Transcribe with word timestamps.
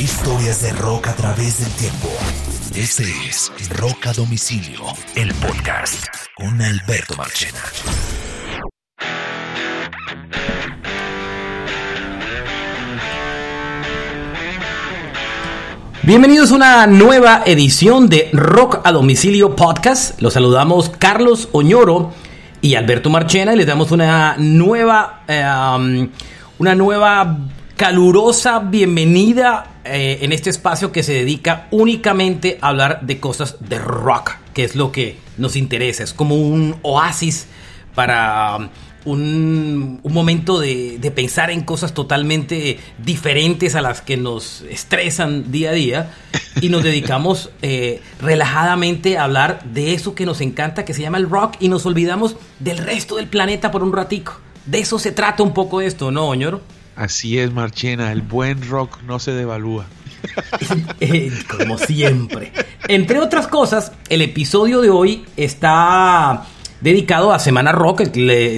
Historias 0.00 0.62
de 0.62 0.72
rock 0.72 1.08
a 1.08 1.14
través 1.14 1.60
del 1.60 1.70
tiempo. 1.72 2.08
Este 2.74 3.02
es 3.28 3.52
Rock 3.76 4.06
a 4.06 4.12
Domicilio, 4.14 4.80
el 5.14 5.34
podcast 5.34 6.06
con 6.34 6.62
Alberto 6.62 7.16
Marchena. 7.18 7.58
Bienvenidos 16.02 16.50
a 16.52 16.54
una 16.54 16.86
nueva 16.86 17.42
edición 17.44 18.08
de 18.08 18.30
Rock 18.32 18.80
a 18.84 18.92
Domicilio 18.92 19.54
Podcast. 19.54 20.18
Los 20.22 20.32
saludamos 20.32 20.88
Carlos 20.88 21.50
Oñoro 21.52 22.14
y 22.62 22.76
Alberto 22.76 23.10
Marchena 23.10 23.52
y 23.52 23.58
les 23.58 23.66
damos 23.66 23.90
una 23.90 24.36
nueva, 24.38 25.24
eh, 25.28 25.44
um, 25.44 26.08
una 26.58 26.74
nueva 26.74 27.36
calurosa 27.76 28.60
bienvenida 28.60 29.69
eh, 29.84 30.18
en 30.22 30.32
este 30.32 30.50
espacio 30.50 30.92
que 30.92 31.02
se 31.02 31.12
dedica 31.12 31.66
únicamente 31.70 32.58
a 32.60 32.68
hablar 32.68 33.00
de 33.02 33.18
cosas 33.18 33.56
de 33.60 33.78
rock, 33.78 34.32
que 34.52 34.64
es 34.64 34.76
lo 34.76 34.92
que 34.92 35.16
nos 35.38 35.56
interesa. 35.56 36.02
Es 36.02 36.12
como 36.12 36.34
un 36.36 36.76
oasis 36.82 37.46
para 37.94 38.70
um, 39.04 39.98
un, 40.02 40.12
momento 40.12 40.60
de, 40.60 40.98
de, 40.98 41.10
pensar 41.10 41.50
en 41.50 41.62
cosas 41.62 41.94
totalmente 41.94 42.78
diferentes 42.98 43.74
a 43.74 43.80
las 43.80 44.02
que 44.02 44.16
nos 44.16 44.62
estresan 44.68 45.50
día 45.50 45.70
a 45.70 45.72
día 45.72 46.10
y 46.60 46.68
nos 46.68 46.82
dedicamos 46.82 47.50
eh, 47.62 48.02
relajadamente 48.20 49.18
a 49.18 49.24
hablar 49.24 49.64
de 49.64 49.94
eso 49.94 50.14
que 50.14 50.26
nos 50.26 50.40
encanta, 50.40 50.84
que 50.84 50.94
se 50.94 51.02
llama 51.02 51.18
el 51.18 51.28
rock, 51.28 51.56
y 51.60 51.68
nos 51.68 51.86
olvidamos 51.86 52.36
del 52.58 52.78
resto 52.78 53.16
del 53.16 53.28
planeta 53.28 53.70
por 53.70 53.82
un 53.82 53.92
ratico. 53.92 54.38
De 54.66 54.78
eso 54.78 54.98
se 54.98 55.12
trata 55.12 55.42
un 55.42 55.54
poco 55.54 55.80
esto, 55.80 56.10
¿no, 56.10 56.28
Oñoro? 56.28 56.60
Así 56.96 57.38
es, 57.38 57.52
Marchena, 57.52 58.12
el 58.12 58.22
buen 58.22 58.68
rock 58.68 59.02
no 59.06 59.18
se 59.18 59.32
devalúa. 59.32 59.86
Eh, 61.00 61.32
como 61.48 61.78
siempre. 61.78 62.52
Entre 62.86 63.18
otras 63.20 63.46
cosas, 63.46 63.92
el 64.10 64.20
episodio 64.20 64.82
de 64.82 64.90
hoy 64.90 65.24
está 65.36 66.44
dedicado 66.80 67.32
a 67.32 67.38
Semana 67.38 67.72
Rock. 67.72 68.02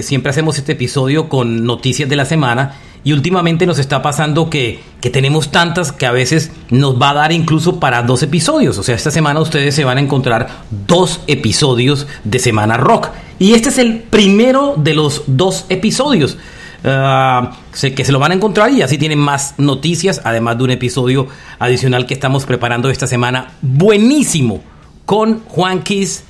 siempre 0.01 0.29
hacemos 0.29 0.57
este 0.57 0.73
episodio 0.73 1.29
con 1.29 1.65
noticias 1.65 2.09
de 2.09 2.15
la 2.15 2.25
semana. 2.25 2.75
Y 3.05 3.11
últimamente 3.11 3.65
nos 3.65 3.79
está 3.79 4.01
pasando 4.01 4.49
que, 4.49 4.79
que, 5.01 5.09
tenemos 5.09 5.51
tantas 5.51 5.91
que 5.91 6.05
a 6.05 6.11
veces 6.11 6.51
nos 6.69 7.01
va 7.01 7.09
a 7.09 7.13
dar 7.13 7.31
incluso 7.33 7.79
para 7.79 8.01
dos 8.01 8.23
episodios. 8.23 8.77
O 8.77 8.83
sea, 8.83 8.95
esta 8.95 9.11
semana 9.11 9.41
ustedes 9.41 9.75
se 9.75 9.83
van 9.83 9.97
a 9.97 10.01
encontrar 10.01 10.47
dos 10.87 11.19
episodios 11.27 12.07
de 12.23 12.39
Semana 12.39 12.77
Rock. 12.77 13.09
Y 13.39 13.55
este 13.55 13.69
es 13.69 13.77
el 13.77 13.99
primero 13.99 14.75
de 14.77 14.93
los 14.93 15.23
dos 15.27 15.65
episodios. 15.67 16.37
Uh, 16.83 17.47
que 17.95 18.03
se 18.03 18.11
lo 18.11 18.19
van 18.19 18.31
a 18.31 18.35
encontrar 18.35 18.69
y 18.71 18.81
así 18.81 18.97
tienen 18.97 19.17
más 19.17 19.55
noticias, 19.57 20.19
además 20.25 20.57
de 20.57 20.65
un 20.65 20.71
episodio 20.71 21.27
adicional 21.57 22.05
que 22.05 22.13
estamos 22.13 22.45
preparando 22.45 22.89
esta 22.89 23.07
semana. 23.07 23.53
Buenísimo. 23.61 24.61
Con 25.05 25.39
Juan 25.45 25.81
Kiss, 25.81 26.25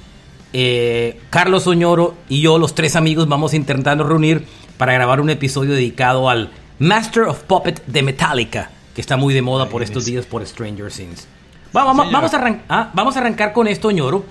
eh, 0.53 1.19
Carlos 1.31 1.65
Oñoro 1.65 2.15
y 2.29 2.41
yo, 2.41 2.59
los 2.59 2.75
tres 2.75 2.95
amigos, 2.95 3.27
vamos 3.27 3.55
intentando 3.55 4.03
reunir 4.03 4.45
para 4.77 4.93
grabar 4.93 5.21
un 5.21 5.31
episodio 5.31 5.73
dedicado 5.73 6.29
al 6.29 6.51
Master 6.77 7.23
of 7.23 7.39
Puppet 7.43 7.83
de 7.87 8.03
Metallica, 8.03 8.69
que 8.93 9.01
está 9.01 9.17
muy 9.17 9.33
de 9.33 9.41
moda 9.41 9.69
por 9.69 9.81
estos 9.81 10.05
días 10.05 10.25
por 10.27 10.45
Stranger 10.45 10.91
Things. 10.91 11.27
Vamos, 11.71 12.11
vamos, 12.11 12.31
a, 12.31 12.59
ah, 12.69 12.91
vamos 12.93 13.15
a 13.15 13.19
arrancar 13.19 13.53
con 13.53 13.67
esto, 13.67 13.87
Oñoro. 13.87 14.23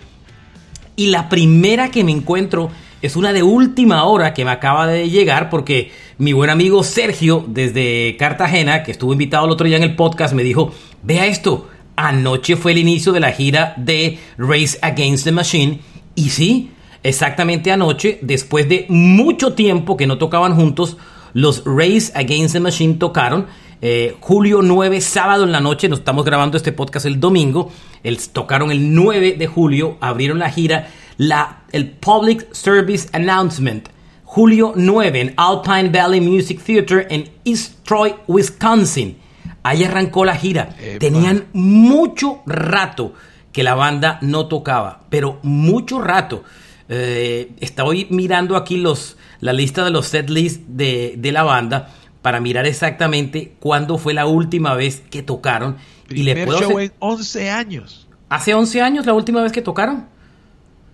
Y 0.95 1.07
la 1.07 1.29
primera 1.29 1.91
que 1.91 2.05
me 2.05 2.13
encuentro 2.13 2.71
es 3.03 3.17
una 3.17 3.33
de 3.33 3.43
última 3.43 4.05
hora 4.05 4.33
que 4.33 4.45
me 4.45 4.53
acaba 4.53 4.87
de 4.87 5.11
llegar 5.11 5.51
porque 5.51 5.91
mi 6.19 6.33
buen 6.33 6.51
amigo 6.51 6.85
Sergio 6.85 7.45
desde 7.49 8.17
Cartagena, 8.17 8.85
que 8.85 8.93
estuvo 8.93 9.13
invitado 9.13 9.45
el 9.45 9.51
otro 9.51 9.67
día 9.67 9.77
en 9.77 9.83
el 9.83 9.97
podcast, 9.97 10.33
me 10.35 10.45
dijo, 10.45 10.73
vea 11.03 11.27
esto, 11.27 11.69
anoche 11.97 12.57
fue 12.57 12.73
el 12.73 12.79
inicio 12.79 13.13
de 13.13 13.21
la 13.21 13.33
gira 13.33 13.75
de 13.77 14.19
Race 14.39 14.79
Against 14.81 15.25
the 15.25 15.33
Machine 15.33 15.81
y 16.15 16.31
sí, 16.31 16.71
exactamente 17.03 17.73
anoche, 17.73 18.21
después 18.23 18.69
de 18.69 18.87
mucho 18.89 19.55
tiempo 19.55 19.97
que 19.97 20.07
no 20.07 20.19
tocaban 20.19 20.55
juntos, 20.55 20.97
los 21.35 21.65
Race 21.65 22.13
Against 22.15 22.55
the 22.55 22.61
Machine 22.61 22.95
tocaron. 22.95 23.47
Eh, 23.85 24.15
julio 24.21 24.61
9, 24.63 25.01
sábado 25.01 25.43
en 25.43 25.51
la 25.51 25.61
noche, 25.61 25.89
nos 25.89 26.01
estamos 26.01 26.25
grabando 26.25 26.57
este 26.57 26.71
podcast 26.71 27.05
el 27.07 27.19
domingo. 27.19 27.73
El, 28.05 28.17
tocaron 28.29 28.71
el 28.71 28.95
9 28.95 29.35
de 29.37 29.47
julio, 29.49 29.97
abrieron 30.01 30.39
la 30.39 30.51
gira, 30.51 30.89
la, 31.17 31.63
el 31.73 31.91
Public 31.91 32.53
Service 32.53 33.09
Announcement. 33.13 33.89
Julio 34.25 34.73
9 34.75 35.21
en 35.21 35.35
Alpine 35.37 35.91
Valley 35.91 36.21
Music 36.21 36.59
Theater 36.65 37.07
en 37.11 37.31
East 37.45 37.85
Troy, 37.85 38.15
Wisconsin. 38.27 39.19
Ahí 39.63 39.85
arrancó 39.85 40.25
la 40.25 40.35
gira. 40.35 40.75
Tenían 40.99 41.45
mucho 41.53 42.41
rato 42.47 43.13
que 43.53 43.63
la 43.63 43.75
banda 43.75 44.19
no 44.23 44.47
tocaba, 44.47 45.03
pero 45.11 45.39
mucho 45.43 46.01
rato. 46.01 46.45
Eh, 46.89 47.53
estoy 47.61 48.07
mirando 48.11 48.57
aquí 48.57 48.77
los, 48.77 49.17
la 49.41 49.53
lista 49.53 49.85
de 49.85 49.91
los 49.91 50.07
set 50.07 50.27
de, 50.29 51.15
de, 51.17 51.33
la 51.33 51.43
banda 51.43 51.91
para 52.23 52.41
mirar 52.41 52.67
exactamente 52.67 53.55
cuándo 53.61 53.99
fue 53.99 54.15
la 54.15 54.27
última 54.27 54.75
vez 54.75 55.03
que 55.11 55.23
tocaron. 55.23 55.77
y 56.09 56.23
le 56.23 56.45
puedo 56.45 56.59
show 56.59 56.79
en 56.79 56.93
11 56.99 57.51
años. 57.51 58.09
¿Hace 58.29 58.55
11 58.55 58.81
años 58.81 59.07
la 59.07 59.13
última 59.13 59.43
vez 59.43 59.53
que 59.53 59.63
tocaron? 59.63 60.07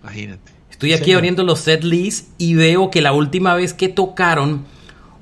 Imagínate. 0.03 0.53
Estoy 0.71 0.93
aquí 0.93 1.13
abriendo 1.13 1.43
los 1.43 1.61
set 1.61 1.83
lists 1.83 2.31
y 2.39 2.55
veo 2.55 2.91
que 2.91 3.01
la 3.01 3.13
última 3.13 3.55
vez 3.55 3.75
que 3.75 3.89
tocaron 3.89 4.65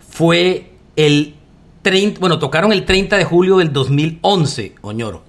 fue 0.07 0.73
el 0.97 1.35
30, 1.83 2.21
bueno, 2.21 2.39
tocaron 2.39 2.73
el 2.73 2.85
30 2.85 3.17
de 3.17 3.25
julio 3.25 3.59
del 3.59 3.73
2011, 3.73 4.75
Oñoro. 4.83 5.25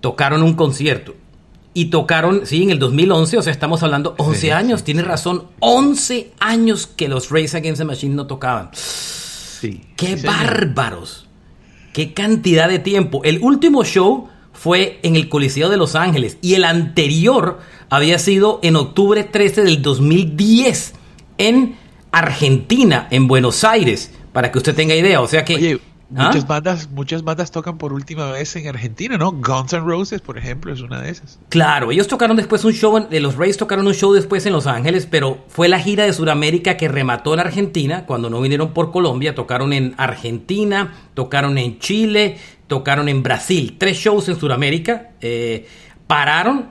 Tocaron 0.00 0.42
un 0.42 0.54
concierto. 0.54 1.14
Y 1.74 1.86
tocaron, 1.86 2.46
sí, 2.46 2.62
en 2.62 2.70
el 2.70 2.78
2011, 2.78 3.38
o 3.38 3.42
sea, 3.42 3.50
estamos 3.50 3.82
hablando 3.82 4.14
11 4.18 4.52
años, 4.52 4.84
tienes 4.84 5.06
razón, 5.06 5.46
11 5.60 6.32
años 6.38 6.86
que 6.86 7.08
los 7.08 7.30
Race 7.30 7.56
Against 7.56 7.78
the 7.78 7.84
Machine 7.86 8.14
no 8.14 8.26
tocaban. 8.26 8.68
Sí. 8.72 9.80
¡Qué 9.96 10.16
bárbaros! 10.16 11.26
¡Qué 11.94 12.12
cantidad 12.12 12.68
de 12.68 12.78
tiempo! 12.78 13.22
El 13.24 13.38
último 13.42 13.84
show 13.84 14.28
fue 14.52 15.00
en 15.02 15.16
el 15.16 15.28
Coliseo 15.28 15.68
de 15.68 15.76
Los 15.76 15.94
Ángeles 15.94 16.38
y 16.40 16.54
el 16.54 16.64
anterior 16.64 17.60
había 17.90 18.18
sido 18.18 18.60
en 18.62 18.76
octubre 18.76 19.24
13 19.24 19.64
del 19.64 19.82
2010 19.82 20.94
en 21.38 21.76
Argentina, 22.10 23.08
en 23.10 23.26
Buenos 23.26 23.64
Aires, 23.64 24.12
para 24.32 24.52
que 24.52 24.58
usted 24.58 24.74
tenga 24.74 24.94
idea. 24.94 25.20
O 25.20 25.28
sea 25.28 25.44
que... 25.44 25.80
¿Ah? 26.14 26.26
Muchas 26.26 26.46
bandas, 26.46 26.90
muchas 26.90 27.24
bandas 27.24 27.50
tocan 27.50 27.78
por 27.78 27.94
última 27.94 28.30
vez 28.30 28.54
en 28.56 28.68
Argentina, 28.68 29.16
¿no? 29.16 29.32
Guns 29.32 29.72
N' 29.72 29.80
Roses, 29.80 30.20
por 30.20 30.36
ejemplo, 30.36 30.70
es 30.70 30.82
una 30.82 31.00
de 31.00 31.10
esas. 31.10 31.38
Claro, 31.48 31.90
ellos 31.90 32.06
tocaron 32.06 32.36
después 32.36 32.64
un 32.64 32.72
show, 32.72 33.08
de 33.08 33.20
los 33.20 33.36
Rays 33.36 33.56
tocaron 33.56 33.86
un 33.86 33.94
show 33.94 34.12
después 34.12 34.44
en 34.44 34.52
Los 34.52 34.66
Ángeles, 34.66 35.08
pero 35.10 35.38
fue 35.48 35.70
la 35.70 35.80
gira 35.80 36.04
de 36.04 36.12
Sudamérica 36.12 36.76
que 36.76 36.88
remató 36.88 37.32
en 37.32 37.40
Argentina, 37.40 38.04
cuando 38.04 38.28
no 38.28 38.42
vinieron 38.42 38.74
por 38.74 38.92
Colombia, 38.92 39.34
tocaron 39.34 39.72
en 39.72 39.94
Argentina, 39.96 40.92
tocaron 41.14 41.56
en 41.56 41.78
Chile, 41.78 42.36
tocaron 42.72 43.10
en 43.10 43.22
Brasil, 43.22 43.76
tres 43.76 43.98
shows 43.98 44.30
en 44.30 44.40
Sudamérica, 44.40 45.10
eh, 45.20 45.66
pararon, 46.06 46.68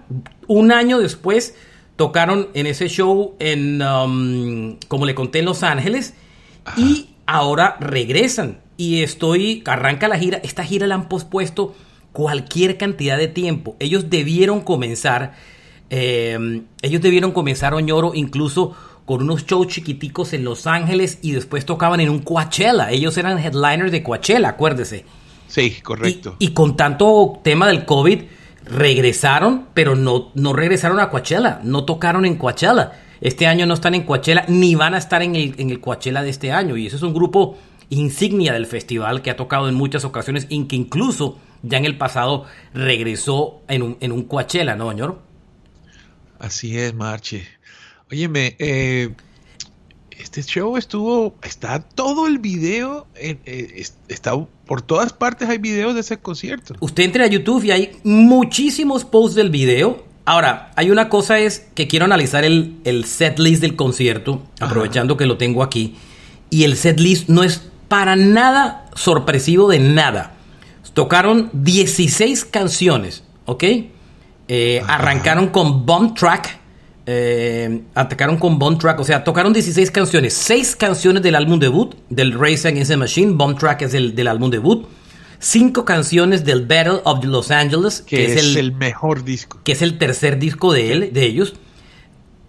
un 0.47 0.72
año 0.72 0.97
después 0.97 1.53
tocaron 1.95 2.47
en 2.56 2.66
ese 2.66 2.88
show 2.88 3.35
en, 3.38 3.84
um, 3.84 4.78
como 4.88 5.06
le 5.06 5.13
conté, 5.13 5.38
en 5.38 5.45
Los 5.45 5.62
Ángeles, 5.62 6.16
y 6.75 7.12
ahora 7.28 7.78
regresan 7.79 8.62
y 8.78 9.03
estoy, 9.03 9.62
arranca 9.67 10.07
la 10.07 10.17
gira, 10.17 10.39
esta 10.44 10.63
gira 10.63 10.88
la 10.88 10.95
han 10.95 11.07
pospuesto 11.07 11.75
cualquier 12.13 12.79
cantidad 12.79 13.19
de 13.19 13.28
tiempo. 13.28 13.75
Ellos 13.78 14.09
debieron 14.09 14.62
comenzar, 14.62 15.35
eh, 15.91 16.63
ellos 16.81 17.01
debieron 17.03 17.31
comenzar 17.31 17.75
Oñoro 17.75 18.13
incluso 18.16 18.75
con 19.06 19.22
unos 19.22 19.45
shows 19.45 19.68
chiquiticos 19.68 20.33
en 20.33 20.45
Los 20.45 20.66
Ángeles 20.66 21.19
y 21.22 21.33
después 21.33 21.63
tocaban 21.63 22.00
en 22.00 22.09
un 22.09 22.23
Coachella. 22.23 22.89
Ellos 22.89 23.16
eran 23.19 23.38
headliners 23.38 23.91
de 23.91 24.01
Coachella, 24.01 24.50
acuérdese. 24.50 25.06
Sí, 25.51 25.81
correcto. 25.84 26.38
Y, 26.39 26.45
y 26.45 26.53
con 26.53 26.77
tanto 26.77 27.42
tema 27.44 27.68
del 27.68 27.83
COVID, 27.83 28.21
regresaron, 28.63 29.68
pero 29.74 29.98
no, 29.98 30.31
no 30.33 30.53
regresaron 30.53 31.00
a 31.01 31.09
Coachella, 31.09 31.59
no 31.63 31.83
tocaron 31.83 32.25
en 32.25 32.38
Coachella. 32.38 32.94
Este 33.19 33.48
año 33.48 33.65
no 33.65 33.74
están 33.74 33.94
en 33.94 34.03
Coachella, 34.03 34.45
ni 34.48 34.75
van 34.75 34.94
a 34.94 34.98
estar 34.98 35.21
en 35.21 35.36
el, 35.36 35.56
en 35.57 35.69
el 35.69 35.81
Coachella 35.81 36.24
de 36.24 36.30
este 36.30 36.53
año. 36.53 36.77
Y 36.77 36.88
eso 36.88 36.95
es 36.95 37.03
un 37.03 37.13
grupo 37.13 37.57
insignia 37.89 38.53
del 38.53 38.65
festival 38.65 39.21
que 39.21 39.30
ha 39.30 39.36
tocado 39.36 39.68
en 39.68 39.75
muchas 39.75 40.06
ocasiones 40.06 40.48
y 40.48 40.63
que 40.68 40.77
incluso 40.77 41.38
ya 41.63 41.77
en 41.77 41.86
el 41.86 41.97
pasado 41.97 42.45
regresó 42.74 43.62
en 43.68 43.83
un, 43.83 43.97
en 44.00 44.13
un 44.13 44.24
Coachella, 44.24 44.75
¿no, 44.75 44.89
señor? 44.89 45.19
Así 46.39 46.77
es, 46.80 46.94
Marche. 46.94 47.45
Óyeme, 48.09 48.56
eh, 48.57 49.09
este 50.21 50.44
show 50.44 50.77
estuvo, 50.77 51.35
está 51.44 51.79
todo 51.79 52.27
el 52.27 52.39
video, 52.39 53.07
eh, 53.15 53.83
está 54.07 54.33
por 54.65 54.81
todas 54.81 55.12
partes 55.12 55.50
hay 55.50 55.57
videos 55.57 55.95
de 55.95 56.01
ese 56.01 56.19
concierto. 56.19 56.75
Usted 56.79 57.03
entre 57.03 57.23
a 57.25 57.27
YouTube 57.27 57.63
y 57.65 57.71
hay 57.71 57.91
muchísimos 58.03 59.03
posts 59.03 59.35
del 59.35 59.50
video. 59.50 60.06
Ahora, 60.23 60.71
hay 60.75 60.91
una 60.91 61.09
cosa 61.09 61.39
es 61.39 61.68
que 61.75 61.88
quiero 61.88 62.06
analizar 62.06 62.45
el, 62.45 62.77
el 62.85 63.06
set 63.06 63.39
list 63.39 63.62
del 63.62 63.75
concierto, 63.75 64.44
aprovechando 64.59 65.18
que 65.18 65.25
lo 65.25 65.38
tengo 65.38 65.63
aquí. 65.63 65.95
Y 66.50 66.63
el 66.63 66.77
set 66.77 67.00
list 67.00 67.27
no 67.27 67.44
es 67.44 67.69
para 67.88 68.15
nada 68.15 68.85
sorpresivo 68.95 69.68
de 69.68 69.79
nada. 69.79 70.35
Tocaron 70.94 71.50
16 71.51 72.45
canciones, 72.45 73.23
¿ok? 73.45 73.63
Eh, 74.47 74.81
arrancaron 74.88 75.47
con 75.47 75.85
Bomb 75.85 76.13
Track. 76.13 76.61
Eh, 77.13 77.81
atacaron 77.94 78.38
con 78.38 78.58
Bomb 78.58 78.80
Track, 78.80 79.02
o 79.02 79.04
sea, 79.04 79.25
tocaron 79.25 79.52
16 79.52 79.92
canciones. 79.92 80.34
6 80.34 80.78
canciones 80.78 81.22
del 81.22 81.36
álbum 81.36 81.60
debut, 81.60 81.94
del 82.10 82.31
Race 82.31 82.66
Against 82.66 82.90
the 82.90 82.96
Machine. 82.96 83.34
Bomb 83.34 83.60
Track 83.60 83.81
es 83.81 83.94
el 83.94 84.16
del 84.16 84.30
álbum 84.30 84.50
debut. 84.50 84.88
5 85.40 85.84
canciones 85.84 86.46
del 86.46 86.66
Battle 86.66 87.02
of 87.04 87.25
Los 87.25 87.52
Angeles, 87.52 88.02
que, 88.02 88.31
es, 88.31 88.56
el, 88.56 88.72
mejor 88.72 89.25
disco. 89.25 89.60
Que 89.66 89.74
es 89.74 89.81
el 89.81 89.98
tercer 89.98 90.40
disco 90.40 90.72
de 90.72 90.94
él, 90.94 91.10
de 91.12 91.25
ellos. 91.25 91.54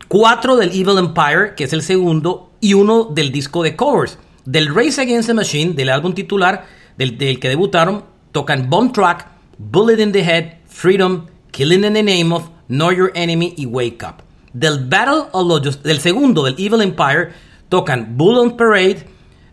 4 0.06 0.56
del 0.56 0.70
Evil 0.70 0.98
Empire, 0.98 1.54
que 1.56 1.64
es 1.64 1.72
el 1.72 1.82
segundo. 1.82 2.52
Y 2.60 2.74
uno 2.74 3.06
del 3.06 3.32
disco 3.32 3.64
de 3.64 3.74
covers. 3.74 4.16
Del 4.44 4.72
Race 4.72 5.00
Against 5.00 5.28
the 5.28 5.34
Machine, 5.34 5.74
del 5.74 5.88
álbum 5.88 6.14
titular, 6.14 6.66
del, 6.96 7.18
del 7.18 7.40
que 7.40 7.48
debutaron, 7.48 8.04
tocan 8.30 8.70
Bomb 8.70 8.92
Track, 8.92 9.26
Bullet 9.58 10.00
in 10.00 10.12
the 10.12 10.22
Head, 10.22 10.58
Freedom, 10.66 11.26
Killing 11.50 11.82
in 11.82 11.94
the 11.94 12.02
Name 12.02 12.32
of, 12.32 12.48
Know 12.68 12.92
Your 12.92 13.10
Enemy 13.16 13.54
y 13.56 13.66
Wake 13.66 14.04
Up. 14.04 14.22
Del 14.52 14.84
Battle 14.86 15.28
of 15.32 15.46
los, 15.46 15.82
del 15.82 16.00
segundo, 16.00 16.44
del 16.44 16.54
Evil 16.58 16.82
Empire, 16.82 17.32
tocan 17.68 18.16
Bull 18.16 18.38
on 18.38 18.56
Parade, 18.56 19.06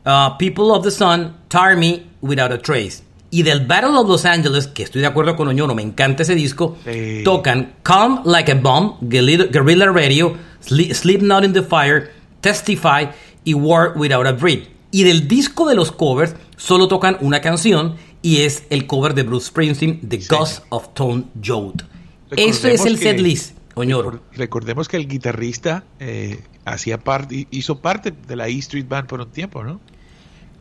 uh, 0.06 0.38
People 0.38 0.72
of 0.72 0.84
the 0.84 0.92
Sun, 0.92 1.36
Tar 1.48 1.76
Me, 1.78 2.04
Without 2.22 2.52
a 2.52 2.58
Trace. 2.58 3.04
Y 3.32 3.44
del 3.44 3.66
Battle 3.66 3.96
of 3.96 4.08
Los 4.08 4.26
Angeles, 4.26 4.68
que 4.68 4.84
estoy 4.84 5.02
de 5.02 5.08
acuerdo 5.08 5.36
con 5.36 5.48
Oñoro, 5.48 5.76
me 5.76 5.84
encanta 5.84 6.24
ese 6.24 6.34
disco, 6.34 6.78
tocan 7.24 7.76
Calm 7.84 8.22
Like 8.26 8.52
a 8.52 8.56
Bomb, 8.56 8.98
Guerrilla 9.02 9.92
Radio, 9.92 10.36
Sleep, 10.62 11.22
Not 11.22 11.44
in 11.44 11.54
the 11.54 11.62
Fire, 11.62 12.12
Testify 12.42 13.10
y 13.46 13.54
War 13.54 13.94
Without 13.96 14.26
a 14.26 14.32
Breed. 14.32 14.64
Y 14.92 15.04
del 15.04 15.28
disco 15.28 15.68
de 15.68 15.76
los 15.76 15.92
covers 15.92 16.36
solo 16.58 16.88
tocan 16.88 17.18
una 17.22 17.40
canción 17.40 17.96
y 18.24 18.42
es 18.42 18.64
el 18.72 18.88
cover 18.88 19.14
de 19.14 19.22
Bruce 19.22 19.48
Springsteen, 19.48 20.02
The 20.10 20.18
Ghost 20.28 20.64
of 20.70 20.94
Tone 20.96 21.26
Jode. 21.46 21.86
Ese 22.32 22.74
es 22.74 22.86
el 22.86 22.98
set 22.98 23.20
list, 23.20 23.58
Oñoro. 23.80 24.20
Recordemos 24.34 24.88
que 24.88 24.98
el 24.98 25.08
guitarrista 25.08 25.86
eh, 26.00 26.42
hacía 26.66 26.98
parte, 27.00 27.48
hizo 27.50 27.80
parte 27.80 28.12
de 28.12 28.36
la 28.36 28.48
E 28.48 28.58
Street 28.60 28.88
Band 28.88 29.08
por 29.08 29.22
un 29.22 29.30
tiempo, 29.30 29.64
¿no? 29.64 29.80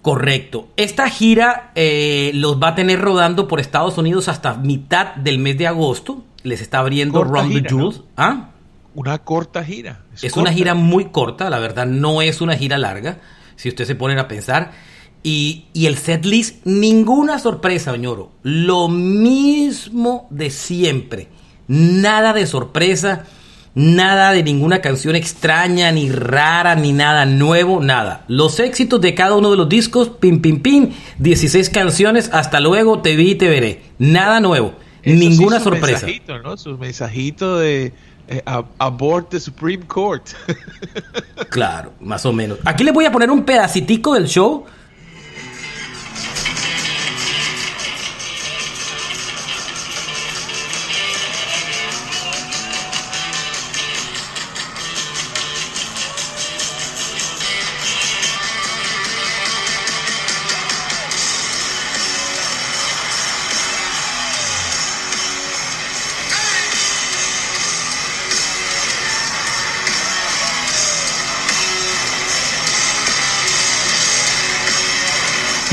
Correcto. 0.03 0.69
Esta 0.77 1.11
gira 1.11 1.73
eh, 1.75 2.31
los 2.35 2.63
va 2.63 2.69
a 2.69 2.75
tener 2.75 3.01
rodando 3.01 3.49
por 3.49 3.59
Estados 3.61 3.99
Unidos 3.99 4.29
hasta 4.29 4.55
mitad 4.55 5.17
del 5.17 5.39
mes 5.39 5.59
de 5.59 5.67
agosto. 5.67 6.25
Les 6.45 6.61
está 6.61 6.79
abriendo 6.79 7.25
Ron 7.25 7.53
the 7.53 7.69
Jules. 7.69 8.03
¿Ah? 8.17 8.51
Una 8.95 9.19
corta 9.19 9.65
gira. 9.65 10.05
Es, 10.23 10.37
una 10.37 10.53
gira 10.53 10.75
muy 10.75 11.07
corta, 11.07 11.51
la 11.51 11.59
verdad, 11.59 11.87
no 11.87 12.23
es 12.23 12.41
una 12.41 12.57
gira 12.57 12.79
larga, 12.79 13.21
si 13.57 13.69
usted 13.69 13.85
se 13.85 13.97
pone 13.97 14.19
a 14.19 14.29
pensar. 14.29 14.73
Y, 15.23 15.67
y 15.73 15.87
el 15.87 15.99
setlist, 15.99 16.65
ninguna 16.65 17.41
sorpresa, 17.41 17.93
Oñoro. 17.93 18.31
Lo 18.43 18.89
mismo 18.89 20.29
de 20.31 20.51
siempre. 20.51 21.29
Nada 21.69 22.33
de 22.33 22.47
sorpresa, 22.47 23.27
nada 23.75 24.33
de 24.33 24.43
ninguna 24.43 24.81
canción 24.81 25.15
extraña, 25.15 25.93
ni 25.93 26.11
rara, 26.11 26.75
ni 26.75 26.93
nada 26.93 27.27
nuevo, 27.27 27.81
nada. 27.81 28.25
Los 28.27 28.59
éxitos 28.59 29.01
de 29.01 29.15
cada 29.15 29.37
uno 29.37 29.51
de 29.51 29.57
los 29.57 29.69
discos, 29.69 30.09
pim, 30.09 30.41
pim, 30.41 30.61
pim, 30.61 30.91
16 31.19 31.71
canciones, 31.71 32.31
hasta 32.33 32.61
luego, 32.61 33.01
te 33.01 33.17
vi 33.17 33.33
y 33.33 33.35
te 33.35 33.49
veré. 33.49 33.83
Nada 33.99 34.41
nuevo, 34.41 34.75
ninguna 35.05 35.61
sorpresa. 35.61 36.07
Mensajito, 36.07 36.39
¿no? 36.39 36.57
Su 36.57 36.79
mensajito 36.79 37.59
de 37.59 37.93
eh, 38.29 38.43
abort 38.79 39.29
the 39.31 39.39
Supreme 39.39 39.87
Court. 39.87 40.25
claro, 41.51 41.93
más 42.01 42.27
o 42.27 42.33
menos. 42.33 42.59
Aquí 42.65 42.83
les 42.83 42.95
voy 42.95 43.05
a 43.05 43.13
poner 43.13 43.31
un 43.31 43.45
pedacitico 43.45 44.15
del 44.15 44.27
show 44.27 44.65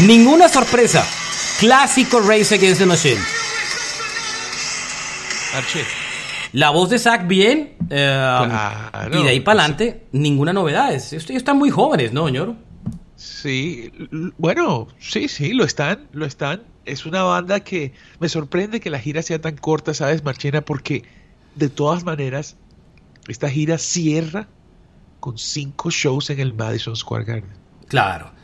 Ninguna 0.05 0.47
sorpresa. 0.47 1.03
Clásico 1.59 2.19
Race 2.19 2.53
Against 2.53 2.79
the 2.79 2.85
Machine. 2.85 3.19
La 6.53 6.69
voz 6.69 6.91
de 6.91 6.99
Zack 6.99 7.27
bien. 7.27 7.75
Eh, 7.89 8.49
y 9.11 9.23
de 9.23 9.29
ahí 9.29 9.39
para 9.39 9.61
adelante, 9.61 10.05
ninguna 10.11 10.53
novedad. 10.53 10.93
Ellos 10.93 11.29
están 11.31 11.57
muy 11.57 11.71
jóvenes, 11.71 12.13
¿no, 12.13 12.27
señor? 12.27 12.55
Sí, 13.15 13.91
bueno, 14.37 14.89
sí, 14.99 15.27
sí, 15.27 15.53
lo 15.53 15.63
están, 15.63 16.07
lo 16.11 16.27
están. 16.27 16.61
Es 16.85 17.07
una 17.07 17.23
banda 17.23 17.61
que 17.61 17.93
me 18.19 18.29
sorprende 18.29 18.79
que 18.79 18.91
la 18.91 18.99
gira 18.99 19.23
sea 19.23 19.41
tan 19.41 19.57
corta, 19.57 19.95
¿sabes, 19.95 20.23
Marchena? 20.23 20.61
Porque 20.61 21.03
de 21.55 21.69
todas 21.69 22.03
maneras, 22.03 22.57
esta 23.27 23.49
gira 23.49 23.79
cierra 23.79 24.47
con 25.19 25.39
cinco 25.39 25.89
shows 25.89 26.29
en 26.29 26.39
el 26.41 26.53
Madison 26.53 26.95
Square 26.95 27.25
Garden. 27.25 27.53
Claro. 27.87 28.35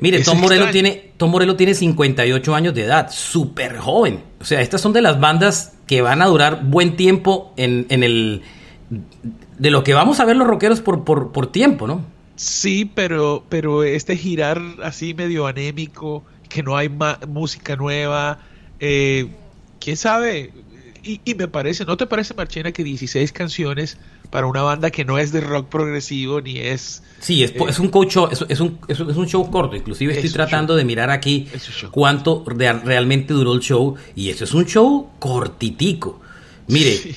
Mire, 0.00 0.22
Tom 0.22 0.40
Morello, 0.40 0.70
tiene, 0.70 1.12
Tom 1.16 1.30
Morello 1.30 1.56
tiene 1.56 1.74
58 1.74 2.54
años 2.54 2.74
de 2.74 2.84
edad, 2.84 3.10
súper 3.10 3.76
joven. 3.76 4.22
O 4.40 4.44
sea, 4.44 4.62
estas 4.62 4.80
son 4.80 4.92
de 4.92 5.02
las 5.02 5.20
bandas 5.20 5.74
que 5.86 6.00
van 6.00 6.22
a 6.22 6.26
durar 6.26 6.64
buen 6.64 6.96
tiempo 6.96 7.52
en, 7.56 7.86
el... 7.90 8.42
De 9.58 9.70
lo 9.70 9.84
que 9.84 9.92
vamos 9.92 10.18
a 10.20 10.24
ver 10.24 10.36
los 10.36 10.46
rockeros 10.46 10.80
por, 10.80 11.04
por, 11.04 11.52
tiempo, 11.52 11.86
¿no? 11.86 12.04
Sí, 12.34 12.90
pero, 12.92 13.44
pero 13.50 13.84
este 13.84 14.16
girar 14.16 14.60
así 14.82 15.12
medio 15.12 15.46
anémico, 15.46 16.24
que 16.48 16.62
no 16.62 16.76
hay 16.76 16.90
música 17.28 17.76
nueva, 17.76 18.38
eh, 18.80 19.28
quién 19.78 19.98
sabe. 19.98 20.52
Y, 21.02 21.20
y, 21.24 21.34
me 21.34 21.46
parece, 21.46 21.84
¿no 21.84 21.98
te 21.98 22.06
parece, 22.06 22.32
Marchena, 22.32 22.72
que 22.72 22.82
16 22.82 23.32
canciones 23.32 23.98
para 24.30 24.46
una 24.46 24.62
banda 24.62 24.90
que 24.90 25.04
no 25.04 25.18
es 25.18 25.32
de 25.32 25.40
rock 25.40 25.68
progresivo 25.68 26.40
ni 26.40 26.58
es... 26.58 27.02
Sí, 27.18 27.42
es, 27.42 27.52
es 27.68 27.78
un 27.78 27.88
coach 27.88 28.16
es, 28.30 28.44
es, 28.48 28.60
un, 28.60 28.78
es, 28.88 29.00
un 29.00 29.26
show 29.26 29.50
corto. 29.50 29.76
Inclusive 29.76 30.14
estoy 30.14 30.30
tratando 30.30 30.76
de 30.76 30.84
mirar 30.84 31.10
aquí 31.10 31.48
cuánto 31.90 32.44
realmente 32.46 33.34
duró 33.34 33.52
el 33.52 33.60
show. 33.60 33.96
Y 34.14 34.30
eso 34.30 34.44
es 34.44 34.54
un 34.54 34.64
show 34.66 35.10
cortitico. 35.18 36.20
Mire, 36.68 37.16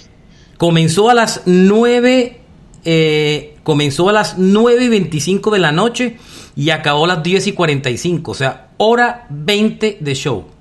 comenzó 0.58 1.10
a 1.10 1.14
las 1.14 1.44
9... 1.46 2.40
Eh, 2.86 3.56
comenzó 3.64 4.10
a 4.10 4.12
las 4.12 4.38
9 4.38 4.84
y 4.84 4.90
25 4.90 5.52
de 5.52 5.60
la 5.60 5.72
noche 5.72 6.18
y 6.56 6.70
acabó 6.72 7.06
a 7.06 7.08
las 7.08 7.24
10 7.24 7.48
y 7.48 7.52
45. 7.54 8.32
O 8.32 8.36
sea, 8.36 8.72
hora 8.78 9.26
20 9.30 10.00
de 10.02 10.16
show. 10.16 10.53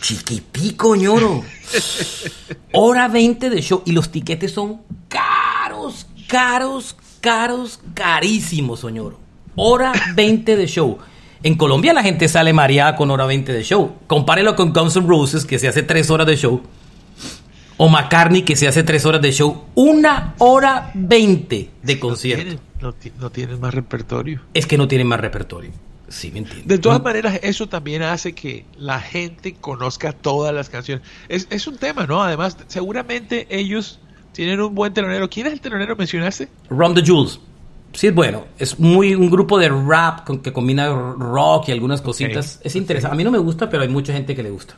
Chiquitico, 0.00 0.94
ñoro. 0.96 1.42
Hora 2.72 3.08
20 3.08 3.50
de 3.50 3.62
show. 3.62 3.82
Y 3.84 3.92
los 3.92 4.10
tiquetes 4.10 4.52
son 4.52 4.80
caros, 5.08 6.06
caros, 6.28 6.96
caros, 7.20 7.80
carísimos, 7.94 8.84
ñoro. 8.84 9.18
Hora 9.56 9.92
20 10.14 10.56
de 10.56 10.66
show. 10.66 10.98
En 11.42 11.56
Colombia 11.56 11.92
la 11.92 12.02
gente 12.02 12.28
sale 12.28 12.52
mareada 12.52 12.96
con 12.96 13.10
hora 13.10 13.26
20 13.26 13.52
de 13.52 13.62
show. 13.62 13.96
Compárelo 14.06 14.56
con 14.56 14.72
Guns 14.72 14.96
N' 14.96 15.06
Roses, 15.06 15.44
que 15.44 15.58
se 15.58 15.68
hace 15.68 15.82
3 15.82 16.10
horas 16.10 16.26
de 16.26 16.36
show. 16.36 16.62
O 17.76 17.88
McCartney, 17.88 18.42
que 18.42 18.56
se 18.56 18.66
hace 18.66 18.82
3 18.82 19.06
horas 19.06 19.22
de 19.22 19.32
show. 19.32 19.66
Una 19.76 20.34
hora 20.38 20.90
20 20.94 21.70
de 21.82 22.00
concierto. 22.00 22.60
No 22.80 22.92
tienen, 23.30 23.52
no 23.52 23.58
más 23.58 23.74
repertorio. 23.74 24.42
Es 24.54 24.66
que 24.66 24.78
no 24.78 24.88
tienen 24.88 25.06
más 25.06 25.20
repertorio. 25.20 25.70
Sí, 26.08 26.30
me 26.30 26.38
entiendo. 26.38 26.64
De 26.66 26.78
todas 26.78 27.02
maneras, 27.02 27.40
eso 27.42 27.68
también 27.68 28.02
hace 28.02 28.34
que 28.34 28.64
la 28.76 29.00
gente 29.00 29.54
conozca 29.54 30.12
todas 30.12 30.54
las 30.54 30.70
canciones. 30.70 31.06
Es, 31.28 31.46
es 31.50 31.66
un 31.66 31.76
tema, 31.76 32.06
¿no? 32.06 32.22
Además, 32.22 32.56
seguramente 32.66 33.46
ellos 33.50 34.00
tienen 34.32 34.60
un 34.60 34.74
buen 34.74 34.92
telonero. 34.92 35.28
¿Quién 35.28 35.46
es 35.46 35.52
el 35.52 35.60
telonero 35.60 35.96
mencionaste? 35.96 36.48
Ron 36.70 36.94
the 36.94 37.02
Jules. 37.04 37.40
Sí, 37.92 38.06
es 38.06 38.14
bueno. 38.14 38.44
Es 38.58 38.78
muy 38.78 39.14
un 39.14 39.30
grupo 39.30 39.58
de 39.58 39.68
rap 39.68 40.24
con, 40.24 40.40
que 40.40 40.52
combina 40.52 40.88
rock 40.88 41.68
y 41.68 41.72
algunas 41.72 42.00
cositas. 42.02 42.60
es 42.62 42.76
interesante. 42.76 43.14
A 43.14 43.16
mí 43.16 43.24
no 43.24 43.30
me 43.30 43.38
gusta, 43.38 43.68
pero 43.68 43.82
hay 43.82 43.88
mucha 43.88 44.12
gente 44.12 44.34
que 44.34 44.42
le 44.42 44.50
gusta. 44.50 44.76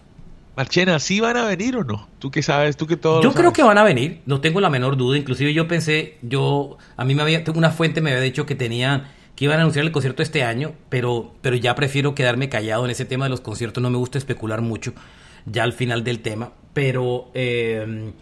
Marchena, 0.56 0.99
¿sí 0.99 1.20
van 1.20 1.37
a 1.37 1.44
venir 1.44 1.76
o 1.76 1.84
no? 1.84 2.08
¿Tú 2.18 2.30
qué 2.30 2.42
sabes? 2.42 2.76
¿Tú 2.76 2.87
que 2.87 2.96
todo 2.96 3.22
Yo 3.22 3.32
creo 3.32 3.52
que 3.52 3.62
van 3.62 3.78
a 3.78 3.82
venir, 3.82 4.20
no 4.26 4.40
tengo 4.40 4.60
la 4.60 4.68
menor 4.68 4.96
duda. 4.96 5.16
Inclusive 5.16 5.54
yo 5.54 5.68
pensé, 5.68 6.18
yo, 6.22 6.76
a 6.96 7.04
mí 7.04 7.14
me 7.14 7.22
había, 7.22 7.44
una 7.54 7.70
fuente 7.70 8.00
me 8.00 8.10
había 8.10 8.22
dicho 8.22 8.46
que 8.46 8.54
tenía 8.54 9.12
que 9.40 9.47
iban 9.47 9.59
a 9.59 9.62
anunciar 9.62 9.87
el 9.87 9.90
concierto 9.90 10.23
este 10.23 10.44
año, 10.44 10.75
pero, 10.90 11.32
pero 11.40 11.56
ya 11.56 11.75
prefiero 11.75 12.14
quedarme 12.14 12.50
callado 12.50 12.85
en 12.85 12.90
ese 12.90 13.06
tema 13.06 13.25
de 13.25 13.30
los 13.30 13.40
conciertos, 13.40 13.82
no 13.82 13.88
me 13.88 13.97
gusta 13.97 14.18
especular 14.18 14.61
mucho 14.61 14.92
ya 15.47 15.62
al 15.62 15.73
final 15.73 16.04
del 16.04 16.20
tema, 16.20 16.52
pero, 16.75 17.30
eh, 17.32 18.12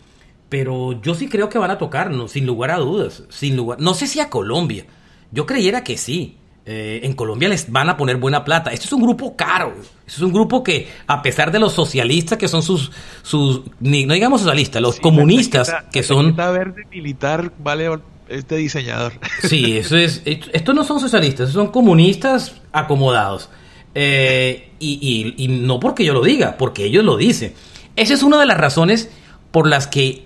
pero 0.48 1.02
yo 1.02 1.14
sí 1.16 1.28
creo 1.28 1.48
que 1.48 1.58
van 1.58 1.72
a 1.72 1.78
tocar, 1.78 2.12
sin 2.28 2.46
lugar 2.46 2.70
a 2.70 2.76
dudas, 2.76 3.24
sin 3.30 3.56
lugar, 3.56 3.80
no 3.80 3.94
sé 3.94 4.06
si 4.06 4.20
a 4.20 4.30
Colombia, 4.30 4.84
yo 5.32 5.44
creyera 5.44 5.82
que 5.82 5.96
sí, 5.96 6.36
Eh, 6.70 7.00
en 7.06 7.14
Colombia 7.14 7.48
les 7.48 7.72
van 7.72 7.88
a 7.88 7.96
poner 7.96 8.18
buena 8.18 8.44
plata. 8.44 8.70
Esto 8.70 8.84
es 8.84 8.92
un 8.92 9.00
grupo 9.00 9.34
caro. 9.34 9.72
Esto 10.06 10.18
es 10.18 10.20
un 10.20 10.34
grupo 10.34 10.62
que, 10.62 10.86
a 11.06 11.22
pesar 11.22 11.50
de 11.50 11.58
los 11.58 11.72
socialistas 11.72 12.36
que 12.36 12.46
son 12.46 12.62
sus, 12.62 12.92
sus 13.22 13.62
no 13.80 14.12
digamos 14.12 14.42
socialistas, 14.42 14.82
los 14.82 15.00
comunistas 15.00 15.74
que 15.90 16.02
son... 16.02 16.36
verde 16.36 16.84
militar 16.90 17.50
vale 17.58 17.88
este 18.28 18.56
diseñador. 18.56 19.12
Sí, 19.42 19.76
eso 19.76 19.96
es. 19.96 20.22
Estos 20.24 20.74
no 20.74 20.84
son 20.84 21.00
socialistas, 21.00 21.50
son 21.50 21.68
comunistas 21.68 22.60
acomodados. 22.72 23.48
Eh, 23.94 24.70
y, 24.78 25.34
y, 25.36 25.48
no 25.48 25.80
porque 25.80 26.04
yo 26.04 26.12
lo 26.12 26.22
diga, 26.22 26.56
porque 26.56 26.84
ellos 26.84 27.04
lo 27.04 27.16
dicen. 27.16 27.54
Esa 27.96 28.14
es 28.14 28.22
una 28.22 28.38
de 28.38 28.46
las 28.46 28.58
razones 28.58 29.10
por 29.50 29.66
las 29.66 29.86
que 29.86 30.24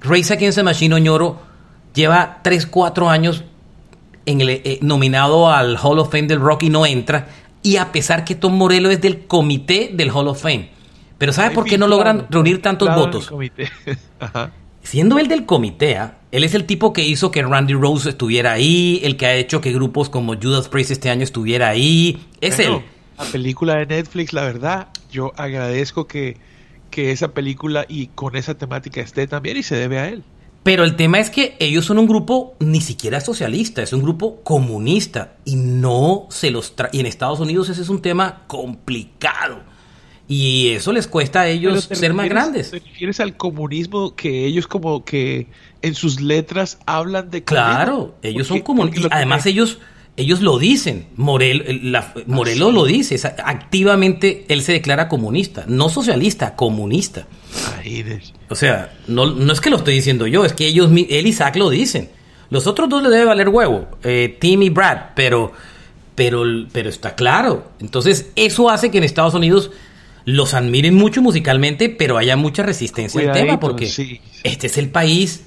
Race 0.00 0.32
Against 0.32 0.58
the 0.58 0.62
Machine 0.62 0.94
Oñoro 0.94 1.38
lleva 1.94 2.40
3, 2.42 2.66
4 2.66 3.08
años 3.08 3.44
en 4.26 4.40
el, 4.40 4.50
eh, 4.50 4.78
nominado 4.82 5.50
al 5.50 5.76
Hall 5.80 5.98
of 5.98 6.10
Fame 6.10 6.26
del 6.26 6.40
rock 6.40 6.64
y 6.64 6.70
no 6.70 6.84
entra. 6.84 7.28
Y 7.62 7.76
a 7.76 7.92
pesar 7.92 8.24
que 8.24 8.34
Tom 8.34 8.56
Morello 8.56 8.90
es 8.90 9.00
del 9.00 9.26
comité 9.26 9.90
del 9.92 10.10
Hall 10.10 10.28
of 10.28 10.40
Fame. 10.40 10.70
Pero 11.18 11.32
¿sabe 11.32 11.54
por 11.54 11.64
qué 11.64 11.78
no 11.78 11.88
logran 11.88 12.26
reunir 12.28 12.60
tantos 12.60 12.94
votos? 12.94 13.32
Siendo 14.82 15.18
él 15.18 15.28
del 15.28 15.46
comité, 15.46 15.96
¿ah? 15.96 16.18
Él 16.36 16.44
es 16.44 16.52
el 16.52 16.66
tipo 16.66 16.92
que 16.92 17.02
hizo 17.02 17.30
que 17.30 17.42
Randy 17.42 17.72
Rose 17.72 18.10
estuviera 18.10 18.52
ahí, 18.52 19.00
el 19.02 19.16
que 19.16 19.24
ha 19.24 19.34
hecho 19.34 19.62
que 19.62 19.72
grupos 19.72 20.10
como 20.10 20.34
Judas 20.34 20.68
Priest 20.68 20.90
este 20.90 21.08
año 21.08 21.22
estuviera 21.22 21.70
ahí. 21.70 22.18
Es 22.42 22.58
él. 22.58 22.82
La 23.16 23.24
película 23.24 23.76
de 23.76 23.86
Netflix, 23.86 24.34
la 24.34 24.44
verdad, 24.44 24.88
yo 25.10 25.32
agradezco 25.38 26.06
que, 26.06 26.36
que 26.90 27.10
esa 27.10 27.28
película 27.28 27.86
y 27.88 28.08
con 28.08 28.36
esa 28.36 28.52
temática 28.52 29.00
esté 29.00 29.26
también 29.26 29.56
y 29.56 29.62
se 29.62 29.76
debe 29.76 29.98
a 29.98 30.10
él. 30.10 30.24
Pero 30.62 30.84
el 30.84 30.94
tema 30.96 31.20
es 31.20 31.30
que 31.30 31.56
ellos 31.58 31.86
son 31.86 31.98
un 31.98 32.06
grupo 32.06 32.54
ni 32.58 32.82
siquiera 32.82 33.22
socialista, 33.22 33.82
es 33.82 33.94
un 33.94 34.02
grupo 34.02 34.42
comunista 34.42 35.36
y 35.46 35.56
no 35.56 36.26
se 36.28 36.50
los 36.50 36.74
y 36.92 37.00
en 37.00 37.06
Estados 37.06 37.40
Unidos 37.40 37.70
ese 37.70 37.80
es 37.80 37.88
un 37.88 38.02
tema 38.02 38.42
complicado. 38.46 39.60
Y 40.28 40.70
eso 40.70 40.92
les 40.92 41.06
cuesta 41.06 41.42
a 41.42 41.48
ellos 41.48 41.88
ser 41.90 42.12
más 42.12 42.28
grandes. 42.28 42.70
¿Te 42.70 42.80
refieres 42.80 43.20
al 43.20 43.36
comunismo 43.36 44.16
que 44.16 44.46
ellos 44.46 44.66
como 44.66 45.04
que 45.04 45.46
en 45.82 45.94
sus 45.94 46.20
letras 46.20 46.78
hablan 46.86 47.30
de 47.30 47.44
Claro, 47.44 48.16
ellos 48.22 48.48
son 48.48 48.60
comunistas. 48.60 49.08
Además 49.12 49.46
ellos 49.46 49.78
ellos 50.16 50.40
lo 50.40 50.58
dicen. 50.58 51.06
Morel, 51.16 51.92
la, 51.92 52.14
Morelos 52.26 52.72
lo 52.72 52.84
dice. 52.84 53.20
Activamente 53.44 54.46
él 54.48 54.62
se 54.62 54.72
declara 54.72 55.08
comunista. 55.08 55.64
No 55.68 55.88
socialista, 55.90 56.56
comunista. 56.56 57.26
O 58.48 58.54
sea, 58.54 58.92
no, 59.06 59.26
no 59.26 59.52
es 59.52 59.60
que 59.60 59.70
lo 59.70 59.76
estoy 59.76 59.94
diciendo 59.94 60.26
yo, 60.26 60.44
es 60.44 60.52
que 60.52 60.66
ellos, 60.66 60.90
él 60.90 61.26
y 61.26 61.32
Zach 61.32 61.56
lo 61.56 61.70
dicen. 61.70 62.08
Los 62.48 62.66
otros 62.66 62.88
dos 62.88 63.02
le 63.02 63.10
debe 63.10 63.24
valer 63.24 63.48
huevo, 63.48 63.88
eh, 64.04 64.36
Tim 64.40 64.62
y 64.62 64.70
Brad, 64.70 64.98
pero, 65.16 65.52
pero, 66.14 66.44
pero 66.72 66.88
está 66.88 67.14
claro. 67.14 67.72
Entonces, 67.80 68.30
eso 68.36 68.70
hace 68.70 68.90
que 68.90 68.98
en 68.98 69.04
Estados 69.04 69.34
Unidos 69.34 69.72
los 70.26 70.54
admiren 70.54 70.94
mucho 70.94 71.22
musicalmente, 71.22 71.88
pero 71.88 72.18
haya 72.18 72.36
mucha 72.36 72.64
resistencia 72.64 73.20
al 73.20 73.32
tema, 73.32 73.60
porque 73.60 73.86
este 74.42 74.66
es 74.66 74.76
el 74.76 74.90
país 74.90 75.44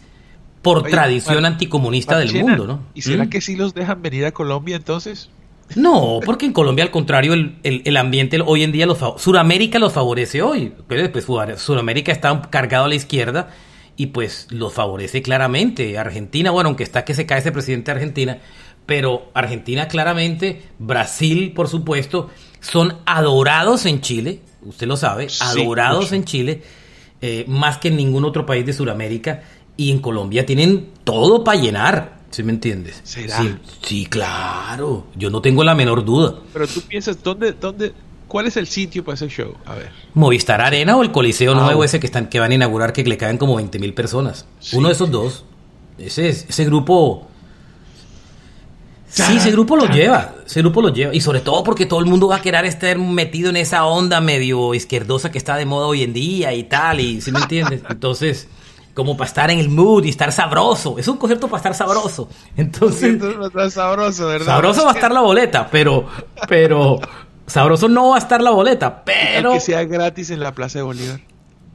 por 0.61 0.83
tradición 0.83 1.45
anticomunista 1.45 2.17
del 2.17 2.33
mundo, 2.33 2.65
¿no? 2.65 2.83
¿Y 2.95 3.01
será 3.01 3.25
¿Mm? 3.25 3.29
que 3.29 3.41
sí 3.41 3.55
los 3.55 3.73
dejan 3.73 4.01
venir 4.01 4.25
a 4.25 4.31
Colombia 4.31 4.77
entonces? 4.77 5.29
No, 5.75 6.21
porque 6.25 6.45
en 6.45 6.53
Colombia 6.53 6.83
al 6.85 6.91
contrario 6.91 7.33
el, 7.33 7.97
ambiente 7.97 8.39
hoy 8.43 8.63
en 8.63 8.71
día 8.71 8.85
los 8.85 8.97
Suramérica 9.21 9.79
los 9.79 9.91
favorece 9.93 10.41
hoy, 10.41 10.73
pero 10.87 11.11
pues 11.11 11.27
Suramérica 11.61 12.13
está 12.13 12.41
cargado 12.49 12.85
a 12.85 12.87
la 12.87 12.95
izquierda 12.95 13.49
y 13.97 14.07
pues 14.07 14.47
los 14.49 14.73
favorece 14.73 15.21
claramente. 15.21 15.97
Argentina, 15.97 16.51
bueno, 16.51 16.69
aunque 16.69 16.83
está 16.83 17.03
que 17.03 17.13
se 17.13 17.25
cae 17.25 17.39
ese 17.39 17.51
presidente 17.51 17.91
de 17.91 17.97
Argentina, 17.97 18.37
pero 18.85 19.29
Argentina 19.33 19.89
claramente, 19.89 20.63
Brasil 20.79 21.51
por 21.53 21.67
supuesto, 21.67 22.29
son 22.61 22.97
adorados 23.05 23.85
en 23.85 24.01
Chile, 24.01 24.39
usted 24.65 24.87
lo 24.87 24.97
sabe, 24.97 25.27
adorados 25.39 26.11
en 26.11 26.25
Chile, 26.25 26.61
eh, 27.21 27.45
más 27.47 27.77
que 27.77 27.89
en 27.89 27.97
ningún 27.97 28.25
otro 28.25 28.45
país 28.45 28.65
de 28.65 28.73
Sudamérica 28.73 29.43
y 29.77 29.91
en 29.91 29.99
Colombia 29.99 30.45
tienen 30.45 30.89
todo 31.03 31.43
para 31.43 31.59
llenar. 31.59 32.19
¿Sí 32.31 32.43
me 32.43 32.51
entiendes? 32.51 33.01
¿Será? 33.03 33.39
Sí, 33.81 34.05
claro. 34.05 35.07
Yo 35.15 35.29
no 35.29 35.41
tengo 35.41 35.63
la 35.63 35.73
menor 35.73 36.05
duda. 36.05 36.35
Pero 36.53 36.67
tú 36.67 36.81
piensas, 36.81 37.23
¿dónde, 37.23 37.53
dónde, 37.53 37.93
¿cuál 38.27 38.45
es 38.45 38.57
el 38.57 38.67
sitio 38.67 39.03
para 39.03 39.15
ese 39.15 39.29
show? 39.29 39.55
A 39.65 39.75
ver. 39.75 39.89
Movistar 40.13 40.61
Arena 40.61 40.95
o 40.95 41.01
el 41.01 41.11
Coliseo 41.11 41.53
ah, 41.53 41.63
Nuevo 41.63 41.83
ese 41.83 41.99
que 41.99 42.05
están 42.05 42.27
que 42.27 42.39
van 42.39 42.51
a 42.51 42.55
inaugurar 42.55 42.93
que 42.93 43.03
le 43.03 43.17
caen 43.17 43.37
como 43.37 43.55
20 43.55 43.79
mil 43.79 43.93
personas. 43.93 44.45
Uno 44.73 44.89
de 44.89 44.93
esos 44.93 45.09
dos. 45.09 45.45
Ese, 45.97 46.29
ese 46.29 46.65
grupo... 46.65 47.28
Sí, 49.09 49.37
ese 49.37 49.51
grupo 49.51 49.75
lo 49.75 49.87
lleva, 49.87 50.35
ese 50.45 50.61
grupo 50.61 50.81
lo 50.81 50.89
lleva. 50.89 51.13
Y 51.13 51.21
sobre 51.21 51.41
todo 51.41 51.63
porque 51.63 51.85
todo 51.85 51.99
el 51.99 52.05
mundo 52.05 52.27
va 52.27 52.37
a 52.37 52.41
querer 52.41 52.65
estar 52.65 52.97
metido 52.97 53.49
en 53.49 53.57
esa 53.57 53.85
onda 53.85 54.21
medio 54.21 54.73
izquierdosa 54.73 55.31
que 55.31 55.37
está 55.37 55.55
de 55.55 55.65
moda 55.65 55.87
hoy 55.87 56.03
en 56.03 56.13
día 56.13 56.53
y 56.53 56.63
tal, 56.63 56.99
y 56.99 57.19
¿sí 57.19 57.31
me 57.31 57.39
entiendes? 57.39 57.81
Entonces, 57.89 58.47
como 58.93 59.17
para 59.17 59.27
estar 59.27 59.49
en 59.49 59.59
el 59.59 59.69
mood 59.69 60.03
y 60.03 60.09
estar 60.09 60.31
sabroso. 60.31 60.97
Es 60.99 61.07
un 61.07 61.17
concierto 61.17 61.47
para 61.47 61.57
estar 61.57 61.73
sabroso. 61.73 62.29
Entonces, 62.55 63.19
sabroso, 63.71 64.27
¿verdad? 64.27 64.45
Sabroso 64.45 64.83
va 64.85 64.91
a 64.91 64.95
estar 64.95 65.11
la 65.11 65.21
boleta, 65.21 65.69
pero, 65.71 66.05
pero 66.47 66.99
sabroso 67.47 67.87
no 67.87 68.09
va 68.09 68.15
a 68.17 68.19
estar 68.19 68.41
la 68.41 68.51
boleta, 68.51 69.03
pero 69.03 69.53
que 69.53 69.59
sea 69.59 69.83
gratis 69.85 70.29
en 70.29 70.39
la 70.41 70.53
Plaza 70.53 70.79
de 70.79 70.83
Bolívar. 70.83 71.21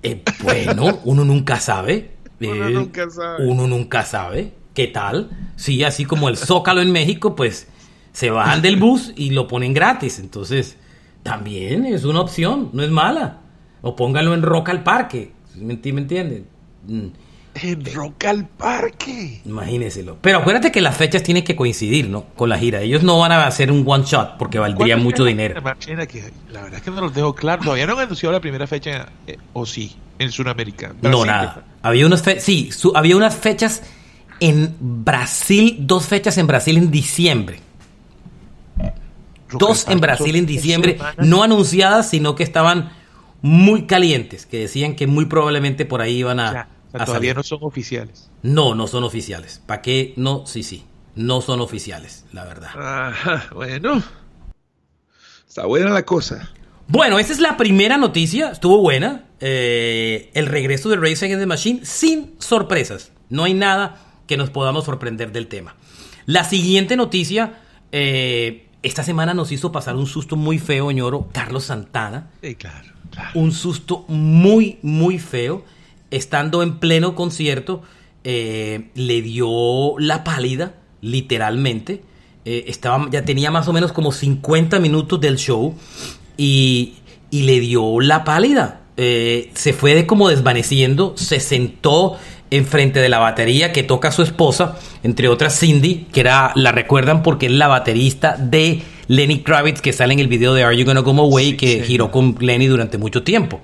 Eh, 0.02 0.22
bueno, 0.42 1.00
uno 1.04 1.24
nunca 1.24 1.58
sabe. 1.58 2.10
uno 2.40 2.68
eh, 2.68 2.70
nunca 2.70 3.10
sabe. 3.10 3.46
Uno 3.46 3.66
nunca 3.66 4.04
sabe. 4.04 4.52
¿Qué 4.74 4.88
tal? 4.88 5.30
Sí, 5.54 5.84
así 5.84 6.04
como 6.04 6.28
el 6.28 6.36
Zócalo 6.36 6.82
en 6.82 6.90
México, 6.90 7.36
pues 7.36 7.68
se 8.12 8.30
bajan 8.30 8.60
del 8.60 8.76
bus 8.76 9.12
y 9.16 9.30
lo 9.30 9.46
ponen 9.46 9.72
gratis. 9.72 10.18
Entonces, 10.18 10.76
también 11.22 11.86
es 11.86 12.04
una 12.04 12.20
opción, 12.20 12.70
no 12.72 12.82
es 12.82 12.90
mala. 12.90 13.38
O 13.82 13.94
pónganlo 13.94 14.34
en 14.34 14.42
Rock 14.42 14.70
al 14.70 14.82
Parque. 14.82 15.32
¿Me 15.54 15.74
entienden? 15.74 16.46
Mm. 16.88 17.06
En 17.54 17.94
Rock 17.94 18.24
al 18.24 18.48
Parque. 18.48 19.40
Imagíneselo. 19.44 20.18
Pero 20.20 20.38
acuérdate 20.38 20.72
que 20.72 20.80
las 20.80 20.96
fechas 20.96 21.22
tienen 21.22 21.44
que 21.44 21.54
coincidir, 21.54 22.08
¿no? 22.08 22.24
Con 22.34 22.48
la 22.48 22.58
gira. 22.58 22.80
Ellos 22.80 23.04
no 23.04 23.20
van 23.20 23.30
a 23.30 23.46
hacer 23.46 23.70
un 23.70 23.84
one 23.86 24.02
shot 24.04 24.38
porque 24.38 24.58
valdría 24.58 24.96
mucho 24.96 25.24
dinero. 25.24 25.54
la 25.54 26.62
verdad 26.62 26.74
es 26.74 26.82
que 26.82 26.90
no 26.90 27.00
los 27.00 27.14
dejo 27.14 27.32
claro. 27.32 27.62
Todavía 27.62 27.86
no 27.86 27.92
han 27.92 28.00
anunciado 28.00 28.32
la 28.32 28.40
primera 28.40 28.66
fecha, 28.66 29.06
eh, 29.28 29.36
o 29.52 29.64
sí, 29.66 29.94
en 30.18 30.32
Sudamérica. 30.32 30.94
no, 31.00 31.24
nada. 31.24 31.62
Había 31.82 32.06
unas 32.06 32.24
sí, 32.38 32.70
había 32.94 33.16
unas 33.16 33.36
fechas 33.36 33.82
en 34.40 34.76
Brasil, 34.80 35.78
dos 35.80 36.06
fechas 36.06 36.38
en 36.38 36.46
Brasil 36.46 36.76
en 36.76 36.90
diciembre. 36.90 37.60
dos 39.50 39.86
en 39.88 40.00
Brasil 40.00 40.34
en 40.36 40.46
diciembre, 40.46 40.98
no 41.18 41.42
anunciadas, 41.42 42.10
sino 42.10 42.34
que 42.34 42.42
estaban 42.42 42.90
muy 43.42 43.86
calientes 43.86 44.46
que 44.46 44.58
decían 44.58 44.96
que 44.96 45.06
muy 45.06 45.26
probablemente 45.26 45.84
por 45.84 46.00
ahí 46.00 46.18
iban 46.18 46.40
a, 46.40 46.68
todavía 46.92 47.34
no 47.34 47.42
son 47.42 47.58
oficiales. 47.62 48.30
No, 48.42 48.74
no 48.74 48.86
son 48.86 49.04
oficiales. 49.04 49.60
¿Para 49.66 49.82
qué? 49.82 50.14
No, 50.16 50.46
sí, 50.46 50.62
sí. 50.62 50.84
No 51.14 51.40
son 51.40 51.60
oficiales, 51.60 52.24
la 52.32 52.44
verdad. 52.44 52.70
bueno. 53.54 54.02
Está 55.46 55.66
buena 55.66 55.90
la 55.90 56.04
cosa. 56.04 56.50
Bueno, 56.88 57.18
esta 57.18 57.32
es 57.32 57.40
la 57.40 57.56
primera 57.56 57.96
noticia. 57.96 58.50
Estuvo 58.50 58.78
buena. 58.78 59.26
Eh, 59.40 60.30
el 60.34 60.46
regreso 60.46 60.88
de 60.88 60.96
Race 60.96 61.24
Against 61.24 61.40
the 61.40 61.46
Machine 61.46 61.84
sin 61.84 62.34
sorpresas. 62.38 63.12
No 63.28 63.44
hay 63.44 63.54
nada 63.54 64.13
que 64.26 64.36
nos 64.36 64.50
podamos 64.50 64.84
sorprender 64.84 65.32
del 65.32 65.46
tema. 65.46 65.76
La 66.26 66.44
siguiente 66.44 66.96
noticia. 66.96 67.60
Eh, 67.92 68.66
esta 68.82 69.02
semana 69.02 69.32
nos 69.32 69.50
hizo 69.50 69.72
pasar 69.72 69.96
un 69.96 70.06
susto 70.06 70.36
muy 70.36 70.58
feo, 70.58 70.90
ñoro. 70.90 71.28
Carlos 71.32 71.64
Santana. 71.64 72.30
Sí, 72.42 72.54
claro 72.54 72.94
un 73.34 73.52
susto 73.52 74.04
muy, 74.08 74.78
muy 74.82 75.18
feo. 75.18 75.64
Estando 76.10 76.62
en 76.62 76.78
pleno 76.78 77.14
concierto, 77.14 77.82
eh, 78.22 78.90
le 78.94 79.22
dio 79.22 79.98
la 79.98 80.24
pálida, 80.24 80.74
literalmente. 81.00 82.02
Eh, 82.44 82.64
estaba, 82.68 83.08
ya 83.10 83.24
tenía 83.24 83.50
más 83.50 83.68
o 83.68 83.72
menos 83.72 83.92
como 83.92 84.12
50 84.12 84.78
minutos 84.80 85.20
del 85.20 85.36
show 85.36 85.74
y, 86.36 86.96
le 87.30 87.58
dio 87.58 88.00
la 88.00 88.22
pálida. 88.22 88.82
Eh, 88.96 89.50
se 89.54 89.72
fue 89.72 89.94
de 89.94 90.06
como 90.06 90.28
desvaneciendo, 90.28 91.14
se 91.16 91.40
sentó 91.40 92.16
enfrente 92.50 93.00
de 93.00 93.08
la 93.08 93.18
batería 93.18 93.72
que 93.72 93.82
toca 93.82 94.12
su 94.12 94.22
esposa, 94.22 94.78
entre 95.02 95.28
otras 95.28 95.58
Cindy, 95.58 96.06
que 96.12 96.20
era, 96.20 96.52
la 96.54 96.72
recuerdan 96.72 97.22
porque 97.22 97.46
es 97.46 97.52
la 97.52 97.68
baterista 97.68 98.36
de 98.38 98.82
Lenny 99.08 99.40
Kravitz 99.40 99.80
que 99.80 99.92
sale 99.92 100.14
en 100.14 100.20
el 100.20 100.28
video 100.28 100.54
de 100.54 100.64
Are 100.64 100.76
You 100.76 100.84
Gonna 100.84 101.00
Go 101.00 101.18
Away 101.20 101.56
que 101.56 101.82
giró 101.82 102.10
con 102.10 102.36
Lenny 102.40 102.66
durante 102.66 102.98
mucho 102.98 103.22
tiempo. 103.22 103.60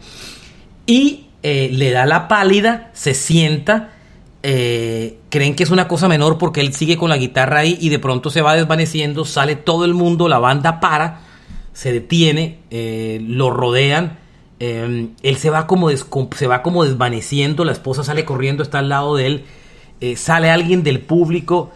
Y 0.86 1.26
eh, 1.42 1.70
le 1.72 1.90
da 1.90 2.06
la 2.06 2.28
pálida, 2.28 2.90
se 2.92 3.14
sienta, 3.14 3.90
eh, 4.42 5.18
creen 5.28 5.54
que 5.54 5.62
es 5.62 5.70
una 5.70 5.86
cosa 5.86 6.08
menor 6.08 6.38
porque 6.38 6.60
él 6.60 6.72
sigue 6.74 6.96
con 6.96 7.10
la 7.10 7.16
guitarra 7.16 7.60
ahí 7.60 7.78
y 7.80 7.90
de 7.90 7.98
pronto 7.98 8.30
se 8.30 8.42
va 8.42 8.56
desvaneciendo, 8.56 9.24
sale 9.24 9.56
todo 9.56 9.84
el 9.84 9.94
mundo, 9.94 10.28
la 10.28 10.38
banda 10.38 10.80
para, 10.80 11.20
se 11.72 11.92
detiene, 11.92 12.58
eh, 12.70 13.20
lo 13.26 13.50
rodean. 13.50 14.18
Él 14.60 15.36
se 15.36 15.50
va, 15.50 15.66
como 15.66 15.90
se 15.90 16.46
va 16.46 16.62
como 16.62 16.84
desvaneciendo, 16.84 17.64
la 17.64 17.72
esposa 17.72 18.04
sale 18.04 18.24
corriendo, 18.24 18.62
está 18.62 18.78
al 18.80 18.90
lado 18.90 19.16
de 19.16 19.26
él, 19.26 19.44
sale 20.16 20.50
alguien 20.50 20.82
del 20.82 21.00
público, 21.00 21.72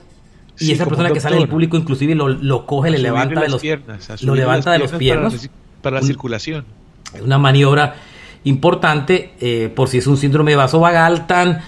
Y 0.58 0.72
esa 0.72 0.84
persona 0.84 1.10
que 1.10 1.20
sale 1.20 1.36
del 1.36 1.48
público 1.48 1.76
inclusive 1.76 2.14
lo, 2.14 2.28
lo 2.28 2.66
coge, 2.66 2.90
le 2.90 2.98
levanta 2.98 3.40
de 3.40 3.48
los 3.48 3.60
piernas, 3.60 4.22
lo 4.22 4.34
levanta 4.34 4.72
de 4.72 4.78
los 4.78 4.92
piernas 4.92 5.50
para, 5.82 6.00
la 6.00 6.06
circulación. 6.06 6.64
Es 7.14 7.22
una 7.22 7.38
maniobra 7.38 7.96
importante 8.44 9.34
eh, 9.40 9.72
por 9.74 9.88
si 9.88 9.98
es 9.98 10.06
un 10.06 10.16
síndrome 10.16 10.52
de 10.52 10.56
vaso 10.56 10.78
vagal 10.80 11.26
tan 11.26 11.62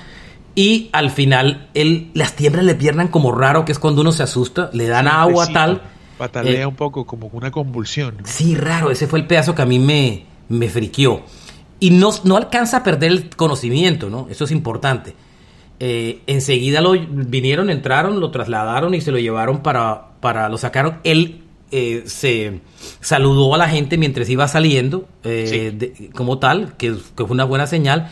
y 0.55 0.89
al 0.93 1.11
final 1.11 1.69
él 1.75 2.11
las 2.15 2.35
tiemblas 2.35 2.65
le 2.65 2.75
pierdan 2.75 3.09
como 3.09 3.33
raro 3.33 3.65
que 3.65 3.73
es 3.73 3.79
cuando 3.79 4.03
uno 4.03 4.13
se 4.13 4.23
asusta, 4.23 4.71
le 4.73 4.87
dan 4.87 5.09
agua 5.09 5.49
tal 5.53 5.83
patalea 6.19 6.63
eh, 6.63 6.67
un 6.67 6.75
poco 6.75 7.05
como 7.07 7.29
una 7.29 7.51
convulsión. 7.51 8.17
Sí, 8.25 8.55
raro, 8.55 8.91
ese 8.91 9.07
fue 9.07 9.19
el 9.19 9.27
pedazo 9.27 9.55
que 9.55 9.63
a 9.63 9.67
mí 9.67 9.79
me 9.79 10.25
me 10.49 10.69
friqueó. 10.69 11.23
Y 11.79 11.91
no, 11.91 12.11
no 12.25 12.37
alcanza 12.37 12.79
a 12.79 12.83
perder 12.83 13.13
el 13.13 13.31
conocimiento, 13.31 14.09
¿no? 14.09 14.29
Eso 14.31 14.45
es 14.45 14.51
importante. 14.51 15.15
Eh, 15.79 16.23
enseguida 16.27 16.81
lo 16.81 16.93
vinieron, 16.93 17.69
entraron, 17.69 18.19
lo 18.19 18.31
trasladaron 18.31 18.95
y 18.95 19.03
se 19.03 19.13
lo 19.13 19.19
llevaron 19.19 19.63
para, 19.63 20.13
para 20.21 20.49
lo 20.49 20.57
sacaron. 20.57 20.99
Él 21.05 21.43
eh, 21.73 22.05
se 22.07 22.61
saludó 23.01 23.55
a 23.55 23.59
la 23.59 23.69
gente 23.69 23.99
mientras 23.99 24.29
iba 24.31 24.47
saliendo, 24.49 25.09
eh, 25.25 26.11
como 26.15 26.39
tal, 26.39 26.77
que, 26.77 26.95
fue 26.95 27.27
una 27.27 27.45
buena 27.45 27.67
señal. 27.67 28.11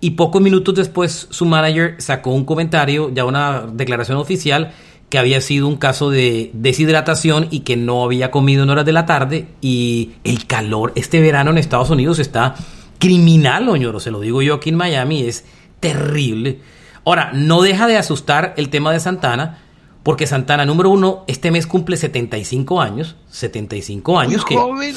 Y 0.00 0.10
pocos 0.10 0.42
minutos 0.42 0.74
después 0.74 1.28
su 1.30 1.46
manager 1.46 1.94
sacó 1.98 2.32
un 2.32 2.44
comentario, 2.44 3.10
ya 3.14 3.24
una 3.24 3.62
declaración 3.62 4.18
oficial, 4.18 4.72
que 5.16 5.20
había 5.20 5.40
sido 5.40 5.66
un 5.66 5.78
caso 5.78 6.10
de 6.10 6.50
deshidratación 6.52 7.48
y 7.50 7.60
que 7.60 7.74
no 7.78 8.04
había 8.04 8.30
comido 8.30 8.64
en 8.64 8.68
horas 8.68 8.84
de 8.84 8.92
la 8.92 9.06
tarde. 9.06 9.48
Y 9.62 10.10
el 10.24 10.46
calor 10.46 10.92
este 10.94 11.22
verano 11.22 11.50
en 11.52 11.56
Estados 11.56 11.88
Unidos 11.88 12.18
está 12.18 12.54
criminal, 12.98 13.66
oñoro, 13.66 13.98
se 13.98 14.10
lo 14.10 14.20
digo 14.20 14.42
yo 14.42 14.56
aquí 14.56 14.68
en 14.68 14.76
Miami, 14.76 15.22
es 15.22 15.46
terrible. 15.80 16.60
Ahora, 17.06 17.30
no 17.32 17.62
deja 17.62 17.86
de 17.86 17.96
asustar 17.96 18.52
el 18.58 18.68
tema 18.68 18.92
de 18.92 19.00
Santana, 19.00 19.62
porque 20.02 20.26
Santana, 20.26 20.66
número 20.66 20.90
uno, 20.90 21.24
este 21.28 21.50
mes 21.50 21.66
cumple 21.66 21.96
75 21.96 22.82
años. 22.82 23.16
75 23.30 24.18
años. 24.18 24.44
Muy 24.46 24.56
joven, 24.58 24.94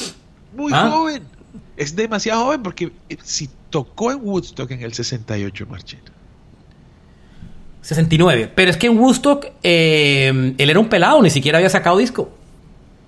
muy 0.54 0.72
¿Ah? 0.74 0.90
joven. 0.90 1.22
Es 1.78 1.96
demasiado 1.96 2.44
joven 2.44 2.62
porque 2.62 2.92
eh, 3.08 3.16
si 3.22 3.48
tocó 3.70 4.12
en 4.12 4.18
Woodstock 4.20 4.70
en 4.70 4.82
el 4.82 4.92
68, 4.92 5.66
Marchena. 5.66 6.12
69. 7.82 8.52
Pero 8.54 8.70
es 8.70 8.76
que 8.76 8.86
en 8.86 8.98
Woodstock 8.98 9.46
eh, 9.62 10.54
él 10.56 10.70
era 10.70 10.78
un 10.78 10.88
pelado, 10.88 11.22
ni 11.22 11.30
siquiera 11.30 11.58
había 11.58 11.70
sacado 11.70 11.98
disco. 11.98 12.30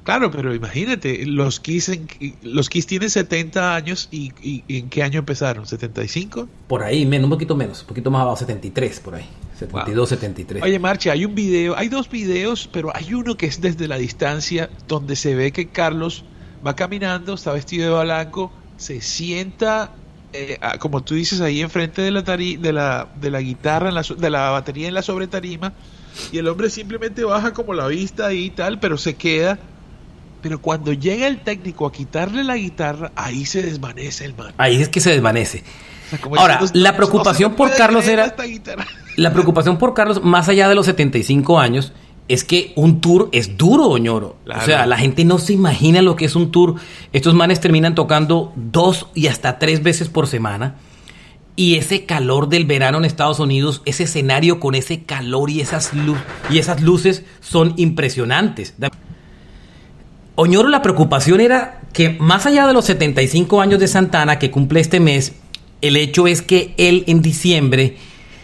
Claro, 0.04 0.32
pero 0.32 0.52
imagínate, 0.52 1.26
los 1.26 1.60
Kiss, 1.60 1.90
los 2.42 2.68
Kiss 2.68 2.86
tienen 2.86 3.08
70 3.08 3.76
años 3.76 4.08
y, 4.10 4.32
¿en 4.66 4.88
qué 4.88 5.04
año 5.04 5.20
empezaron? 5.20 5.64
¿75? 5.64 6.48
Por 6.66 6.82
ahí, 6.82 7.06
menos, 7.06 7.24
un 7.24 7.30
poquito 7.30 7.54
menos, 7.54 7.82
un 7.82 7.86
poquito 7.86 8.10
más 8.10 8.22
abajo, 8.22 8.38
73 8.38 8.98
por 8.98 9.14
ahí. 9.14 9.24
72, 9.60 10.08
73. 10.08 10.62
Oye, 10.64 10.78
Marcha, 10.80 11.12
hay 11.12 11.24
un 11.24 11.36
video, 11.36 11.76
hay 11.76 11.88
dos 11.88 12.10
videos, 12.10 12.68
pero 12.72 12.90
hay 12.96 13.14
uno 13.14 13.36
que 13.36 13.46
es 13.46 13.60
desde 13.60 13.86
la 13.86 13.96
distancia 13.96 14.70
donde 14.88 15.14
se 15.14 15.36
ve 15.36 15.52
que 15.52 15.68
Carlos 15.68 16.24
va 16.66 16.74
caminando, 16.74 17.34
está 17.34 17.52
vestido 17.52 17.96
de 17.96 18.04
blanco, 18.04 18.50
se 18.78 19.00
sienta, 19.00 19.94
eh, 20.32 20.58
como 20.78 21.02
tú 21.02 21.14
dices, 21.14 21.40
ahí 21.40 21.60
enfrente 21.60 22.02
de 22.02 22.10
la, 22.10 22.22
de 22.22 22.72
la, 22.72 23.08
de 23.20 23.30
la 23.30 23.40
guitarra, 23.40 23.90
de 23.90 24.30
la 24.30 24.50
batería 24.50 24.88
en 24.88 24.94
la 24.94 25.02
sobretarima, 25.02 25.72
y 26.30 26.38
el 26.38 26.48
hombre 26.48 26.70
simplemente 26.70 27.24
baja 27.24 27.52
como 27.52 27.74
la 27.74 27.86
vista 27.86 28.32
y 28.32 28.50
tal, 28.50 28.80
pero 28.80 28.98
se 28.98 29.14
queda 29.14 29.58
pero 30.42 30.60
cuando 30.60 30.92
llega 30.92 31.28
el 31.28 31.38
técnico 31.38 31.86
a 31.86 31.92
quitarle 31.92 32.42
la 32.42 32.56
guitarra, 32.56 33.12
ahí 33.14 33.46
se 33.46 33.62
desvanece 33.62 34.24
el 34.24 34.34
man. 34.34 34.52
Ahí 34.58 34.82
es 34.82 34.88
que 34.88 35.00
se 35.00 35.10
desvanece. 35.10 35.62
Ahora, 36.36 36.60
la 36.74 36.96
preocupación 36.96 37.54
por 37.54 37.72
Carlos 37.74 38.06
era... 38.08 38.34
La 39.16 39.32
preocupación 39.32 39.78
por 39.78 39.94
Carlos, 39.94 40.22
más 40.22 40.48
allá 40.48 40.68
de 40.68 40.74
los 40.74 40.86
75 40.86 41.60
años, 41.60 41.92
es 42.28 42.44
que 42.44 42.72
un 42.76 43.00
tour 43.00 43.28
es 43.32 43.56
duro, 43.56 43.88
Oñoro. 43.88 44.36
O 44.46 44.64
sea, 44.64 44.86
la 44.86 44.96
gente 44.96 45.24
no 45.24 45.38
se 45.38 45.52
imagina 45.52 46.02
lo 46.02 46.16
que 46.16 46.24
es 46.24 46.36
un 46.36 46.50
tour. 46.50 46.76
Estos 47.12 47.34
manes 47.34 47.60
terminan 47.60 47.94
tocando 47.94 48.52
dos 48.56 49.08
y 49.14 49.26
hasta 49.26 49.58
tres 49.58 49.82
veces 49.82 50.08
por 50.08 50.26
semana. 50.26 50.76
Y 51.54 51.74
ese 51.74 52.06
calor 52.06 52.48
del 52.48 52.64
verano 52.64 52.98
en 52.98 53.04
Estados 53.04 53.38
Unidos, 53.38 53.82
ese 53.84 54.04
escenario 54.04 54.60
con 54.60 54.74
ese 54.74 55.02
calor 55.02 55.50
y 55.50 55.60
esas, 55.60 55.92
y 56.50 56.58
esas 56.58 56.80
luces 56.80 57.24
son 57.40 57.74
impresionantes. 57.76 58.74
Oñoro, 60.34 60.68
la 60.68 60.80
preocupación 60.80 61.40
era 61.40 61.82
que 61.92 62.10
más 62.18 62.46
allá 62.46 62.66
de 62.66 62.72
los 62.72 62.86
75 62.86 63.60
años 63.60 63.80
de 63.80 63.88
Santana 63.88 64.38
que 64.38 64.50
cumple 64.50 64.80
este 64.80 64.98
mes, 64.98 65.34
el 65.82 65.96
hecho 65.96 66.26
es 66.26 66.40
que 66.40 66.74
él 66.78 67.04
en 67.06 67.20
diciembre 67.20 67.98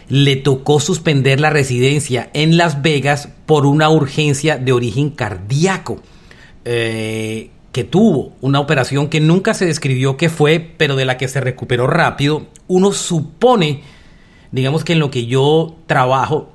le 0.08 0.36
tocó 0.36 0.80
suspender 0.80 1.40
la 1.40 1.50
residencia 1.50 2.30
en 2.32 2.56
Las 2.56 2.82
Vegas 2.82 3.28
por 3.46 3.66
una 3.66 3.90
urgencia 3.90 4.56
de 4.56 4.72
origen 4.72 5.10
cardíaco. 5.10 6.00
Eh, 6.64 7.50
que 7.72 7.84
tuvo 7.84 8.32
una 8.40 8.60
operación 8.60 9.08
que 9.08 9.20
nunca 9.20 9.54
se 9.54 9.66
describió 9.66 10.16
qué 10.16 10.28
fue, 10.28 10.58
pero 10.76 10.96
de 10.96 11.04
la 11.04 11.16
que 11.16 11.28
se 11.28 11.40
recuperó 11.40 11.86
rápido. 11.86 12.46
Uno 12.66 12.92
supone, 12.92 13.82
digamos 14.50 14.84
que 14.84 14.94
en 14.94 14.98
lo 14.98 15.10
que 15.10 15.26
yo 15.26 15.76
trabajo, 15.86 16.50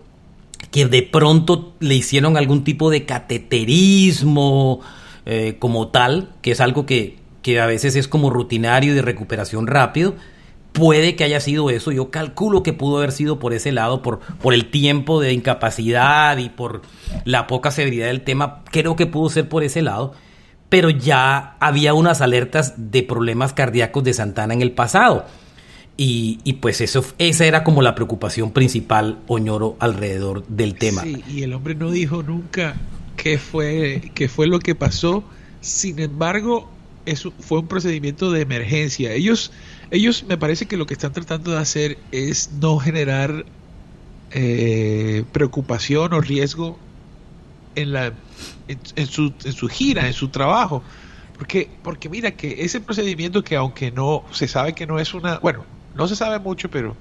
que 0.72 0.86
de 0.86 1.04
pronto 1.04 1.76
le 1.80 1.96
hicieron 1.96 2.36
algún 2.36 2.64
tipo 2.64 2.90
de 2.90 3.06
cateterismo, 3.06 4.82
eh, 5.26 5.56
como 5.60 5.88
tal, 5.90 6.34
que 6.42 6.52
es 6.52 6.60
algo 6.60 6.86
que, 6.86 7.18
que 7.42 7.62
a 7.62 7.68
veces 7.68 7.96
es 7.96 8.08
como 8.08 8.30
rutinario 8.30 8.94
de 8.96 9.02
recuperación 9.02 9.68
rápido, 9.68 10.16
puede 10.74 11.16
que 11.16 11.24
haya 11.24 11.40
sido 11.40 11.70
eso. 11.70 11.92
Yo 11.92 12.12
calculo 12.12 12.64
que 12.64 12.74
pudo 12.74 12.98
haber 12.98 13.12
sido 13.14 13.40
por 13.40 13.54
ese 13.54 13.72
lado, 13.72 14.02
por, 14.02 14.20
por 14.20 14.54
el 14.54 14.70
tiempo 14.70 15.22
de 15.22 15.32
incapacidad 15.32 16.38
y 16.38 16.50
por 16.50 16.82
la 17.24 17.48
poca 17.48 17.72
severidad 17.72 18.08
del 18.08 18.22
tema. 18.22 18.64
Creo 18.72 18.96
que 18.96 19.06
pudo 19.06 19.30
ser 19.30 19.48
por 19.48 19.64
ese 19.64 19.82
lado. 19.82 20.14
Pero 20.70 20.90
ya 20.90 21.56
había 21.60 21.94
unas 21.94 22.22
alertas 22.22 22.74
de 22.78 23.04
problemas 23.04 23.54
cardíacos 23.54 24.04
de 24.04 24.14
Santana 24.14 24.56
en 24.56 24.64
el 24.64 24.72
pasado. 24.72 25.26
Y, 25.96 26.54
pues 26.54 26.82
eso, 26.82 27.06
esa 27.20 27.46
era 27.46 27.64
como 27.64 27.84
la 27.84 27.94
preocupación 27.94 28.52
principal, 28.52 29.20
Oñoro, 29.28 29.78
alrededor 29.80 30.46
del 30.48 30.74
tema. 30.74 31.04
Sí, 31.04 31.24
y 31.30 31.44
el 31.44 31.54
hombre 31.54 31.76
no 31.76 31.92
dijo 31.92 32.24
nunca, 32.24 32.76
qué 33.16 33.38
fue, 33.38 34.12
qué 34.16 34.28
fue 34.28 34.48
lo 34.48 34.60
que 34.60 34.74
pasó. 34.74 35.24
Sin 35.62 36.00
embargo, 36.00 36.68
eso 37.06 37.32
fue 37.40 37.60
un 37.60 37.68
procedimiento 37.68 38.32
de 38.32 38.42
emergencia. 38.42 39.14
Ellos, 39.14 39.52
ellos 39.94 40.26
me 40.28 40.38
parece 40.38 40.66
que 40.66 40.76
lo 40.76 40.88
que 40.88 40.96
están 40.96 41.14
tratando 41.14 41.52
de 41.52 41.60
hacer 41.60 42.00
es 42.12 42.52
no 42.60 42.80
generar 42.80 43.46
eh, 44.32 45.24
preocupación 45.32 46.14
o 46.14 46.20
riesgo 46.20 46.80
en, 47.76 47.94
la, 47.94 48.12
en, 48.68 49.08
su, 49.08 49.32
en 49.46 49.54
su 49.54 49.68
gira, 49.68 50.08
en 50.08 50.14
su 50.14 50.30
trabajo. 50.30 50.82
Porque, 51.38 51.70
porque 51.84 52.10
mira 52.10 52.32
que 52.32 52.64
ese 52.64 52.82
procedimiento 52.82 53.44
que 53.44 53.56
aunque 53.56 53.92
no 53.92 54.24
se 54.32 54.48
sabe 54.48 54.74
que 54.74 54.88
no 54.88 54.98
es 54.98 55.14
una, 55.14 55.38
bueno, 55.38 55.64
no 55.96 56.08
se 56.08 56.16
sabe 56.16 56.40
mucho, 56.40 56.72
pero 56.72 56.96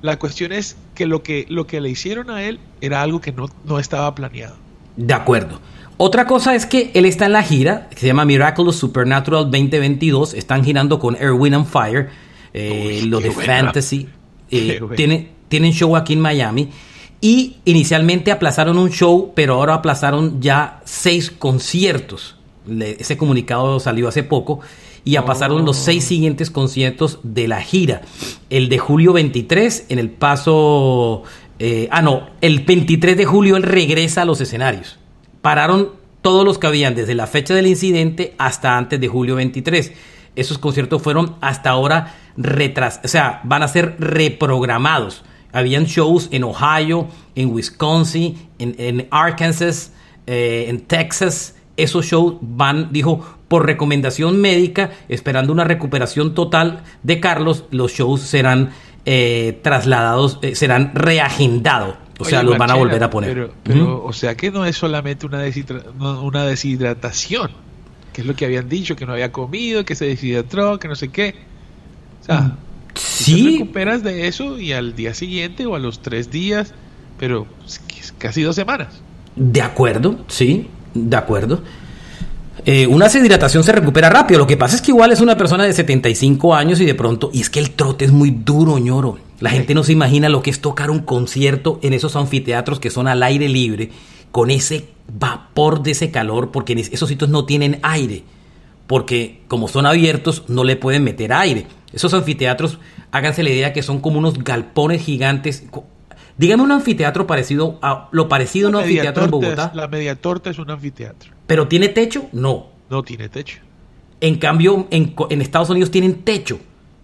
la 0.00 0.16
cuestión 0.16 0.52
es 0.52 0.76
que 0.94 1.06
lo 1.06 1.24
que, 1.24 1.44
lo 1.48 1.66
que 1.66 1.80
le 1.80 1.90
hicieron 1.90 2.30
a 2.30 2.44
él 2.44 2.60
era 2.80 3.02
algo 3.02 3.20
que 3.20 3.32
no, 3.32 3.48
no 3.64 3.80
estaba 3.80 4.14
planeado. 4.14 4.54
De 4.96 5.12
acuerdo. 5.12 5.60
Otra 5.96 6.26
cosa 6.26 6.54
es 6.54 6.66
que 6.66 6.92
él 6.94 7.04
está 7.04 7.26
en 7.26 7.32
la 7.32 7.42
gira, 7.42 7.88
que 7.90 7.98
se 7.98 8.06
llama 8.06 8.24
Miraculous 8.24 8.76
Supernatural 8.76 9.50
2022. 9.50 10.34
Están 10.34 10.62
girando 10.62 11.00
con 11.00 11.16
Erwin 11.16 11.54
and 11.54 11.66
Fire, 11.66 12.10
eh, 12.52 13.02
lo 13.06 13.20
de 13.20 13.30
Fantasy. 13.30 14.08
Eh, 14.50 14.80
tienen, 15.48 15.72
show 15.72 15.96
aquí 15.96 16.14
en 16.14 16.20
Miami. 16.20 16.68
Y 17.20 17.56
inicialmente 17.64 18.30
aplazaron 18.30 18.78
un 18.78 18.90
show, 18.90 19.32
pero 19.34 19.54
ahora 19.54 19.74
aplazaron 19.74 20.40
ya 20.40 20.80
seis 20.84 21.30
conciertos. 21.30 22.36
ese 22.80 23.16
comunicado 23.16 23.80
salió 23.80 24.08
hace 24.08 24.22
poco. 24.22 24.60
Y 25.04 25.12
ya 25.12 25.24
pasaron 25.24 25.64
los 25.64 25.76
seis 25.76 26.04
oh. 26.04 26.08
siguientes 26.08 26.50
conciertos 26.50 27.20
de 27.22 27.48
la 27.48 27.62
gira. 27.62 28.02
El 28.50 28.68
de 28.68 28.78
julio 28.78 29.12
23 29.12 29.86
en 29.88 29.98
el 29.98 30.10
Paso 30.10 31.24
eh, 31.58 31.88
ah, 31.90 32.02
no, 32.02 32.28
el 32.40 32.60
23 32.60 33.16
de 33.16 33.24
julio 33.24 33.56
él 33.56 33.62
regresa 33.62 34.22
a 34.22 34.24
los 34.24 34.40
escenarios. 34.40 34.98
Pararon 35.42 35.92
todos 36.22 36.44
los 36.44 36.58
que 36.58 36.66
habían 36.66 36.94
desde 36.94 37.14
la 37.14 37.26
fecha 37.26 37.54
del 37.54 37.66
incidente 37.66 38.34
hasta 38.38 38.76
antes 38.76 39.00
de 39.00 39.08
julio 39.08 39.34
23. 39.36 39.92
Esos 40.36 40.58
conciertos 40.58 41.02
fueron 41.02 41.36
hasta 41.40 41.70
ahora 41.70 42.14
retras, 42.38 43.00
o 43.04 43.08
sea, 43.08 43.40
van 43.44 43.62
a 43.62 43.68
ser 43.68 43.96
reprogramados. 43.98 45.24
Habían 45.52 45.84
shows 45.84 46.28
en 46.30 46.44
Ohio, 46.44 47.08
en 47.34 47.52
Wisconsin, 47.52 48.48
en, 48.58 49.08
Arkansas, 49.10 49.92
eh, 50.26 50.66
en 50.68 50.80
Texas. 50.80 51.56
Esos 51.76 52.06
shows 52.06 52.36
van, 52.40 52.92
dijo, 52.92 53.24
por 53.48 53.66
recomendación 53.66 54.40
médica, 54.40 54.90
esperando 55.08 55.52
una 55.52 55.64
recuperación 55.64 56.34
total 56.34 56.84
de 57.02 57.18
Carlos, 57.18 57.64
los 57.70 57.92
shows 57.92 58.20
serán 58.20 58.70
eh, 59.04 59.58
trasladados, 59.62 60.38
eh, 60.42 60.54
serán 60.54 60.92
reagendados. 60.94 61.96
O 62.20 62.24
sea, 62.24 62.42
los 62.42 62.58
van 62.58 62.70
a 62.70 62.74
volver 62.74 63.02
a 63.02 63.10
poner. 63.10 63.50
Pero, 63.62 64.04
o 64.04 64.12
sea 64.12 64.36
que 64.36 64.50
no 64.50 64.64
es 64.64 64.76
solamente 64.76 65.24
una, 65.24 65.44
una 66.20 66.44
deshidratación, 66.44 67.52
que 68.12 68.22
es 68.22 68.26
lo 68.26 68.34
que 68.34 68.44
habían 68.44 68.68
dicho, 68.68 68.96
que 68.96 69.06
no 69.06 69.12
había 69.12 69.30
comido, 69.30 69.84
que 69.84 69.94
se 69.94 70.06
deshidrató, 70.06 70.78
que 70.78 70.88
no 70.88 70.96
sé 70.96 71.08
qué. 71.08 71.36
Sea, 72.28 72.56
¿Sí? 72.94 73.44
te 73.44 73.50
recuperas 73.58 74.02
de 74.02 74.28
eso 74.28 74.58
y 74.58 74.72
al 74.72 74.94
día 74.94 75.14
siguiente 75.14 75.66
o 75.66 75.74
a 75.74 75.78
los 75.78 76.00
tres 76.00 76.30
días, 76.30 76.74
pero 77.18 77.46
casi 78.18 78.42
dos 78.42 78.54
semanas. 78.54 79.00
De 79.34 79.62
acuerdo, 79.62 80.24
sí, 80.28 80.68
de 80.94 81.16
acuerdo. 81.16 81.62
Eh, 82.64 82.86
una 82.86 83.06
deshidratación 83.06 83.64
se 83.64 83.72
recupera 83.72 84.10
rápido. 84.10 84.40
Lo 84.40 84.46
que 84.46 84.56
pasa 84.56 84.76
es 84.76 84.82
que 84.82 84.90
igual 84.90 85.12
es 85.12 85.20
una 85.20 85.36
persona 85.36 85.64
de 85.64 85.72
75 85.72 86.54
años 86.54 86.80
y 86.80 86.84
de 86.84 86.94
pronto, 86.94 87.30
y 87.32 87.40
es 87.40 87.50
que 87.50 87.60
el 87.60 87.70
trote 87.70 88.04
es 88.04 88.12
muy 88.12 88.30
duro, 88.30 88.78
ñoro. 88.78 89.18
La 89.40 89.50
gente 89.50 89.74
no 89.74 89.84
se 89.84 89.92
imagina 89.92 90.28
lo 90.28 90.42
que 90.42 90.50
es 90.50 90.60
tocar 90.60 90.90
un 90.90 91.00
concierto 91.00 91.78
en 91.82 91.94
esos 91.94 92.16
anfiteatros 92.16 92.80
que 92.80 92.90
son 92.90 93.06
al 93.06 93.22
aire 93.22 93.48
libre, 93.48 93.90
con 94.32 94.50
ese 94.50 94.88
vapor 95.10 95.82
de 95.82 95.92
ese 95.92 96.10
calor, 96.10 96.50
porque 96.50 96.72
esos 96.72 97.08
sitios 97.08 97.30
no 97.30 97.44
tienen 97.44 97.78
aire, 97.82 98.24
porque 98.88 99.40
como 99.46 99.68
son 99.68 99.86
abiertos 99.86 100.42
no 100.48 100.64
le 100.64 100.76
pueden 100.76 101.04
meter 101.04 101.32
aire. 101.32 101.66
Esos 101.92 102.12
anfiteatros, 102.14 102.78
háganse 103.12 103.42
la 103.42 103.50
idea 103.50 103.72
que 103.72 103.82
son 103.82 104.00
como 104.00 104.18
unos 104.18 104.42
galpones 104.44 105.02
gigantes. 105.02 105.64
Dígame 106.36 106.62
un 106.62 106.72
anfiteatro 106.72 107.26
parecido 107.26 107.78
a 107.82 108.08
lo 108.12 108.28
parecido 108.28 108.68
a 108.68 108.70
un 108.70 108.76
anfiteatro 108.76 109.24
en 109.24 109.30
Bogotá. 109.30 109.72
la 109.74 109.88
media 109.88 110.14
torta 110.16 110.50
es 110.50 110.58
un 110.58 110.70
anfiteatro. 110.70 111.32
¿Pero 111.46 111.66
tiene 111.66 111.88
techo? 111.88 112.26
No. 112.32 112.66
No 112.90 113.02
tiene 113.02 113.28
techo. 113.28 113.58
En 114.20 114.36
cambio, 114.36 114.86
en, 114.90 115.40
Estados 115.40 115.70
Unidos 115.70 115.90
tienen 115.90 116.22
techo. 116.22 116.58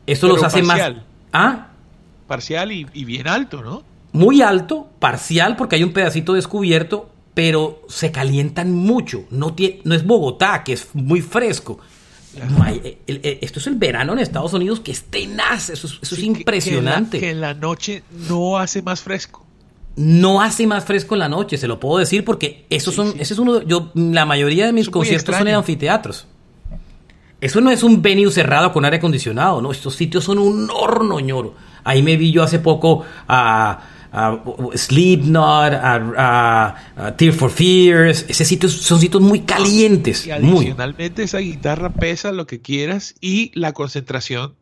Eso 0.06 0.28
los 0.28 0.42
hace 0.42 0.62
más. 0.62 0.92
¿Ah? 1.32 1.68
Parcial 2.26 2.72
y, 2.72 2.84
bien 3.04 3.28
alto, 3.28 3.62
¿no? 3.62 3.82
Muy 4.12 4.42
alto, 4.42 4.88
parcial, 4.98 5.56
porque 5.56 5.76
hay 5.76 5.82
un 5.82 5.92
pedacito 5.92 6.34
descubierto, 6.34 7.10
pero 7.34 7.82
se 7.88 8.12
calientan 8.12 8.72
mucho. 8.72 9.24
No, 9.30 9.54
tiene, 9.54 9.80
no 9.84 9.94
es 9.94 10.06
Bogotá, 10.06 10.62
que 10.62 10.72
es 10.72 10.94
muy 10.94 11.20
fresco. 11.20 11.80
Esto 13.06 13.58
es 13.58 13.66
el 13.66 13.74
verano 13.76 14.12
en 14.12 14.18
Estados 14.18 14.52
Unidos 14.52 14.80
que 14.80 14.92
es 14.92 15.04
tenaz, 15.04 15.70
eso, 15.70 15.86
es 15.86 16.18
impresionante. 16.18 17.20
que 17.20 17.30
en 17.30 17.40
la 17.40 17.54
noche 17.54 18.02
no 18.28 18.58
hace 18.58 18.82
más 18.82 19.02
fresco 19.02 19.44
no 19.96 20.40
hace 20.40 20.66
más 20.66 20.84
fresco 20.84 21.14
en 21.14 21.20
la 21.20 21.28
noche, 21.28 21.56
se 21.56 21.68
lo 21.68 21.78
puedo 21.78 21.98
decir 21.98 22.24
porque 22.24 22.66
esos 22.70 22.94
son, 22.94 23.14
ese 23.18 23.34
es 23.34 23.38
uno, 23.38 23.62
yo, 23.62 23.90
la 23.94 24.26
mayoría 24.26 24.66
de 24.66 24.72
mis 24.72 24.90
conciertos 24.90 25.36
son 25.36 25.48
en 25.48 25.54
anfiteatros. 25.54 26.26
Eso 27.40 27.60
no 27.60 27.70
es 27.70 27.82
un 27.82 28.00
venue 28.00 28.30
cerrado 28.30 28.72
con 28.72 28.84
aire 28.84 28.96
acondicionado, 28.96 29.60
no, 29.60 29.70
estos 29.70 29.94
sitios 29.94 30.24
son 30.24 30.38
un 30.38 30.68
horno 30.70 31.20
ñoro. 31.20 31.54
Ahí 31.84 32.02
me 32.02 32.16
vi 32.16 32.32
yo 32.32 32.42
hace 32.42 32.58
poco 32.58 33.04
a, 33.28 33.80
a 34.14 34.40
Slipknot, 34.74 35.72
a, 35.74 37.14
Tear 37.16 37.32
for 37.32 37.50
Fears, 37.50 38.24
ese 38.28 38.44
sitio 38.44 38.68
son 38.68 39.00
sitios 39.00 39.20
muy 39.20 39.40
calientes. 39.40 40.26
Y 40.26 40.30
adicionalmente 40.30 41.24
esa 41.24 41.38
guitarra 41.38 41.90
pesa 41.90 42.30
lo 42.30 42.46
que 42.46 42.60
quieras 42.60 43.16
y 43.20 43.50
la 43.58 43.72
concentración, 43.72 44.54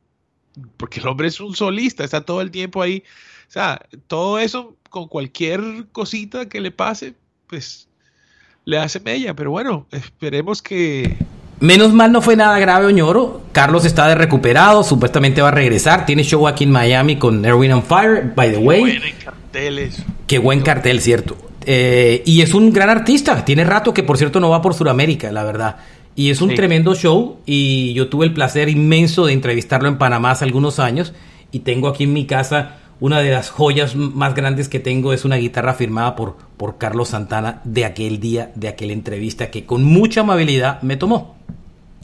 porque 0.78 1.00
el 1.00 1.06
hombre 1.06 1.28
es 1.28 1.38
un 1.38 1.54
solista, 1.54 2.02
está 2.02 2.22
todo 2.22 2.40
el 2.40 2.50
tiempo 2.50 2.80
ahí. 2.80 3.04
O 3.48 3.52
sea, 3.52 3.82
todo 4.06 4.38
eso 4.38 4.76
con 4.88 5.08
cualquier 5.08 5.60
cosita 5.92 6.48
que 6.48 6.60
le 6.60 6.70
pase, 6.70 7.14
pues 7.46 7.88
le 8.64 8.78
hace 8.78 9.00
mella. 9.00 9.34
Pero 9.34 9.50
bueno, 9.50 9.86
esperemos 9.90 10.62
que... 10.62 11.18
Menos 11.60 11.92
mal 11.92 12.10
no 12.10 12.22
fue 12.22 12.34
nada 12.34 12.58
grave, 12.58 12.86
Oñoro. 12.86 13.42
Carlos 13.52 13.84
está 13.84 14.08
de 14.08 14.14
recuperado, 14.14 14.82
supuestamente 14.82 15.42
va 15.42 15.48
a 15.48 15.52
regresar. 15.52 16.06
Tiene 16.06 16.24
show 16.24 16.48
aquí 16.48 16.64
en 16.64 16.72
Miami 16.72 17.16
con 17.16 17.44
Erwin 17.44 17.72
on 17.72 17.82
Fire, 17.82 18.32
by 18.34 18.52
the 18.52 18.58
way. 18.58 19.00
Qué 20.26 20.38
buen 20.38 20.60
cartel, 20.62 21.00
cierto. 21.00 21.36
Eh, 21.64 22.22
y 22.26 22.42
es 22.42 22.54
un 22.54 22.72
gran 22.72 22.90
artista. 22.90 23.44
Tiene 23.44 23.64
rato 23.64 23.94
que, 23.94 24.02
por 24.02 24.18
cierto, 24.18 24.40
no 24.40 24.50
va 24.50 24.62
por 24.62 24.74
Sudamérica, 24.74 25.30
la 25.30 25.44
verdad. 25.44 25.76
Y 26.14 26.30
es 26.30 26.40
un 26.40 26.54
tremendo 26.54 26.94
show. 26.94 27.38
Y 27.46 27.92
yo 27.94 28.08
tuve 28.08 28.26
el 28.26 28.32
placer 28.32 28.68
inmenso 28.68 29.26
de 29.26 29.32
entrevistarlo 29.32 29.88
en 29.88 29.98
Panamá 29.98 30.32
hace 30.32 30.44
algunos 30.44 30.78
años. 30.78 31.12
Y 31.50 31.60
tengo 31.60 31.88
aquí 31.88 32.04
en 32.04 32.12
mi 32.12 32.26
casa 32.26 32.78
una 33.02 33.18
de 33.18 33.32
las 33.32 33.50
joyas 33.50 33.96
más 33.96 34.32
grandes 34.32 34.68
que 34.68 34.78
tengo 34.78 35.12
es 35.12 35.24
una 35.24 35.34
guitarra 35.34 35.74
firmada 35.74 36.14
por, 36.14 36.36
por 36.56 36.78
Carlos 36.78 37.08
Santana 37.08 37.60
de 37.64 37.84
aquel 37.84 38.20
día, 38.20 38.52
de 38.54 38.68
aquella 38.68 38.92
entrevista 38.92 39.50
que 39.50 39.66
con 39.66 39.82
mucha 39.82 40.20
amabilidad 40.20 40.80
me 40.82 40.96
tomó. 40.96 41.34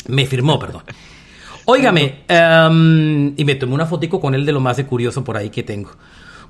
Me 0.08 0.26
firmó, 0.26 0.58
perdón. 0.58 0.82
Óigame, 1.66 2.24
em, 2.26 3.32
y 3.36 3.44
me 3.44 3.54
tomé 3.54 3.74
una 3.74 3.86
fotico 3.86 4.20
con 4.20 4.34
él 4.34 4.44
de 4.44 4.50
lo 4.50 4.58
más 4.58 4.76
de 4.76 4.86
curioso 4.86 5.22
por 5.22 5.36
ahí 5.36 5.50
que 5.50 5.62
tengo. 5.62 5.92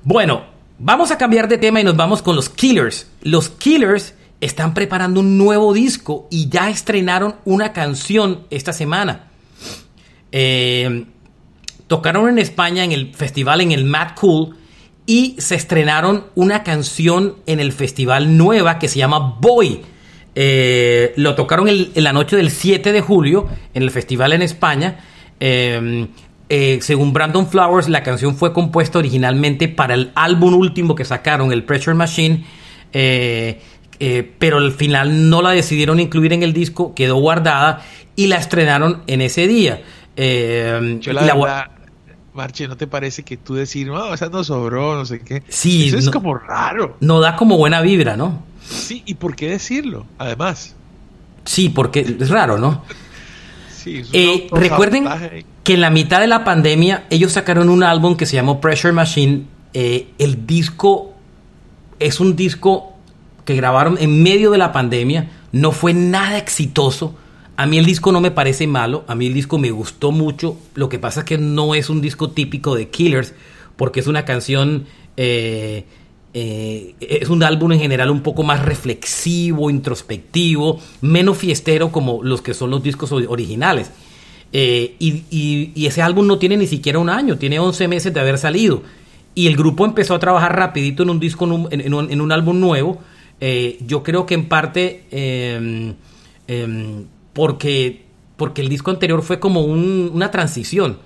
Bueno, 0.03 0.41
vamos 0.79 1.11
a 1.11 1.17
cambiar 1.17 1.47
de 1.47 1.57
tema 1.57 1.81
y 1.81 1.83
nos 1.83 1.95
vamos 1.95 2.21
con 2.21 2.35
los 2.35 2.49
Killers. 2.49 3.07
Los 3.21 3.49
Killers 3.49 4.15
están 4.41 4.73
preparando 4.73 5.19
un 5.19 5.37
nuevo 5.37 5.73
disco 5.73 6.27
y 6.31 6.49
ya 6.49 6.69
estrenaron 6.69 7.35
una 7.45 7.73
canción 7.73 8.45
esta 8.49 8.73
semana. 8.73 9.27
Eh, 10.31 11.05
tocaron 11.87 12.29
en 12.29 12.39
España 12.39 12.83
en 12.83 12.91
el 12.91 13.13
festival 13.13 13.61
en 13.61 13.71
el 13.71 13.83
Mad 13.83 14.15
Cool 14.15 14.55
y 15.05 15.35
se 15.39 15.55
estrenaron 15.55 16.25
una 16.35 16.63
canción 16.63 17.35
en 17.45 17.59
el 17.59 17.71
festival 17.73 18.37
nueva 18.37 18.79
que 18.79 18.87
se 18.87 18.99
llama 18.99 19.37
Boy. 19.39 19.81
Eh, 20.35 21.13
lo 21.17 21.35
tocaron 21.35 21.67
en 21.67 21.89
la 21.95 22.13
noche 22.13 22.37
del 22.37 22.51
7 22.51 22.91
de 22.91 23.01
julio 23.01 23.49
en 23.73 23.83
el 23.83 23.91
festival 23.91 24.33
en 24.33 24.43
España. 24.43 24.99
Em, 25.39 26.07
eh, 26.49 26.79
según 26.81 27.13
Brandon 27.13 27.47
Flowers, 27.47 27.87
la 27.87 28.03
canción 28.03 28.35
fue 28.35 28.53
compuesta 28.53 28.99
originalmente 28.99 29.67
para 29.67 29.93
el 29.93 30.11
álbum 30.15 30.55
último 30.55 30.95
que 30.95 31.05
sacaron, 31.05 31.51
el 31.51 31.63
Pressure 31.63 31.95
Machine, 31.95 32.45
eh, 32.91 33.61
pero 34.39 34.57
al 34.57 34.71
final 34.71 35.29
no 35.29 35.41
la 35.41 35.51
decidieron 35.51 35.99
incluir 35.99 36.33
en 36.33 36.43
el 36.43 36.53
disco, 36.53 36.95
quedó 36.95 37.17
guardada 37.17 37.85
y 38.15 38.27
la 38.27 38.37
estrenaron 38.37 39.03
en 39.07 39.21
ese 39.21 39.47
día. 39.47 39.81
Yo 40.17 41.13
la, 41.13 41.69
Marche, 42.33 42.67
¿no 42.67 42.77
te 42.77 42.87
parece 42.87 43.23
que 43.23 43.37
tú 43.37 43.55
decir, 43.55 43.87
no, 43.87 44.13
esa 44.13 44.29
no 44.29 44.43
sobró, 44.43 44.95
no 44.95 45.05
sé 45.05 45.19
qué? 45.19 45.43
Sí. 45.49 45.87
Eso 45.87 45.97
es 45.97 46.09
como 46.09 46.35
raro. 46.35 46.95
No 47.01 47.19
da 47.19 47.35
como 47.35 47.57
buena 47.57 47.81
vibra, 47.81 48.15
¿no? 48.15 48.43
Sí, 48.65 49.03
¿y 49.05 49.15
por 49.15 49.35
qué 49.35 49.49
decirlo? 49.49 50.05
Además. 50.17 50.75
Sí, 51.43 51.69
porque 51.69 52.01
es 52.01 52.29
raro, 52.29 52.57
¿no? 52.57 52.83
sí, 53.75 54.03
eh, 54.13 54.47
recuerden 54.51 55.07
que 55.69 55.75
en 55.75 55.81
la 55.81 55.91
mitad 55.91 56.19
de 56.19 56.25
la 56.25 56.43
pandemia 56.43 57.05
ellos 57.11 57.33
sacaron 57.33 57.69
un 57.69 57.83
álbum 57.83 58.17
que 58.17 58.25
se 58.25 58.35
llamó 58.35 58.59
Pressure 58.59 58.91
Machine. 58.91 59.43
Eh, 59.75 60.07
el 60.17 60.47
disco 60.47 61.13
es 61.99 62.19
un 62.19 62.35
disco 62.35 62.93
que 63.45 63.53
grabaron 63.55 63.95
en 63.99 64.23
medio 64.23 64.49
de 64.49 64.57
la 64.57 64.71
pandemia. 64.71 65.29
No 65.51 65.71
fue 65.71 65.93
nada 65.93 66.39
exitoso 66.39 67.13
a 67.55 67.67
mí 67.67 67.77
el 67.77 67.85
disco 67.85 68.11
no 68.11 68.19
me 68.19 68.31
parece 68.31 68.65
malo, 68.65 69.03
a 69.05 69.13
mí 69.13 69.27
el 69.27 69.33
disco 69.35 69.59
me 69.59 69.69
gustó 69.69 70.11
mucho, 70.13 70.57
lo 70.73 70.87
que 70.87 70.97
pasa 70.97 71.19
es 71.19 71.25
que 71.25 71.37
no 71.37 71.75
es 71.75 71.89
un 71.89 71.99
disco 71.99 72.29
típico 72.29 72.73
de 72.73 72.87
Killers, 72.87 73.33
porque 73.75 73.99
es 73.99 74.07
una 74.07 74.23
canción, 74.23 74.85
eh, 75.17 75.83
eh, 76.33 76.95
es 77.01 77.27
un 77.27 77.43
álbum 77.43 77.73
en 77.73 77.79
general 77.81 78.11
un 78.11 78.21
poco 78.21 78.43
más 78.43 78.63
reflexivo, 78.63 79.69
introspectivo, 79.69 80.79
menos 81.01 81.37
fiestero 81.37 81.91
como 81.91 82.23
los 82.23 82.41
que 82.41 82.53
son 82.53 82.71
los 82.71 82.81
discos 82.81 83.11
originales. 83.11 83.91
Eh, 84.51 84.95
y, 84.99 85.85
ese 85.85 86.01
álbum 86.01 86.27
no 86.27 86.39
tiene 86.39 86.57
ni 86.57 86.67
siquiera 86.67 86.99
un 86.99 87.09
año, 87.09 87.37
tiene 87.37 87.59
11 87.59 87.87
meses 87.87 88.13
de 88.13 88.19
haber 88.19 88.37
salido. 88.37 88.83
Y 89.35 89.47
el 89.47 89.55
grupo 89.55 89.85
empezó 89.85 90.15
a 90.15 90.19
trabajar 90.19 90.55
rapidito 90.55 91.03
en 91.03 91.09
un 91.11 91.19
disco, 91.19 91.45
en 91.71 91.93
un, 91.93 92.31
álbum 92.31 92.59
nuevo. 92.59 92.99
yo 93.85 94.03
creo 94.03 94.25
que 94.25 94.33
en 94.33 94.49
parte 94.49 95.03
em, 95.11 95.93
em, 96.47 97.05
porque, 97.33 98.05
porque 98.35 98.61
el 98.61 98.69
disco 98.69 98.91
anterior 98.91 99.21
fue 99.21 99.39
como 99.39 99.61
una 99.61 100.31
transición. 100.31 100.97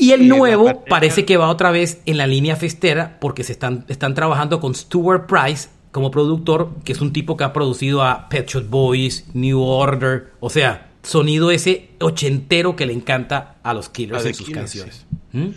Y 0.00 0.12
el 0.12 0.28
nuevo 0.28 0.82
parece 0.88 1.26
que 1.26 1.36
va 1.36 1.50
otra 1.50 1.70
vez 1.70 2.00
en 2.06 2.16
la 2.16 2.26
línea 2.26 2.56
festera 2.56 3.18
porque 3.20 3.44
se 3.44 3.52
están, 3.52 3.84
están 3.88 4.14
trabajando 4.14 4.58
con 4.58 4.74
Stuart 4.74 5.26
Price 5.26 5.68
como 5.92 6.10
productor, 6.10 6.70
que 6.84 6.92
es 6.92 7.02
un 7.02 7.12
tipo 7.12 7.36
que 7.36 7.44
ha 7.44 7.52
producido 7.52 8.02
a 8.02 8.28
Pet 8.30 8.48
Shop 8.48 8.64
Boys, 8.68 9.26
New 9.34 9.60
Order, 9.60 10.32
o 10.40 10.48
sea, 10.48 10.89
sonido 11.02 11.50
ese 11.50 11.90
ochentero 12.00 12.76
que 12.76 12.86
le 12.86 12.92
encanta 12.92 13.56
a 13.62 13.74
los 13.74 13.88
Killers 13.88 14.24
en 14.24 14.34
sus 14.34 14.50
canciones. 14.50 15.06
¿Mm? 15.32 15.48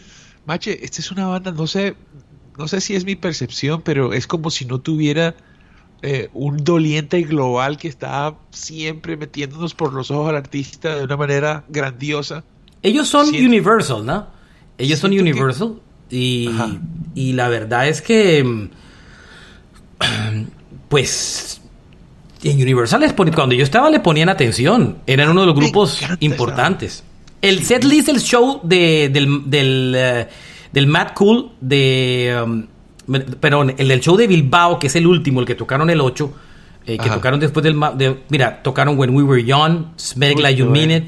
Mache, 0.45 0.83
esta 0.83 0.99
es 0.99 1.11
una 1.11 1.27
banda, 1.27 1.51
no 1.51 1.67
sé, 1.67 1.95
no 2.57 2.67
sé 2.67 2.81
si 2.81 2.95
es 2.95 3.05
mi 3.05 3.15
percepción, 3.15 3.81
pero 3.81 4.13
es 4.13 4.27
como 4.27 4.49
si 4.49 4.65
no 4.65 4.79
tuviera 4.79 5.35
eh, 6.01 6.29
un 6.33 6.57
doliente 6.57 7.21
global 7.21 7.77
que 7.77 7.87
está 7.87 8.35
siempre 8.51 9.15
metiéndonos 9.15 9.73
por 9.73 9.93
los 9.93 10.11
ojos 10.11 10.29
al 10.29 10.35
artista 10.35 10.95
de 10.97 11.05
una 11.05 11.15
manera 11.15 11.63
grandiosa. 11.69 12.43
Ellos 12.81 13.07
son 13.07 13.29
Universal, 13.29 14.05
¿no? 14.05 14.27
Ellos 14.77 14.99
son 14.99 15.11
Universal 15.11 15.79
y, 16.09 16.49
y, 17.15 17.33
la 17.33 17.47
verdad 17.47 17.87
es 17.87 18.01
que 18.01 18.43
mm, 18.43 18.69
pues 20.89 21.52
en 22.51 22.61
Universal 22.61 23.01
les 23.01 23.13
cuando 23.13 23.55
yo 23.55 23.63
estaba 23.63 23.89
le 23.89 23.99
ponían 23.99 24.29
atención, 24.29 24.97
eran 25.07 25.29
uno 25.29 25.41
de 25.41 25.47
los 25.47 25.55
grupos 25.55 26.01
importantes. 26.19 27.03
El 27.41 27.63
set 27.63 27.83
list 27.83 28.07
del 28.07 28.21
show 28.21 28.61
de, 28.63 29.09
del, 29.09 29.49
del, 29.49 29.93
eh, 29.97 30.27
del 30.71 30.87
Mad 30.87 31.09
Cool 31.13 31.51
de 31.59 32.41
um, 32.43 32.67
perdón, 33.39 33.75
el 33.77 33.87
del 33.87 33.99
show 33.99 34.15
de 34.15 34.27
Bilbao, 34.27 34.79
que 34.79 34.87
es 34.87 34.95
el 34.95 35.07
último, 35.07 35.39
el 35.39 35.45
que 35.45 35.55
tocaron 35.55 35.89
el 35.89 36.01
8, 36.01 36.33
eh, 36.85 36.97
que 36.97 37.09
tocaron 37.09 37.39
después 37.39 37.63
del... 37.63 37.75
mira, 38.29 38.61
tocaron 38.63 38.97
When 38.97 39.15
We 39.15 39.23
Were 39.23 39.43
Young, 39.43 39.97
Smell 39.97 40.41
Like 40.41 40.59
You 40.59 40.69
Mean 40.69 40.91
It, 40.91 41.03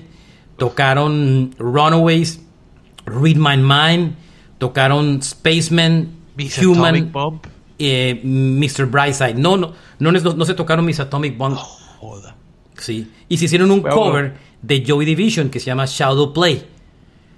tocaron 0.57 1.53
Runaways, 1.57 2.41
Read 3.05 3.37
My 3.37 3.57
Mind, 3.57 4.15
tocaron 4.57 5.21
Spaceman, 5.21 6.09
Human, 6.61 7.11
eh, 7.79 8.21
Mr. 8.23 8.85
Brightside. 8.85 9.35
No, 9.35 9.57
no, 9.57 9.73
no, 9.99 10.11
no, 10.11 10.45
se 10.45 10.53
tocaron 10.53 10.85
mis 10.85 10.99
Atomic 10.99 11.37
Bomb. 11.37 11.55
joda. 11.55 12.35
Sí. 12.77 13.11
Y 13.29 13.37
se 13.37 13.45
hicieron 13.45 13.71
un 13.71 13.81
cover 13.81 14.35
de 14.61 14.83
Joy 14.85 15.05
Division 15.05 15.49
que 15.49 15.59
se 15.59 15.67
llama 15.67 15.85
Shadow 15.85 16.33
Play. 16.33 16.65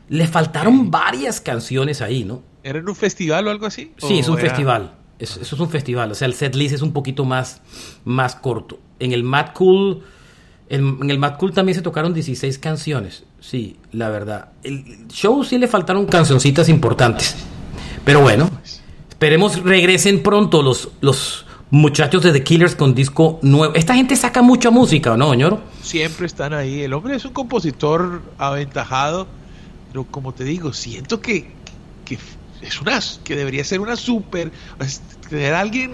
Le 0.10 0.28
faltaron 0.28 0.90
varias 0.90 1.42
canciones 1.42 2.02
ahí, 2.02 2.24
¿no? 2.24 2.42
¿Era 2.64 2.80
en 2.80 2.90
un 2.90 2.96
festival 2.96 3.48
o 3.48 3.52
algo 3.52 3.66
así? 3.66 3.94
Sí, 3.98 4.20
es 4.20 4.28
un 4.28 4.38
festival. 4.38 4.94
eso 5.20 5.42
es 5.42 5.54
un 5.54 5.70
festival. 5.70 6.12
O 6.12 6.16
sea, 6.16 6.28
el 6.28 6.34
set 6.34 6.56
list 6.56 6.76
es 6.76 6.82
un 6.82 6.94
poquito 6.94 7.26
más, 7.26 7.62
más 8.04 8.36
corto. 8.36 8.80
En 9.00 9.12
el 9.12 9.24
Mad 9.24 9.54
Cool. 9.54 10.02
En, 10.70 11.10
el 11.10 11.20
Mad 11.20 11.38
Cool 11.38 11.54
también 11.54 11.76
se 11.76 11.82
tocaron 11.82 12.14
16 12.14 12.58
canciones. 12.60 13.24
Sí, 13.40 13.78
la 13.92 14.10
verdad. 14.10 14.50
El 14.64 15.08
show 15.08 15.44
sí 15.44 15.58
le 15.58 15.68
faltaron 15.68 16.06
cancioncitas 16.06 16.70
importantes. 16.70 17.36
Pero 18.04 18.22
bueno, 18.22 18.50
esperemos 19.18 19.64
regresen 19.64 20.22
pronto 20.22 20.62
los, 20.62 20.90
los 21.02 21.48
muchachos 21.72 22.22
de 22.22 22.32
The 22.32 22.44
Killers 22.44 22.76
con 22.76 22.94
disco 22.94 23.40
nuevo. 23.42 23.74
Esta 23.74 23.96
gente 23.96 24.16
saca 24.16 24.44
mucha 24.44 24.70
música, 24.70 25.18
¿no, 25.18 25.34
ñoro? 25.34 25.60
Siempre 25.82 26.28
están 26.28 26.54
ahí. 26.54 26.82
El 26.82 26.94
hombre 26.94 27.16
es 27.16 27.26
un 27.26 27.34
compositor 27.34 28.22
aventajado. 28.38 29.26
Pero 29.88 30.06
como 30.06 30.36
te 30.36 30.44
digo, 30.44 30.72
siento 30.72 31.20
que, 31.20 31.50
que 32.06 32.20
es 32.62 32.80
una 32.80 33.00
que 33.24 33.36
debería 33.36 33.64
ser 33.64 33.80
una 33.80 33.96
super 33.96 34.52
tener 35.28 35.56
alguien 35.56 35.92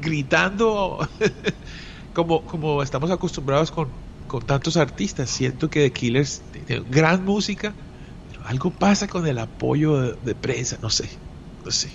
gritando 0.00 1.08
como, 2.14 2.42
como 2.42 2.80
estamos 2.80 3.10
acostumbrados 3.10 3.72
con, 3.72 3.88
con 4.28 4.46
tantos 4.46 4.76
artistas. 4.76 5.30
Siento 5.30 5.68
que 5.68 5.80
The 5.80 5.90
Killers 5.90 6.42
tiene 6.64 6.84
gran 6.88 7.24
música, 7.24 7.72
pero 8.30 8.46
algo 8.46 8.70
pasa 8.70 9.08
con 9.08 9.26
el 9.26 9.40
apoyo 9.40 10.12
de, 10.12 10.34
prensa, 10.36 10.78
no 10.80 10.90
sé, 10.90 11.08
no 11.64 11.72
sé. 11.72 11.90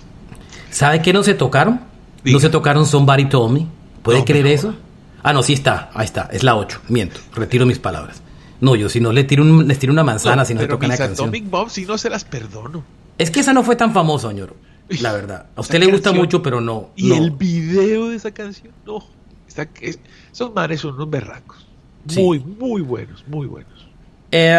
¿Sabe 0.70 1.02
qué 1.02 1.12
no 1.12 1.22
se 1.22 1.34
tocaron? 1.34 1.80
No 2.24 2.40
se 2.40 2.50
tocaron 2.50 2.86
Somebody 2.86 3.26
Told 3.26 3.52
Me. 3.52 3.66
¿Puede 4.02 4.24
creer 4.24 4.46
eso? 4.46 4.74
Ah, 5.22 5.32
no, 5.32 5.42
sí 5.42 5.52
está, 5.52 5.90
ahí 5.94 6.04
está, 6.04 6.28
es 6.32 6.42
la 6.42 6.56
8, 6.56 6.82
miento, 6.88 7.20
retiro 7.34 7.66
mis 7.66 7.78
palabras. 7.78 8.22
No, 8.60 8.76
yo 8.76 8.88
si 8.88 9.00
no 9.00 9.12
le 9.12 9.24
tiro, 9.24 9.42
un, 9.42 9.68
les 9.68 9.78
tiro 9.78 9.92
una 9.92 10.04
manzana 10.04 10.44
si 10.44 10.54
no 10.54 10.62
le 10.62 10.68
tocan 10.68 10.88
la 10.88 10.96
canción. 10.96 11.28
Atomic 11.28 11.50
Bomb 11.50 11.68
si 11.70 11.84
no 11.84 11.98
se 11.98 12.10
las 12.10 12.24
perdono. 12.24 12.84
Es 13.18 13.30
que 13.30 13.40
esa 13.40 13.52
no 13.52 13.62
fue 13.62 13.76
tan 13.76 13.92
famosa, 13.92 14.32
ñoro. 14.32 14.56
La 15.00 15.12
verdad. 15.12 15.46
A 15.54 15.60
usted 15.60 15.78
le 15.80 15.86
gusta 15.86 16.12
mucho, 16.12 16.42
pero 16.42 16.60
no. 16.60 16.90
Y 16.96 17.12
el 17.12 17.30
video 17.32 18.08
de 18.08 18.16
esa 18.16 18.30
canción, 18.30 18.72
no. 18.86 19.04
esos 19.80 20.54
mares 20.54 20.80
son 20.80 20.94
unos 20.94 21.10
berracos. 21.10 21.66
Muy, 22.16 22.38
muy 22.38 22.80
buenos, 22.80 23.24
muy 23.26 23.46
buenos. 23.46 23.86
Eh, 24.30 24.58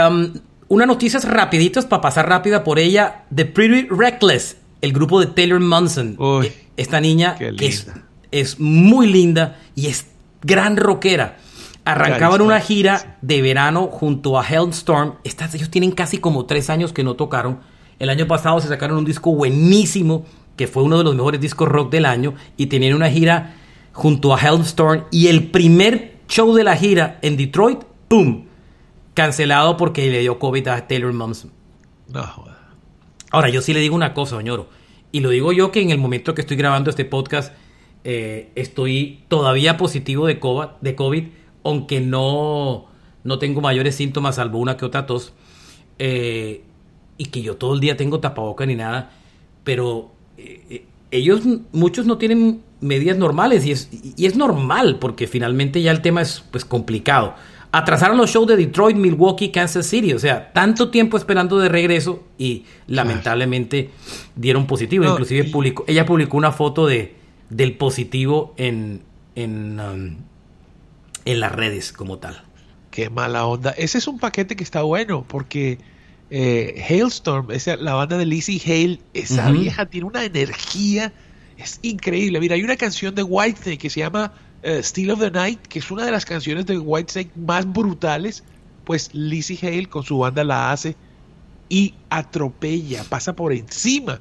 una 0.67 0.85
noticias 0.85 1.25
rapiditas 1.25 1.85
para 1.85 2.01
pasar 2.01 2.29
rápida 2.29 2.63
por 2.63 2.79
ella. 2.79 3.23
The 3.33 3.45
Pretty 3.45 3.87
Reckless, 3.89 4.57
el 4.81 4.93
grupo 4.93 5.19
de 5.19 5.27
Taylor 5.27 5.59
Munson. 5.59 6.17
Eh, 6.43 6.67
esta 6.77 6.99
niña 7.01 7.35
es, 7.39 7.87
es, 8.31 8.59
muy 8.59 9.07
linda 9.07 9.59
y 9.75 9.87
es 9.87 10.07
gran 10.41 10.77
rockera. 10.77 11.37
Arrancaban 11.85 12.41
una 12.41 12.59
gira 12.59 13.17
de 13.21 13.41
verano 13.41 13.87
junto 13.87 14.39
a 14.39 14.45
Hellstorm. 14.47 15.15
Estas, 15.23 15.55
ellos 15.55 15.69
tienen 15.69 15.91
casi 15.91 16.19
como 16.19 16.45
tres 16.45 16.69
años 16.69 16.93
que 16.93 17.03
no 17.03 17.15
tocaron 17.15 17.59
el 17.99 18.09
año 18.09 18.27
pasado 18.27 18.59
se 18.61 18.69
sacaron 18.69 18.97
un 18.97 19.05
disco 19.05 19.35
buenísimo, 19.35 20.25
que 20.55 20.67
fue 20.67 20.83
uno 20.83 20.97
de 20.97 21.03
los 21.03 21.15
mejores 21.15 21.39
discos 21.41 21.67
rock 21.67 21.91
del 21.91 22.05
año, 22.05 22.33
y 22.55 22.67
tenían 22.67 22.95
una 22.95 23.09
gira 23.09 23.55
junto 23.91 24.33
a 24.33 24.39
Hellstorm. 24.39 25.03
Y 25.11 25.27
el 25.27 25.51
primer 25.51 26.19
show 26.27 26.53
de 26.55 26.63
la 26.63 26.77
gira 26.77 27.19
en 27.21 27.35
Detroit, 27.35 27.79
¡pum! 28.07 28.45
Cancelado 29.13 29.75
porque 29.75 30.09
le 30.09 30.19
dio 30.19 30.39
COVID 30.39 30.67
a 30.69 30.87
Taylor 30.87 31.11
Momsen. 31.11 31.51
No, 32.07 32.45
Ahora, 33.31 33.49
yo 33.49 33.61
sí 33.61 33.73
le 33.73 33.79
digo 33.79 33.95
una 33.95 34.13
cosa, 34.13 34.37
señor. 34.37 34.67
Y 35.11 35.21
lo 35.21 35.29
digo 35.29 35.51
yo 35.51 35.71
que 35.71 35.81
en 35.81 35.89
el 35.89 35.97
momento 35.97 36.35
que 36.35 36.41
estoy 36.41 36.57
grabando 36.57 36.89
este 36.89 37.05
podcast, 37.05 37.53
eh, 38.03 38.51
estoy 38.55 39.23
todavía 39.27 39.77
positivo 39.77 40.27
de 40.27 40.39
COVID, 40.39 40.67
de 40.81 40.95
COVID 40.95 41.23
aunque 41.63 41.99
no, 42.01 42.87
no 43.23 43.39
tengo 43.39 43.61
mayores 43.61 43.95
síntomas, 43.95 44.35
salvo 44.35 44.59
una 44.59 44.77
que 44.77 44.85
otra 44.85 45.05
tos. 45.05 45.33
Eh, 45.97 46.63
y 47.17 47.25
que 47.25 47.41
yo 47.41 47.57
todo 47.57 47.73
el 47.73 47.81
día 47.81 47.97
tengo 47.97 48.21
tapaboca 48.21 48.65
ni 48.65 48.75
nada, 48.75 49.11
pero 49.65 50.11
eh, 50.37 50.63
eh, 50.69 50.85
ellos, 51.11 51.41
muchos 51.73 52.05
no 52.05 52.17
tienen 52.17 52.61
medidas 52.79 53.17
normales 53.17 53.65
y 53.65 53.71
es, 53.71 53.89
y 54.15 54.25
es 54.25 54.37
normal 54.37 54.99
porque 54.99 55.27
finalmente 55.27 55.81
ya 55.81 55.91
el 55.91 56.01
tema 56.01 56.21
es 56.21 56.41
pues 56.49 56.63
complicado. 56.63 57.35
Atrasaron 57.71 58.17
los 58.17 58.31
shows 58.31 58.47
de 58.47 58.57
Detroit, 58.57 58.97
Milwaukee, 58.97 59.51
Kansas 59.51 59.85
City, 59.85 60.13
o 60.13 60.19
sea, 60.19 60.51
tanto 60.53 60.89
tiempo 60.89 61.17
esperando 61.17 61.59
de 61.59 61.69
regreso 61.69 62.23
y 62.37 62.65
lamentablemente 62.87 63.91
dieron 64.35 64.65
positivo. 64.65 65.05
Inclusive 65.05 65.43
publicó, 65.45 65.83
ella 65.87 66.05
publicó 66.05 66.37
una 66.37 66.51
foto 66.51 66.87
de, 66.87 67.15
del 67.51 67.77
positivo 67.77 68.55
en, 68.57 69.03
en, 69.35 69.79
um, 69.79 70.15
en 71.25 71.39
las 71.39 71.51
redes 71.51 71.93
como 71.93 72.17
tal. 72.17 72.41
Qué 72.89 73.11
mala 73.11 73.45
onda. 73.45 73.69
Ese 73.71 73.99
es 73.99 74.07
un 74.07 74.17
paquete 74.17 74.55
que 74.55 74.63
está 74.63 74.81
bueno 74.81 75.23
porque 75.27 75.77
eh, 76.31 76.83
Hailstorm, 76.89 77.51
esa, 77.51 77.75
la 77.75 77.93
banda 77.93 78.17
de 78.17 78.25
Lizzie 78.25 78.59
Hale, 78.65 78.99
esa 79.13 79.51
vieja 79.51 79.85
tiene 79.85 80.07
una 80.07 80.25
energía, 80.25 81.13
es 81.55 81.77
increíble. 81.83 82.39
Mira, 82.39 82.55
hay 82.55 82.63
una 82.63 82.77
canción 82.77 83.13
de 83.13 83.21
Whitesnake 83.21 83.77
que 83.77 83.89
se 83.91 83.99
llama 83.99 84.33
eh, 84.63 84.81
Still 84.83 85.11
of 85.11 85.19
the 85.19 85.31
Night, 85.31 85.59
que 85.67 85.79
es 85.79 85.89
una 85.91 86.05
de 86.05 86.11
las 86.11 86.25
canciones 86.25 86.65
de 86.65 86.77
Whitesnake 86.77 87.31
más 87.35 87.71
brutales, 87.71 88.43
pues 88.83 89.13
Lizzie 89.13 89.57
Hale 89.61 89.85
con 89.87 90.03
su 90.03 90.17
banda 90.17 90.43
la 90.43 90.71
hace 90.71 90.95
y 91.69 91.93
atropella, 92.09 93.03
pasa 93.03 93.35
por 93.35 93.53
encima. 93.53 94.19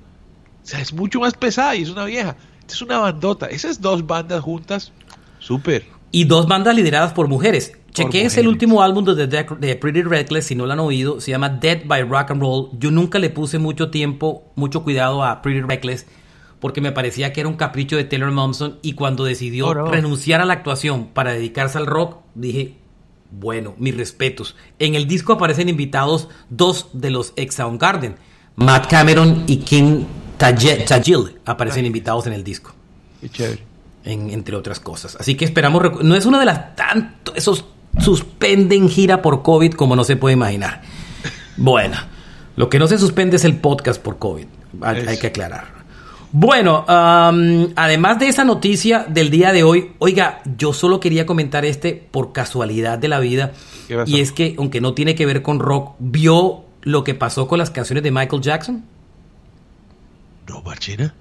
O 0.63 0.67
sea, 0.67 0.81
es 0.81 0.93
mucho 0.93 1.21
más 1.21 1.35
pesada 1.35 1.75
y 1.75 1.83
es 1.83 1.91
una 1.91 2.05
vieja. 2.05 2.37
es 2.69 2.83
una 2.83 2.99
bandota. 2.99 3.47
Esas 3.47 3.81
dos 3.81 4.07
bandas 4.07 4.43
juntas, 4.43 4.93
súper. 5.39 5.87
Y 6.13 6.25
dos 6.25 6.47
bandas 6.47 6.75
lideradas 6.75 7.13
por 7.13 7.29
mujeres. 7.29 7.73
Chequé 7.93 8.27
es 8.27 8.37
el 8.37 8.47
último 8.47 8.83
álbum 8.83 9.05
de, 9.05 9.27
de, 9.27 9.77
Pretty 9.77 10.03
Reckless, 10.03 10.47
si 10.47 10.55
no 10.55 10.67
lo 10.67 10.73
han 10.73 10.79
oído, 10.79 11.21
se 11.21 11.33
llama 11.33 11.49
Dead 11.49 11.81
by 11.87 12.03
Rock 12.03 12.31
and 12.31 12.41
Roll. 12.41 12.69
Yo 12.79 12.91
nunca 12.91 13.19
le 13.19 13.31
puse 13.31 13.59
mucho 13.59 13.91
tiempo, 13.91 14.45
mucho 14.55 14.85
cuidado 14.85 15.25
a 15.25 15.43
Pretty 15.43 15.63
Reckless 15.63 16.07
porque 16.61 16.81
me 16.81 16.93
parecía 16.93 17.33
que 17.33 17.41
era 17.41 17.49
un 17.49 17.57
capricho 17.57 17.97
de 17.97 18.05
Taylor 18.05 18.31
Momsen 18.31 18.77
y 18.83 18.95
cuando 18.95 19.25
decidió 19.25 19.73
renunciar 19.75 20.41
a 20.41 20.45
la 20.45 20.55
actuación 20.55 21.09
para 21.09 21.33
dedicarse 21.33 21.79
al 21.79 21.87
rock, 21.87 22.19
dije, 22.35 22.75
bueno, 23.31 23.75
mis 23.79 23.97
respetos. 23.97 24.57
En 24.79 24.95
el 24.95 25.07
disco 25.07 25.35
aparecen 25.35 25.69
invitados 25.69 26.29
dos 26.51 26.89
de 26.93 27.11
los 27.11 27.33
ex 27.37 27.57
Soundgarden, 27.57 28.17
Matt 28.57 28.89
Cameron 28.89 29.45
y 29.47 29.59
Kim 29.59 30.05
Tajil 30.37 31.39
aparecen 31.45 31.87
invitados 31.87 32.27
en 32.27 32.33
el 32.33 32.43
disco. 32.43 32.75
Qué 33.21 33.29
chévere. 33.29 33.63
entre 34.05 34.57
otras 34.57 34.81
cosas. 34.81 35.17
Así 35.17 35.37
que 35.37 35.45
esperamos, 35.45 36.03
no 36.03 36.15
es 36.15 36.27
una 36.27 36.41
de 36.41 36.47
las 36.47 36.75
tantos, 36.75 37.37
esos 37.37 37.67
suspenden 38.01 38.89
gira 38.89 39.23
por 39.23 39.43
COVID 39.43 39.73
como 39.75 39.97
no 39.97 40.05
se 40.05 40.17
puede 40.17 40.35
imaginar. 40.35 40.83
Bueno, 41.57 41.97
lo 42.57 42.69
que 42.69 42.79
no 42.79 42.87
se 42.87 42.99
suspende 42.99 43.37
es 43.37 43.45
el 43.45 43.57
podcast 43.57 44.01
por 44.01 44.19
COVID. 44.19 44.47
Hay, 44.83 45.19
que 45.19 45.29
aclarar. 45.29 45.78
Bueno, 46.31 46.85
además 46.87 48.19
de 48.19 48.29
esa 48.29 48.45
noticia 48.45 49.05
del 49.09 49.31
día 49.31 49.53
de 49.53 49.63
hoy, 49.63 49.93
oiga, 49.99 50.43
yo 50.57 50.73
solo 50.73 51.01
quería 51.01 51.25
comentar 51.25 51.65
este 51.65 51.95
por 51.95 52.33
casualidad 52.33 52.99
de 52.99 53.09
la 53.09 53.19
vida. 53.19 53.53
Y 54.07 54.21
es 54.21 54.33
que, 54.33 54.55
aunque 54.59 54.81
no 54.81 54.95
tiene 54.95 55.15
que 55.15 55.27
ver 55.27 55.43
con 55.43 55.59
rock, 55.59 55.95
¿vio 55.99 56.65
lo 56.83 57.05
que 57.05 57.15
pasó 57.15 57.49
con 57.49 57.59
las 57.59 57.71
canciones 57.71 58.03
de 58.03 58.11
Michael 58.11 58.43
Jackson? 58.43 58.85
No, 60.47 60.63
Marchena. 60.63 61.15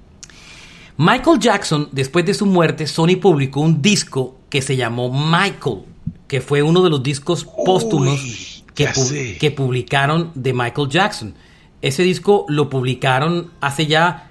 Michael 0.98 1.39
Jackson, 1.39 1.89
después 1.91 2.26
de 2.26 2.34
su 2.34 2.46
muerte, 2.46 2.88
Sony 2.88 3.17
publicó 3.22 3.62
un 3.62 3.82
disco 3.82 4.38
que 4.50 4.62
se 4.62 4.76
llamó 4.76 5.12
Michael 5.12 5.84
que 6.28 6.41
fue 6.41 6.62
uno 6.62 6.84
de 6.84 6.89
los 6.89 7.02
discos 7.02 7.46
póstumos 7.46 8.63
que, 8.76 9.38
que, 9.39 9.52
publicaron 9.52 10.32
de 10.36 10.54
Michael 10.54 10.89
Jackson. 10.89 11.34
Ese 11.82 12.04
disco 12.04 12.46
lo 12.50 12.70
publicaron 12.70 13.52
hace 13.62 13.88
ya 13.88 14.27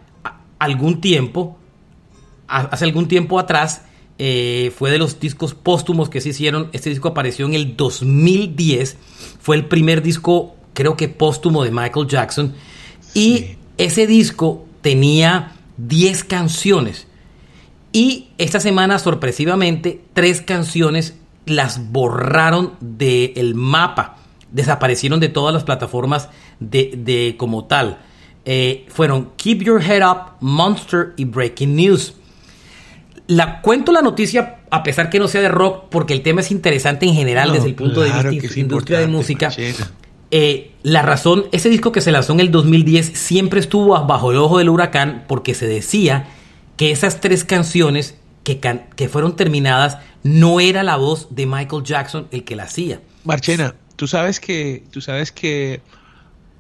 algún 0.59 1.01
tiempo, 1.01 1.59
hace 2.49 2.85
algún 2.85 3.09
tiempo 3.09 3.39
atrás, 3.39 3.83
eh, 4.19 4.73
fue 4.77 4.91
de 4.91 4.99
los 4.99 5.21
discos 5.21 5.55
póstumos 5.55 6.09
que 6.09 6.21
se 6.21 6.31
hicieron. 6.31 6.71
Este 6.73 6.91
disco 6.91 7.09
apareció 7.09 7.47
en 7.47 7.55
el 7.55 7.77
2010, 7.77 8.97
fue 9.41 9.57
el 9.57 9.67
primer 9.67 10.03
disco, 10.03 10.57
creo 10.75 10.97
que 10.97 11.09
póstumo 11.09 11.65
de 11.65 11.71
Michael 11.71 12.07
Jackson. 12.07 12.55
Y 13.15 13.57
ese 13.79 14.07
disco 14.07 14.67
tenía 14.81 15.53
10 15.77 16.25
canciones. 16.25 17.07
Y 17.93 18.29
esta 18.39 18.61
semana, 18.61 18.99
sorpresivamente, 18.99 20.03
tres 20.13 20.43
canciones 20.43 21.17
las 21.47 21.91
borraron 21.93 22.75
del 22.81 23.55
mapa, 23.55 24.19
desaparecieron 24.53 25.21
de 25.21 25.29
todas 25.29 25.55
las 25.55 25.65
plataformas 25.65 26.29
de, 26.61 27.37
como 27.39 27.65
tal. 27.65 27.99
Eh, 28.49 28.87
fueron 28.89 29.33
Keep 29.37 29.65
Your 29.65 29.83
Head 29.83 30.09
Up, 30.09 30.37
Monster 30.41 31.15
y 31.17 31.25
Breaking 31.25 31.75
News. 31.75 32.15
La, 33.27 33.61
cuento 33.61 33.91
la 33.91 34.03
noticia 34.03 34.61
a 34.71 34.85
pesar 34.85 35.11
que 35.11 35.19
no 35.19 35.27
sea 35.27 35.41
de 35.41 35.49
rock 35.49 35.87
porque 35.91 36.15
el 36.15 36.23
tema 36.23 36.43
es 36.43 36.53
interesante 36.53 37.07
en 37.07 37.15
general 37.15 37.53
desde 37.53 37.67
el 37.67 37.75
punto 37.75 38.03
de 38.03 38.13
vista 38.13 38.31
de 38.31 38.61
industria 38.61 39.01
de 39.01 39.09
música. 39.09 39.51
Eh, 40.31 40.71
la 40.85 41.03
razón, 41.03 41.47
ese 41.51 41.69
disco 41.69 41.91
que 41.91 42.01
se 42.01 42.13
lanzó 42.13 42.35
en 42.35 42.41
el 42.41 42.53
2010 42.53 43.19
siempre 43.19 43.59
estuvo 43.59 44.01
bajo 44.07 44.31
el 44.31 44.39
ojo 44.39 44.59
del 44.59 44.69
huracán 44.69 45.25
porque 45.27 45.55
se 45.55 45.67
decía 45.67 46.29
que 46.77 46.93
esas 46.93 47.21
tres 47.21 47.45
canciones 47.45 48.17
que, 48.45 48.61
que 48.61 49.09
fueron 49.09 49.35
terminadas 49.35 49.99
no 50.23 50.61
era 50.61 50.85
la 50.85 50.95
voz 50.95 51.35
de 51.35 51.47
Michael 51.47 51.83
Jackson 51.83 52.29
el 52.31 52.45
que 52.45 52.55
la 52.55 52.65
hacía. 52.65 53.01
Marchena, 53.25 53.75
tú 53.97 54.07
sabes 54.07 54.39
que, 54.39 54.85
tú 54.93 55.01
sabes 55.01 55.33
que 55.33 55.81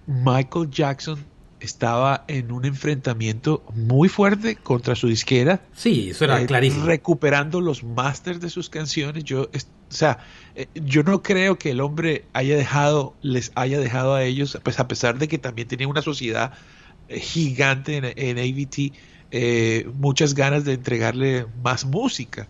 Michael 0.06 0.68
Jackson 0.70 1.24
estaba 1.60 2.24
en 2.28 2.52
un 2.52 2.64
enfrentamiento 2.64 3.64
muy 3.74 4.08
fuerte 4.08 4.56
contra 4.56 4.94
su 4.94 5.08
disquera. 5.08 5.60
Sí, 5.74 6.10
eso 6.10 6.24
era 6.24 6.40
eh, 6.40 6.46
clarísimo. 6.46 6.84
Recuperando 6.84 7.60
los 7.60 7.82
masters 7.82 8.40
de 8.40 8.50
sus 8.50 8.68
canciones. 8.68 9.24
Yo, 9.24 9.42
o 9.42 9.48
sea, 9.88 10.18
eh, 10.54 10.66
yo 10.74 11.02
no 11.02 11.22
creo 11.22 11.58
que 11.58 11.70
el 11.70 11.80
hombre 11.80 12.24
haya 12.32 12.56
dejado, 12.56 13.14
les 13.22 13.52
haya 13.54 13.78
dejado 13.80 14.14
a 14.14 14.24
ellos, 14.24 14.58
pues 14.62 14.78
a 14.78 14.88
pesar 14.88 15.18
de 15.18 15.28
que 15.28 15.38
también 15.38 15.68
tenía 15.68 15.88
una 15.88 16.02
sociedad 16.02 16.52
eh, 17.08 17.20
gigante 17.20 17.96
en, 17.96 18.04
en 18.16 18.38
ABT, 18.38 19.94
muchas 19.94 20.34
ganas 20.34 20.64
de 20.64 20.74
entregarle 20.74 21.46
más 21.62 21.84
música. 21.84 22.48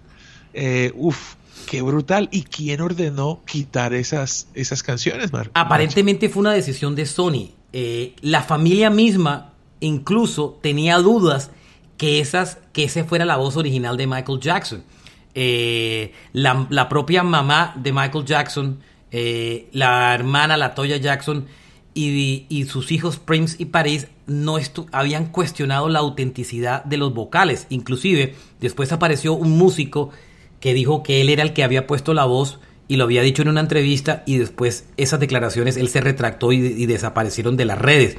uf, 0.95 1.37
Qué 1.66 1.83
brutal. 1.83 2.29
¿Y 2.31 2.42
quién 2.45 2.81
ordenó 2.81 3.42
quitar 3.45 3.92
esas, 3.92 4.47
esas 4.55 4.83
canciones, 4.83 5.33
Mar? 5.33 5.51
Aparentemente 5.55 6.29
fue 6.29 6.40
una 6.40 6.53
decisión 6.53 6.95
de 6.95 7.07
Sony. 7.07 7.56
Eh, 7.79 8.15
la 8.23 8.41
familia 8.41 8.89
misma 8.89 9.53
incluso 9.81 10.59
tenía 10.62 10.97
dudas 10.97 11.51
que, 11.99 12.21
esas, 12.21 12.57
que 12.73 12.85
ese 12.85 13.05
fuera 13.05 13.27
la 13.27 13.37
voz 13.37 13.59
original 13.59 13.99
de 13.99 14.07
Michael 14.07 14.41
Jackson. 14.41 14.83
Eh, 15.35 16.15
la, 16.33 16.89
propia 16.89 17.23
mamá 17.23 17.75
de 17.77 17.93
Michael 17.93 18.25
Jackson, 18.25 18.79
eh, 19.11 19.69
la 19.73 20.15
hermana, 20.15 20.57
la 20.57 20.75
Toya 20.75 20.97
Jackson, 20.97 21.49
y, 21.93 22.67
sus 22.67 22.91
hijos 22.93 23.19
Prince 23.19 23.57
y 23.59 23.67
Paris 23.67 24.09
no 24.27 24.57
habían 24.93 25.27
cuestionado 25.27 25.91
la 25.91 25.99
autenticidad 25.99 26.83
de 26.83 26.97
los 26.97 27.12
vocales. 27.12 27.67
Inclusive, 27.69 28.37
después 28.59 28.91
apareció 28.91 29.35
un 29.35 29.51
músico 29.51 30.09
que 30.61 30.73
dijo 30.73 31.03
que 31.03 31.21
él 31.21 31.29
era 31.29 31.43
el 31.43 31.53
que 31.53 31.62
había 31.62 31.87
puesto 31.87 32.15
la 32.15 32.25
voz 32.25 32.59
y 32.88 32.96
lo 32.96 33.05
había 33.05 33.22
dicho 33.22 33.42
en 33.42 33.49
una 33.49 33.61
entrevista 33.61 34.22
y 34.27 34.38
después 34.38 34.87
esas 34.96 35.20
declaraciones 35.20 35.77
él 35.77 35.88
se 35.88 36.01
retractó 36.01 36.53
y, 36.53 36.87
desaparecieron 36.87 37.57
de 37.57 37.64
las 37.64 37.79
redes. 37.79 38.16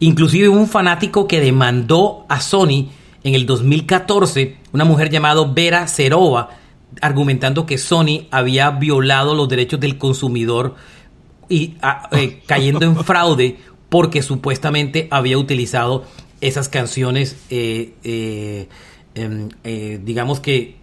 Inclusive 0.00 0.48
un 0.48 0.68
fanático 0.68 1.26
que 1.26 1.40
demandó 1.40 2.24
a 2.28 2.40
Sony 2.40 2.88
en 3.24 3.34
el 3.34 3.46
2014, 3.46 4.56
una 4.72 4.84
mujer 4.84 5.10
llamada 5.10 5.44
Vera 5.52 5.86
Serova, 5.88 6.50
argumentando 7.02 7.66
que 7.66 7.76
Sony 7.76 8.26
había 8.30 8.70
violado 8.70 9.34
los 9.34 9.48
derechos 9.48 9.80
del 9.80 9.98
consumidor 9.98 10.76
y 11.48 11.74
eh, 12.12 12.42
cayendo 12.46 12.86
en 12.86 12.96
fraude 12.96 13.58
porque 13.88 14.22
supuestamente 14.22 15.08
había 15.10 15.38
utilizado 15.38 16.04
esas 16.40 16.68
canciones, 16.68 17.36
eh, 17.50 17.94
eh, 18.04 18.68
em, 19.14 19.48
digamos 20.04 20.40
que 20.40 20.77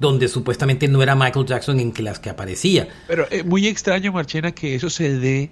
donde 0.00 0.28
supuestamente 0.28 0.88
no 0.88 1.02
era 1.02 1.14
Michael 1.14 1.46
Jackson 1.46 1.80
en 1.80 1.92
que 1.92 2.02
las 2.02 2.18
que 2.18 2.30
aparecía. 2.30 2.88
Pero 3.06 3.28
es 3.30 3.44
muy 3.44 3.66
extraño, 3.66 4.12
Marchena, 4.12 4.52
que 4.52 4.74
eso 4.74 4.90
se 4.90 5.18
dé 5.18 5.50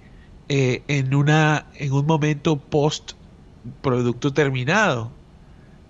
eh, 0.49 0.83
en, 0.87 1.13
una, 1.13 1.67
en 1.75 1.91
un 1.91 2.05
momento 2.05 2.57
post 2.57 3.13
producto 3.81 4.33
terminado. 4.33 5.11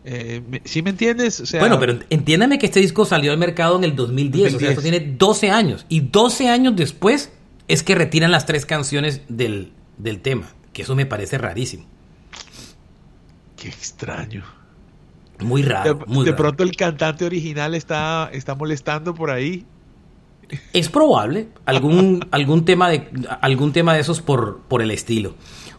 Eh, 0.05 0.41
¿Sí 0.63 0.81
me 0.81 0.91
entiendes? 0.91 1.51
bueno, 1.59 1.79
pero 1.79 1.99
entiéndame 2.09 2.57
que 2.57 2.67
este 2.67 2.79
disco 2.79 3.05
salió 3.05 3.31
al 3.31 3.37
mercado 3.37 3.77
en 3.77 3.83
el 3.83 3.95
2010, 3.95 4.55
o 4.55 4.59
sea, 4.59 4.69
esto 4.69 4.81
tiene 4.81 4.99
12 4.99 5.51
años. 5.51 5.85
Y 5.89 5.99
12 5.99 6.49
años 6.49 6.75
después 6.75 7.31
es 7.67 7.83
que 7.83 7.93
retiran 7.93 8.31
las 8.31 8.45
tres 8.45 8.65
canciones 8.65 9.21
del, 9.27 9.73
del 9.97 10.21
tema, 10.21 10.53
que 10.73 10.83
eso 10.83 10.95
me 10.95 11.05
parece 11.05 11.37
rarísimo. 11.37 11.85
Qué 13.57 13.67
extraño. 13.67 14.56
Muy 15.39 15.61
raro. 15.61 15.99
De, 16.23 16.33
pronto 16.33 16.63
el 16.63 16.75
cantante 16.75 17.25
original 17.25 17.75
está, 17.75 18.29
está 18.33 18.55
molestando 18.55 19.13
por 19.13 19.29
ahí. 19.29 19.65
Es 20.73 20.89
probable. 20.89 21.49
Algún, 21.65 22.25
algún, 22.31 22.65
tema, 22.65 22.89
de, 22.89 23.09
algún 23.41 23.73
tema 23.73 23.93
de 23.93 24.01
esos 24.01 24.21
por, 24.21 24.61
por 24.67 24.81
el 24.81 24.91
estilo. 24.91 25.35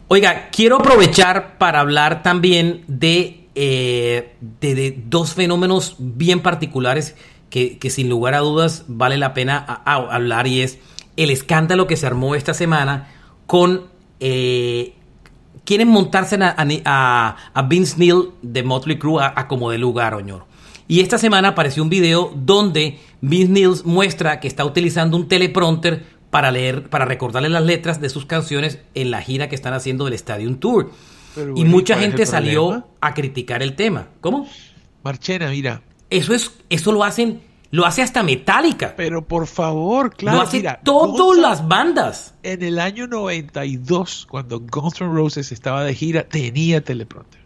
Oiga, 0.09 0.49
quiero 0.51 0.77
aprovechar 0.77 1.59
para 1.59 1.81
hablar 1.81 2.23
también 2.23 2.83
de, 2.87 3.47
eh, 3.55 4.37
de, 4.61 5.03
dos 5.07 5.35
fenómenos 5.35 5.97
bien 5.99 6.41
particulares 6.41 7.15
que, 7.51 7.79
sin 7.91 8.09
lugar 8.09 8.35
a 8.35 8.39
dudas 8.39 8.85
vale 8.89 9.19
la 9.19 9.35
pena 9.35 9.59
hablar 9.59 10.47
y 10.47 10.61
es 10.63 10.79
el 11.17 11.31
escándalo 11.31 11.87
que 11.87 11.97
se 11.97 12.07
armó 12.07 12.35
esta 12.35 12.55
semana 12.55 13.09
con 13.47 13.87
eh, 14.21 14.95
quieren 15.69 15.89
montarse 15.89 16.39
a, 16.41 17.37
a, 17.53 17.63
Vince 17.63 17.99
Neil 17.99 18.31
de 18.41 18.63
Motley 18.63 18.99
Crue 18.99 19.23
a, 19.23 19.47
como 19.49 19.71
de 19.71 19.77
lugar, 19.77 20.15
Oñoro. 20.15 20.47
Y 20.89 21.01
esta 21.01 21.19
semana 21.19 21.49
apareció 21.49 21.83
un 21.83 21.91
video 21.91 22.33
donde 22.35 22.99
Vince 23.21 23.53
Neil 23.53 23.73
muestra 23.85 24.41
que 24.41 24.49
está 24.49 24.65
utilizando 24.65 25.15
un 25.19 25.29
teleprompter 25.29 26.07
para 26.31 26.51
leer, 26.51 26.89
para 26.89 27.05
recordarle 27.05 27.51
las 27.51 27.65
letras 27.65 28.01
de 28.01 28.09
sus 28.09 28.25
canciones 28.25 28.79
en 28.95 29.11
la 29.11 29.21
gira 29.21 29.51
que 29.51 29.55
están 29.55 29.75
haciendo 29.75 30.07
del 30.07 30.15
Stadium 30.15 30.57
Tour. 30.57 30.91
y 31.55 31.67
mucha 31.67 31.99
gente 31.99 32.25
salió 32.25 32.87
a 33.03 33.13
criticar 33.13 33.63
el 33.63 33.77
tema. 33.77 34.09
¿Cómo? 34.23 34.49
Marchena, 35.05 35.51
mira. 35.51 35.83
Eso 36.09 36.33
es, 36.33 36.51
eso 36.71 36.93
lo 36.93 37.05
hacen 37.05 37.43
lo 37.71 37.85
hace 37.85 38.03
hasta 38.03 38.23
Metallica. 38.23 38.95
Pero 38.97 39.27
por 39.27 39.47
favor, 39.47 40.15
claro. 40.15 40.39
Lo 40.39 40.43
hace 40.43 40.65
todas 40.85 41.39
las 41.39 41.67
bandas. 41.67 42.35
En 42.43 42.63
el 42.63 42.79
año 42.79 43.07
92, 43.07 44.27
cuando 44.29 44.61
Guns 44.61 45.01
N' 45.01 45.13
Roses 45.13 45.53
estaba 45.53 45.85
de 45.85 45.95
gira, 45.95 46.25
tenía 46.25 46.83
teleprompter. 46.83 47.41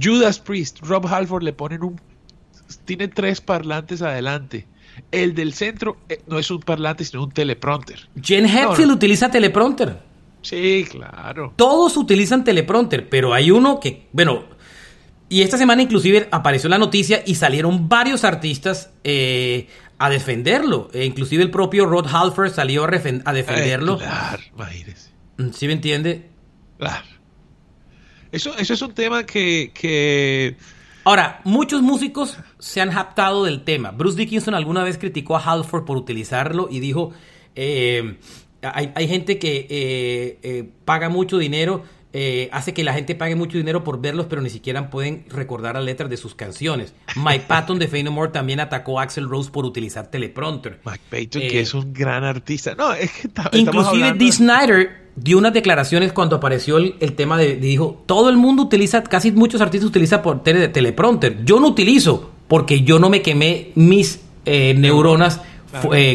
Judas 0.00 0.38
Priest, 0.38 0.80
Rob 0.82 1.06
Halford 1.06 1.42
le 1.42 1.52
ponen 1.52 1.82
un... 1.82 2.00
Tiene 2.84 3.08
tres 3.08 3.40
parlantes 3.40 4.02
adelante. 4.02 4.66
El 5.10 5.34
del 5.34 5.52
centro 5.52 5.98
eh, 6.08 6.20
no 6.26 6.38
es 6.38 6.50
un 6.50 6.60
parlante, 6.60 7.04
sino 7.04 7.24
un 7.24 7.30
teleprompter. 7.30 8.08
Jen 8.20 8.46
Hetfield 8.46 8.92
utiliza 8.92 9.30
teleprompter. 9.30 10.00
Sí, 10.42 10.86
claro. 10.88 11.52
Todos 11.56 11.96
utilizan 11.96 12.44
teleprompter, 12.44 13.08
pero 13.08 13.34
hay 13.34 13.50
uno 13.50 13.80
que, 13.80 14.08
bueno, 14.12 14.44
y 15.28 15.42
esta 15.42 15.58
semana 15.58 15.82
inclusive 15.82 16.28
apareció 16.30 16.68
la 16.68 16.78
noticia 16.78 17.22
y 17.26 17.34
salieron 17.34 17.88
varios 17.88 18.24
artistas 18.24 18.90
eh, 19.02 19.68
a 19.98 20.08
defenderlo. 20.08 20.88
E 20.92 21.04
inclusive 21.04 21.42
el 21.42 21.50
propio 21.50 21.86
Rod 21.86 22.06
Halford 22.06 22.52
salió 22.52 22.84
a, 22.84 23.32
defenderlo. 23.32 23.98
claro, 23.98 24.42
imagínese. 24.54 25.10
Mm, 25.38 25.50
¿Sí 25.50 25.66
me 25.66 25.72
entiende? 25.72 26.28
Claro. 26.78 27.06
Eso, 28.30 28.56
eso 28.56 28.74
es 28.74 28.82
un 28.82 28.92
tema 28.92 29.24
que, 29.24 30.56
Ahora, 31.04 31.40
muchos 31.44 31.82
músicos 31.82 32.36
se 32.58 32.80
han 32.80 32.90
japtado 32.90 33.44
del 33.44 33.62
tema. 33.62 33.92
Bruce 33.92 34.16
Dickinson 34.16 34.54
alguna 34.54 34.82
vez 34.82 34.98
criticó 34.98 35.36
a 35.36 35.40
Halford 35.40 35.84
por 35.84 35.96
utilizarlo 35.96 36.68
y 36.70 36.80
dijo, 36.80 37.12
eh, 37.54 38.18
hay, 38.62 39.08
gente 39.08 39.38
que 39.38 39.66
eh, 39.70 40.68
paga 40.84 41.08
mucho 41.08 41.38
dinero 41.38 41.84
eh, 42.12 42.48
hace 42.52 42.72
que 42.72 42.82
la 42.82 42.94
gente 42.94 43.14
pague 43.14 43.34
mucho 43.34 43.58
dinero 43.58 43.84
por 43.84 44.00
verlos, 44.00 44.26
pero 44.30 44.40
ni 44.40 44.48
siquiera 44.48 44.88
pueden 44.88 45.24
recordar 45.28 45.74
las 45.74 45.84
letras 45.84 46.08
de 46.08 46.16
sus 46.16 46.34
canciones. 46.34 46.94
Mike 47.16 47.44
Patton 47.48 47.78
de 47.78 47.88
Fame 47.88 48.04
No 48.04 48.12
More 48.12 48.30
también 48.30 48.60
atacó 48.60 49.00
a 49.00 49.02
Axel 49.02 49.28
Rose 49.28 49.50
por 49.50 49.64
utilizar 49.64 50.10
teleprompter. 50.10 50.80
Mike 50.84 51.00
Patton, 51.10 51.42
que 51.42 51.58
eh, 51.58 51.60
es 51.60 51.74
un 51.74 51.92
gran 51.92 52.24
artista. 52.24 52.74
No, 52.74 52.92
es 52.94 53.10
que 53.10 53.28
Inclusive 53.58 54.14
Dee 54.14 54.32
Snyder 54.32 55.06
dio 55.16 55.36
unas 55.36 55.52
declaraciones 55.52 56.12
cuando 56.12 56.36
apareció 56.36 56.78
el, 56.78 56.94
tema 57.16 57.36
de, 57.36 57.56
dijo, 57.56 58.02
todo 58.06 58.30
el 58.30 58.36
mundo 58.36 58.62
utiliza, 58.62 59.02
casi 59.02 59.32
muchos 59.32 59.60
artistas 59.60 59.88
utilizan 59.88 60.22
por 60.22 60.42
teleprompter. 60.42 61.44
Yo 61.44 61.60
no 61.60 61.68
utilizo 61.68 62.30
porque 62.48 62.82
yo 62.82 62.98
no 62.98 63.10
me 63.10 63.20
quemé 63.20 63.72
mis 63.74 64.20
eh, 64.44 64.74
neuronas 64.74 65.40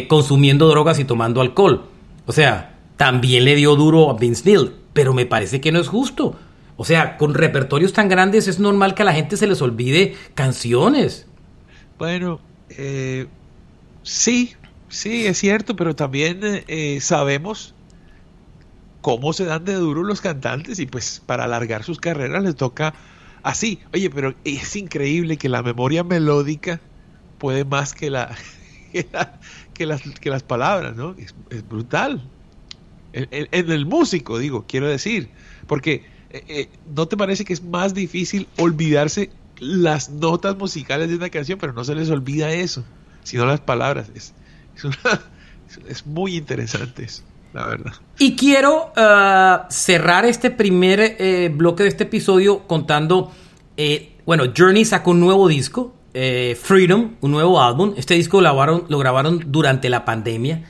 consumiendo 0.08 0.68
drogas 0.68 0.98
y 0.98 1.04
tomando 1.04 1.40
alcohol. 1.40 1.84
O 2.26 2.32
sea, 2.32 2.76
también 2.96 3.44
le 3.44 3.54
dio 3.54 3.76
duro 3.76 4.10
a 4.10 4.14
Vince 4.14 4.42
Neil 4.46 4.81
pero 4.92 5.14
me 5.14 5.26
parece 5.26 5.60
que 5.60 5.72
no 5.72 5.80
es 5.80 5.88
justo. 5.88 6.36
O 6.76 6.84
sea, 6.84 7.16
con 7.16 7.34
repertorios 7.34 7.92
tan 7.92 8.08
grandes 8.08 8.48
es 8.48 8.58
normal 8.58 8.94
que 8.94 9.02
a 9.02 9.04
la 9.04 9.12
gente 9.12 9.36
se 9.36 9.46
les 9.46 9.60
olvide 9.62 10.16
canciones. 10.34 11.26
Bueno, 11.98 12.40
eh, 12.70 13.26
sí, 14.02 14.54
sí, 14.88 15.26
es 15.26 15.38
cierto, 15.38 15.76
pero 15.76 15.94
también 15.94 16.40
eh, 16.42 16.98
sabemos 17.00 17.74
cómo 19.00 19.32
se 19.32 19.44
dan 19.44 19.64
de 19.64 19.74
duro 19.74 20.02
los 20.02 20.20
cantantes 20.20 20.78
y 20.78 20.86
pues 20.86 21.22
para 21.24 21.44
alargar 21.44 21.84
sus 21.84 21.98
carreras 21.98 22.42
les 22.42 22.56
toca 22.56 22.94
así. 23.42 23.80
Oye, 23.92 24.10
pero 24.10 24.34
es 24.44 24.74
increíble 24.76 25.36
que 25.36 25.48
la 25.48 25.62
memoria 25.62 26.04
melódica 26.04 26.80
puede 27.38 27.64
más 27.64 27.94
que 27.94 28.10
la 28.10 28.34
que, 29.74 29.86
las, 29.86 30.02
que 30.02 30.30
las 30.30 30.42
palabras, 30.42 30.96
¿no? 30.96 31.14
es 31.18 31.68
brutal 31.68 32.22
en, 33.12 33.70
el 33.70 33.86
músico, 33.86 34.38
digo, 34.38 34.64
quiero 34.66 34.88
decir, 34.88 35.28
porque 35.66 36.04
eh, 36.30 36.44
eh, 36.48 36.68
¿no 36.94 37.06
te 37.06 37.16
parece 37.16 37.44
que 37.44 37.52
es 37.52 37.62
más 37.62 37.94
difícil 37.94 38.48
olvidarse 38.58 39.30
las 39.58 40.10
notas 40.10 40.56
musicales 40.56 41.08
de 41.08 41.16
una 41.16 41.30
canción, 41.30 41.58
pero 41.58 41.72
no 41.72 41.84
se 41.84 41.94
les 41.94 42.10
olvida 42.10 42.50
eso, 42.52 42.84
sino 43.22 43.44
las 43.44 43.60
palabras? 43.60 44.10
Es, 44.14 44.32
es, 45.88 46.06
muy 46.06 46.36
interesante 46.36 47.04
eso, 47.04 47.22
la 47.52 47.66
verdad. 47.66 47.92
Y 48.18 48.34
quiero 48.34 48.92
uh, 48.96 49.66
cerrar 49.68 50.24
este 50.24 50.50
primer 50.50 51.00
eh, 51.00 51.52
bloque 51.54 51.82
de 51.82 51.90
este 51.90 52.04
episodio 52.04 52.66
contando, 52.66 53.30
bueno, 54.24 54.44
Journey 54.56 54.84
sacó 54.84 55.10
un 55.10 55.20
nuevo 55.20 55.48
disco, 55.48 55.94
Freedom, 56.12 57.16
un 57.20 57.30
nuevo 57.30 57.60
álbum. 57.60 57.94
Este 57.96 58.14
disco 58.14 58.40
lo 58.40 58.44
grabaron, 58.44 58.84
lo 58.88 58.98
grabaron 58.98 59.44
durante 59.48 59.88
la 59.90 60.04
pandemia. 60.04 60.64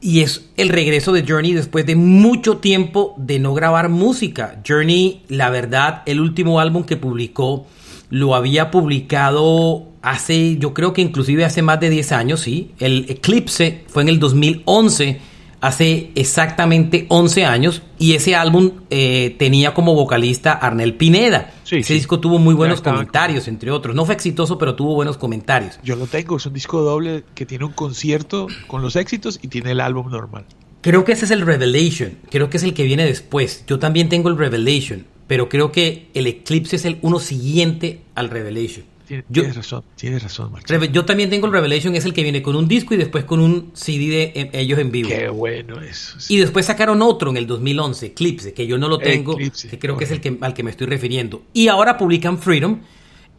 Y 0.00 0.20
es 0.20 0.46
el 0.56 0.70
regreso 0.70 1.12
de 1.12 1.24
Journey 1.26 1.52
después 1.52 1.86
de 1.86 1.96
mucho 1.96 2.58
tiempo 2.58 3.14
de 3.18 3.38
no 3.38 3.54
grabar 3.54 3.88
música. 3.88 4.60
Journey, 4.66 5.22
la 5.28 5.50
verdad, 5.50 6.02
el 6.06 6.20
último 6.20 6.60
álbum 6.60 6.84
que 6.84 6.96
publicó 6.96 7.66
lo 8.08 8.34
había 8.34 8.70
publicado 8.70 9.86
hace, 10.02 10.56
yo 10.58 10.74
creo 10.74 10.92
que 10.92 11.02
inclusive 11.02 11.44
hace 11.44 11.62
más 11.62 11.80
de 11.80 11.90
10 11.90 12.12
años, 12.12 12.40
sí. 12.40 12.72
El 12.78 13.06
Eclipse 13.08 13.84
fue 13.88 14.02
en 14.02 14.08
el 14.08 14.18
2011 14.18 15.20
hace 15.60 16.10
exactamente 16.14 17.06
11 17.08 17.44
años 17.44 17.82
y 17.98 18.14
ese 18.14 18.34
álbum 18.34 18.72
eh, 18.90 19.36
tenía 19.38 19.74
como 19.74 19.94
vocalista 19.94 20.52
Arnel 20.52 20.94
Pineda. 20.94 21.52
ese 21.70 21.94
disco 21.94 22.20
tuvo 22.20 22.38
muy 22.38 22.54
buenos 22.54 22.80
comentarios, 22.80 23.48
entre 23.48 23.70
otros. 23.70 23.94
No 23.94 24.04
fue 24.04 24.14
exitoso, 24.14 24.58
pero 24.58 24.74
tuvo 24.74 24.94
buenos 24.94 25.18
comentarios. 25.18 25.78
Yo 25.82 25.96
lo 25.96 26.06
tengo, 26.06 26.36
es 26.36 26.46
un 26.46 26.54
disco 26.54 26.80
doble 26.80 27.24
que 27.34 27.46
tiene 27.46 27.64
un 27.64 27.72
concierto 27.72 28.48
con 28.66 28.82
los 28.82 28.96
éxitos 28.96 29.38
y 29.42 29.48
tiene 29.48 29.72
el 29.72 29.80
álbum 29.80 30.10
normal. 30.10 30.46
Creo 30.80 31.04
que 31.04 31.12
ese 31.12 31.26
es 31.26 31.30
el 31.30 31.42
Revelation, 31.42 32.16
creo 32.30 32.48
que 32.48 32.56
es 32.56 32.62
el 32.62 32.72
que 32.72 32.84
viene 32.84 33.04
después. 33.04 33.64
Yo 33.66 33.78
también 33.78 34.08
tengo 34.08 34.30
el 34.30 34.38
Revelation, 34.38 35.04
pero 35.26 35.50
creo 35.50 35.72
que 35.72 36.08
el 36.14 36.26
Eclipse 36.26 36.76
es 36.76 36.86
el 36.86 36.98
uno 37.02 37.18
siguiente 37.18 38.00
al 38.14 38.30
Revelation. 38.30 38.86
Tienes 39.32 39.56
razón, 39.56 39.82
tienes 39.96 40.22
razón, 40.22 40.52
Yo 40.92 41.04
también 41.04 41.30
tengo 41.30 41.46
el 41.46 41.52
Revelation, 41.52 41.96
es 41.96 42.04
el 42.04 42.14
que 42.14 42.22
viene 42.22 42.42
con 42.42 42.54
un 42.54 42.68
disco 42.68 42.94
y 42.94 42.96
después 42.96 43.24
con 43.24 43.40
un 43.40 43.72
CD 43.74 44.06
de 44.08 44.22
eh, 44.34 44.50
ellos 44.52 44.78
en 44.78 44.90
vivo. 44.90 45.08
Qué 45.08 45.28
bueno 45.28 45.80
eso. 45.80 46.16
Y 46.28 46.36
después 46.36 46.66
sacaron 46.66 47.02
otro 47.02 47.30
en 47.30 47.36
el 47.36 47.46
2011, 47.46 48.06
Eclipse, 48.06 48.54
que 48.54 48.66
yo 48.66 48.78
no 48.78 48.88
lo 48.88 48.98
tengo, 48.98 49.36
que 49.36 49.78
creo 49.78 49.96
que 49.96 50.04
es 50.04 50.10
el 50.12 50.20
que, 50.20 50.38
al 50.40 50.54
que 50.54 50.62
me 50.62 50.70
estoy 50.70 50.86
refiriendo. 50.86 51.42
Y 51.52 51.68
ahora 51.68 51.98
publican 51.98 52.38
Freedom. 52.38 52.80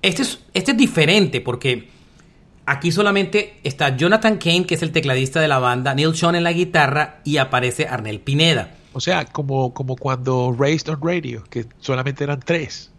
Este 0.01 0.23
es, 0.23 0.39
este 0.53 0.71
es 0.71 0.77
diferente 0.77 1.41
porque 1.41 1.87
aquí 2.65 2.91
solamente 2.91 3.59
está 3.63 3.95
Jonathan 3.95 4.37
Kane, 4.37 4.65
que 4.65 4.75
es 4.75 4.83
el 4.83 4.91
tecladista 4.91 5.39
de 5.39 5.47
la 5.47 5.59
banda, 5.59 5.93
Neil 5.93 6.15
Sean 6.15 6.35
en 6.35 6.43
la 6.43 6.51
guitarra 6.51 7.21
y 7.23 7.37
aparece 7.37 7.87
Arnel 7.87 8.19
Pineda. 8.19 8.75
O 8.93 8.99
sea, 8.99 9.25
como, 9.25 9.73
como 9.73 9.95
cuando 9.95 10.53
Raised 10.57 10.89
on 10.89 10.99
Radio, 11.01 11.43
que 11.49 11.65
solamente 11.79 12.23
eran 12.23 12.41
tres. 12.41 12.90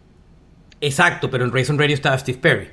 Exacto, 0.83 1.29
pero 1.29 1.45
en 1.45 1.53
Raisin 1.53 1.79
Radio 1.79 1.95
estaba 1.95 2.17
Steve 2.17 2.37
Perry. 2.39 2.67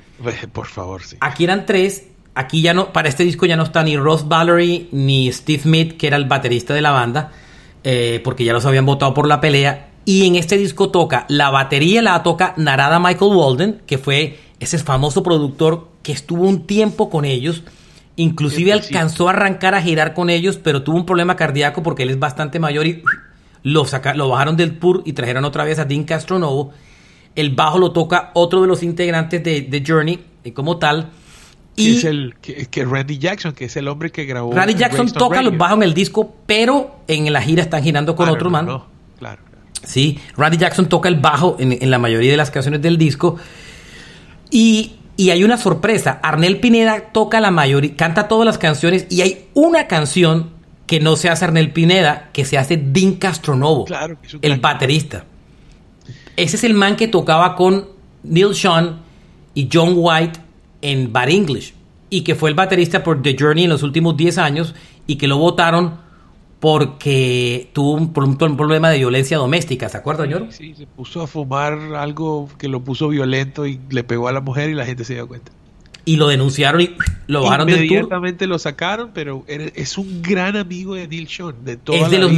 Por 0.53 0.67
favor, 0.67 1.01
sí. 1.05 1.17
Aquí 1.21 1.45
eran 1.45 1.65
tres. 1.65 2.09
Aquí 2.35 2.61
ya 2.61 2.75
no, 2.75 2.93
para 2.93 3.09
este 3.09 3.23
disco 3.23 3.47
ya 3.47 3.57
no 3.57 3.63
está 3.63 3.85
ni 3.85 3.97
Ross 3.97 4.27
Valerie 4.27 4.89
ni 4.91 5.31
Steve 5.33 5.63
Smith, 5.63 5.97
que 5.97 6.09
era 6.09 6.17
el 6.17 6.25
baterista 6.25 6.75
de 6.75 6.81
la 6.81 6.91
banda, 6.91 7.31
eh, 7.85 8.21
porque 8.25 8.43
ya 8.45 8.53
los 8.53 8.67
habían 8.67 8.85
votado 8.85 9.15
por 9.15 9.29
la 9.29 9.41
pelea. 9.41 9.91
Y 10.05 10.27
en 10.27 10.35
este 10.35 10.59
disco 10.59 10.91
toca 10.91 11.25
la 11.29 11.51
batería, 11.51 12.03
la 12.03 12.21
toca 12.25 12.53
Narada 12.57 12.99
Michael 12.99 13.33
Walden, 13.33 13.83
que 13.87 13.97
fue 13.97 14.41
ese 14.59 14.79
famoso 14.79 15.23
productor 15.23 15.89
que 16.03 16.11
estuvo 16.11 16.49
un 16.49 16.67
tiempo 16.67 17.11
con 17.11 17.25
ellos. 17.25 17.63
Inclusive 18.17 18.73
alcanzó 18.73 19.29
a 19.29 19.35
arrancar 19.35 19.77
a 19.77 19.83
girar 19.83 20.15
con 20.15 20.31
ellos, 20.31 20.57
pero 20.57 20.83
tuvo 20.83 20.97
un 20.97 21.07
problema 21.07 21.37
cardíaco 21.37 21.85
porque 21.85 22.03
él 22.03 22.11
es 22.11 22.19
bastante 22.19 22.59
mayor 22.59 22.89
y 22.89 23.05
lo, 23.63 23.87
lo 24.15 24.29
bajaron 24.29 24.57
del 24.57 24.77
PUR 24.77 25.03
y 25.05 25.13
trajeron 25.13 25.45
otra 25.45 25.63
vez 25.63 25.79
a 25.79 25.85
Dean 25.85 26.03
Castronovo 26.03 26.73
el 27.37 27.51
bajo 27.51 27.79
lo 27.79 27.93
toca 27.93 28.31
otro 28.35 28.63
de 28.63 28.69
los 28.69 28.83
integrantes 28.83 29.43
de, 29.43 29.85
Journey 29.87 30.19
eh, 30.45 30.53
como 30.53 30.79
tal. 30.79 31.11
Y 31.77 31.97
es 31.97 32.05
el 32.05 32.35
que, 32.41 32.85
Randy 32.85 33.19
Jackson, 33.19 33.53
que 33.53 33.67
es 33.67 33.77
el 33.77 33.89
hombre 33.89 34.11
que 34.11 34.25
grabó. 34.25 34.53
Randy 34.53 34.75
Jackson 34.75 35.11
toca 35.13 35.41
los 35.41 35.57
bajos 35.57 35.79
en 35.79 35.83
el 35.85 35.95
disco, 35.95 36.35
pero 36.47 37.01
en 37.09 37.33
la 37.33 37.41
gira 37.41 37.63
están 37.63 37.83
girando 37.83 38.15
con 38.15 38.29
otro 38.29 38.51
man. 38.51 38.67
claro, 39.19 39.43
Sí, 39.83 40.19
Randy 40.37 40.59
Jackson 40.59 40.91
toca 40.91 41.09
el 41.09 41.17
bajo 41.17 41.57
en, 41.59 41.91
la 41.91 41.99
mayoría 41.99 42.31
de 42.31 42.37
las 42.37 42.51
canciones 42.51 42.83
del 42.83 42.99
disco. 42.99 43.37
Y, 44.51 44.97
y, 45.17 45.31
hay 45.31 45.43
una 45.43 45.57
sorpresa. 45.57 46.21
Arnel 46.23 46.61
Pineda 46.61 47.13
toca 47.13 47.41
la 47.41 47.51
mayoría, 47.51 47.97
canta 47.97 48.29
todas 48.29 48.45
las 48.45 48.59
canciones 48.59 49.07
y 49.09 49.23
hay 49.23 49.47
una 49.55 49.87
canción 49.87 50.51
que 50.87 51.01
no 51.01 51.17
se 51.17 51.31
hace 51.31 51.45
Arnel 51.45 51.73
Pineda, 51.73 52.31
que 52.33 52.45
se 52.45 52.59
hace 52.59 52.77
Dean 52.77 53.15
Castronovo, 53.15 53.85
claro, 53.85 54.19
el 54.43 54.59
baterista. 54.59 55.25
Ese 56.41 56.57
es 56.57 56.65
el 56.65 56.73
man 56.73 56.97
que 56.97 57.07
tocaba 57.07 57.55
con 57.55 57.87
Neil 58.23 58.55
Sean 58.55 59.01
y 59.53 59.69
John 59.71 59.93
White 59.95 60.41
en 60.81 61.13
Bad 61.13 61.29
English 61.29 61.75
y 62.09 62.23
que 62.23 62.35
fue 62.35 62.49
el 62.49 62.57
baterista 62.57 63.03
por 63.03 63.21
The 63.21 63.37
Journey 63.39 63.65
en 63.65 63.71
los 63.71 63.83
últimos 63.83 64.17
10 64.17 64.39
años 64.39 64.75
y 65.07 65.17
que 65.17 65.29
lo 65.29 65.37
votaron 65.37 65.99
porque 66.59 67.69
tuvo 67.75 67.93
un, 67.93 68.13
problema 68.57 68.89
de 68.89 68.97
violencia 68.97 69.37
doméstica, 69.37 69.91
¿se 69.91 69.99
acuerda, 69.99 70.25
señor? 70.25 70.47
Sí, 70.49 70.75
se 70.75 70.87
puso 70.87 71.21
a 71.21 71.27
fumar 71.27 71.79
algo 71.95 72.49
que 72.57 72.69
lo 72.69 72.81
puso 72.81 73.09
violento 73.09 73.67
y 73.67 73.79
le 73.91 74.03
pegó 74.03 74.29
a 74.29 74.33
la 74.33 74.41
mujer 74.41 74.71
y 74.71 74.75
la 74.75 74.87
gente 74.87 75.05
se 75.05 75.13
dio 75.13 75.29
cuenta. 75.29 75.53
Y 76.07 76.17
lo 76.17 76.27
denunciaron 76.29 76.81
y 76.81 76.97
lo 77.27 77.43
bajaron 77.43 77.67
del 77.67 77.77
tour. 77.81 77.85
Inmediatamente 77.85 78.47
lo 78.47 78.59
sacaron, 78.59 79.11
pero 79.13 79.45
es 79.47 79.99
un 79.99 80.23
gran 80.23 80.57
amigo 80.57 80.95
de 80.95 81.07
Neil 81.07 81.29
Sean, 81.29 81.55
de 81.67 81.77
toda 81.77 81.99
es 81.99 82.11
de 82.11 82.19
los 82.19 82.33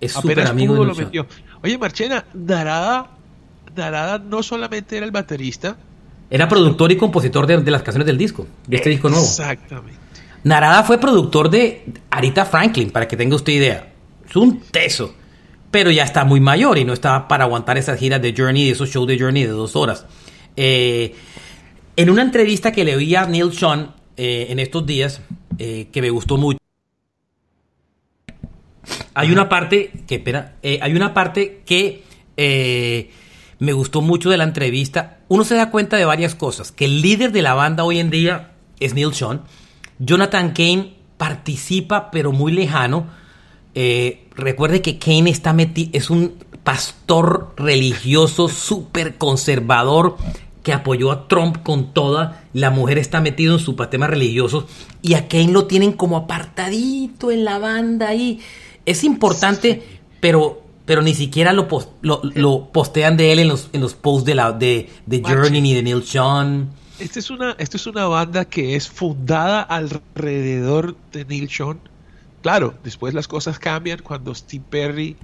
Es 0.00 0.10
súper 0.10 0.40
amigo 0.40 0.74
de 0.74 0.92
Neil 0.92 1.08
Sean. 1.12 1.26
Oye, 1.62 1.78
Marchena, 1.78 2.24
Darada 2.34 3.17
Narada 3.78 4.18
no 4.18 4.42
solamente 4.42 4.96
era 4.96 5.06
el 5.06 5.12
baterista. 5.12 5.76
Era 6.30 6.48
productor 6.48 6.92
y 6.92 6.96
compositor 6.96 7.46
de, 7.46 7.70
las 7.70 7.82
canciones 7.82 8.06
del 8.06 8.18
disco, 8.18 8.46
de 8.66 8.76
este 8.76 8.90
disco 8.90 9.08
nuevo. 9.08 9.24
Exactamente. 9.24 9.98
Narada 10.44 10.82
fue 10.84 10.98
productor 10.98 11.48
de 11.48 11.84
Arita 12.10 12.44
Franklin, 12.44 12.90
para 12.90 13.08
que 13.08 13.16
tenga 13.16 13.34
usted 13.34 13.54
idea. 13.54 13.92
Es 14.28 14.36
un 14.36 14.60
teso. 14.60 15.14
Pero 15.70 15.90
ya 15.90 16.04
está 16.04 16.24
muy 16.24 16.40
mayor 16.40 16.78
y 16.78 16.84
no 16.84 16.92
estaba 16.92 17.28
para 17.28 17.44
aguantar 17.44 17.78
esas 17.78 17.98
giras 17.98 18.20
de 18.20 18.34
Journey, 18.36 18.66
de 18.66 18.72
esos 18.72 18.90
shows 18.90 19.06
de 19.06 19.18
Journey 19.18 19.44
de 19.44 19.50
dos 19.50 19.74
horas. 19.74 20.06
Eh, 20.56 21.14
en 21.96 22.10
una 22.10 22.22
entrevista 22.22 22.72
que 22.72 22.84
le 22.84 22.96
oí 22.96 23.14
a 23.14 23.26
Neil 23.26 23.52
Sean 23.52 23.94
eh, 24.16 24.46
en 24.50 24.58
estos 24.58 24.84
días, 24.84 25.20
eh, 25.58 25.88
que 25.92 26.02
me 26.02 26.10
gustó 26.10 26.36
mucho, 26.36 26.58
hay 29.14 29.32
una 29.32 29.48
parte 29.48 29.90
que, 30.06 30.16
espera, 30.16 30.56
hay 30.62 30.94
una 30.94 31.12
parte 31.12 31.62
que 31.66 32.04
me 33.58 33.72
gustó 33.72 34.00
mucho 34.00 34.30
de 34.30 34.36
la 34.36 34.44
entrevista. 34.44 35.18
Uno 35.28 35.44
se 35.44 35.54
da 35.54 35.70
cuenta 35.70 35.96
de 35.96 36.04
varias 36.04 36.34
cosas. 36.34 36.72
Que 36.72 36.84
el 36.84 37.02
líder 37.02 37.32
de 37.32 37.42
la 37.42 37.54
banda 37.54 37.84
hoy 37.84 37.98
en 37.98 38.10
día 38.10 38.52
es 38.80 38.94
Neil 38.94 39.14
Sean. 39.14 39.42
Jonathan 39.98 40.52
Kane 40.52 40.94
participa, 41.16 42.10
pero 42.10 42.32
muy 42.32 42.52
lejano. 42.52 43.06
Eh, 43.74 44.28
recuerde 44.34 44.82
que 44.82 44.98
Kane 44.98 45.30
está 45.30 45.52
metido, 45.52 45.90
es 45.92 46.10
un 46.10 46.34
pastor 46.64 47.54
religioso 47.56 48.48
súper 48.48 49.16
conservador 49.16 50.16
que 50.62 50.72
apoyó 50.72 51.10
a 51.12 51.28
Trump 51.28 51.62
con 51.62 51.92
toda. 51.92 52.44
La 52.52 52.70
mujer 52.70 52.98
está 52.98 53.20
metida 53.20 53.52
en 53.52 53.58
sus 53.58 53.76
temas 53.90 54.10
religiosos 54.10 54.64
y 55.02 55.14
a 55.14 55.28
Kane 55.28 55.52
lo 55.52 55.66
tienen 55.66 55.92
como 55.92 56.16
apartadito 56.16 57.30
en 57.30 57.44
la 57.44 57.58
banda 57.58 58.08
ahí. 58.08 58.40
Es 58.84 59.04
importante, 59.04 59.82
pero 60.20 60.62
pero 60.88 61.02
ni 61.02 61.12
siquiera 61.12 61.52
lo, 61.52 61.68
lo, 62.00 62.68
postean 62.72 63.18
de 63.18 63.30
él 63.30 63.40
en 63.40 63.48
los, 63.48 63.68
en 63.74 63.82
los 63.82 63.92
posts 63.92 64.24
de, 64.24 64.34
la, 64.34 64.52
de, 64.52 64.88
de 65.04 65.22
Journey 65.22 65.60
ni 65.60 65.74
de 65.74 65.82
Neil 65.82 66.02
Sean. 66.02 66.70
Esta 66.98 67.18
es, 67.18 67.28
una, 67.28 67.54
esta 67.58 67.76
es 67.76 67.86
una 67.86 68.06
banda 68.06 68.46
que 68.46 68.74
es 68.74 68.88
fundada 68.88 69.60
alrededor 69.60 70.96
de 71.12 71.26
Neil 71.26 71.50
Sean. 71.50 71.78
Claro, 72.40 72.72
después 72.82 73.12
las 73.12 73.28
cosas 73.28 73.58
cambian 73.58 73.98
cuando 74.02 74.34
Steve 74.34 74.64
Perry 74.70 75.14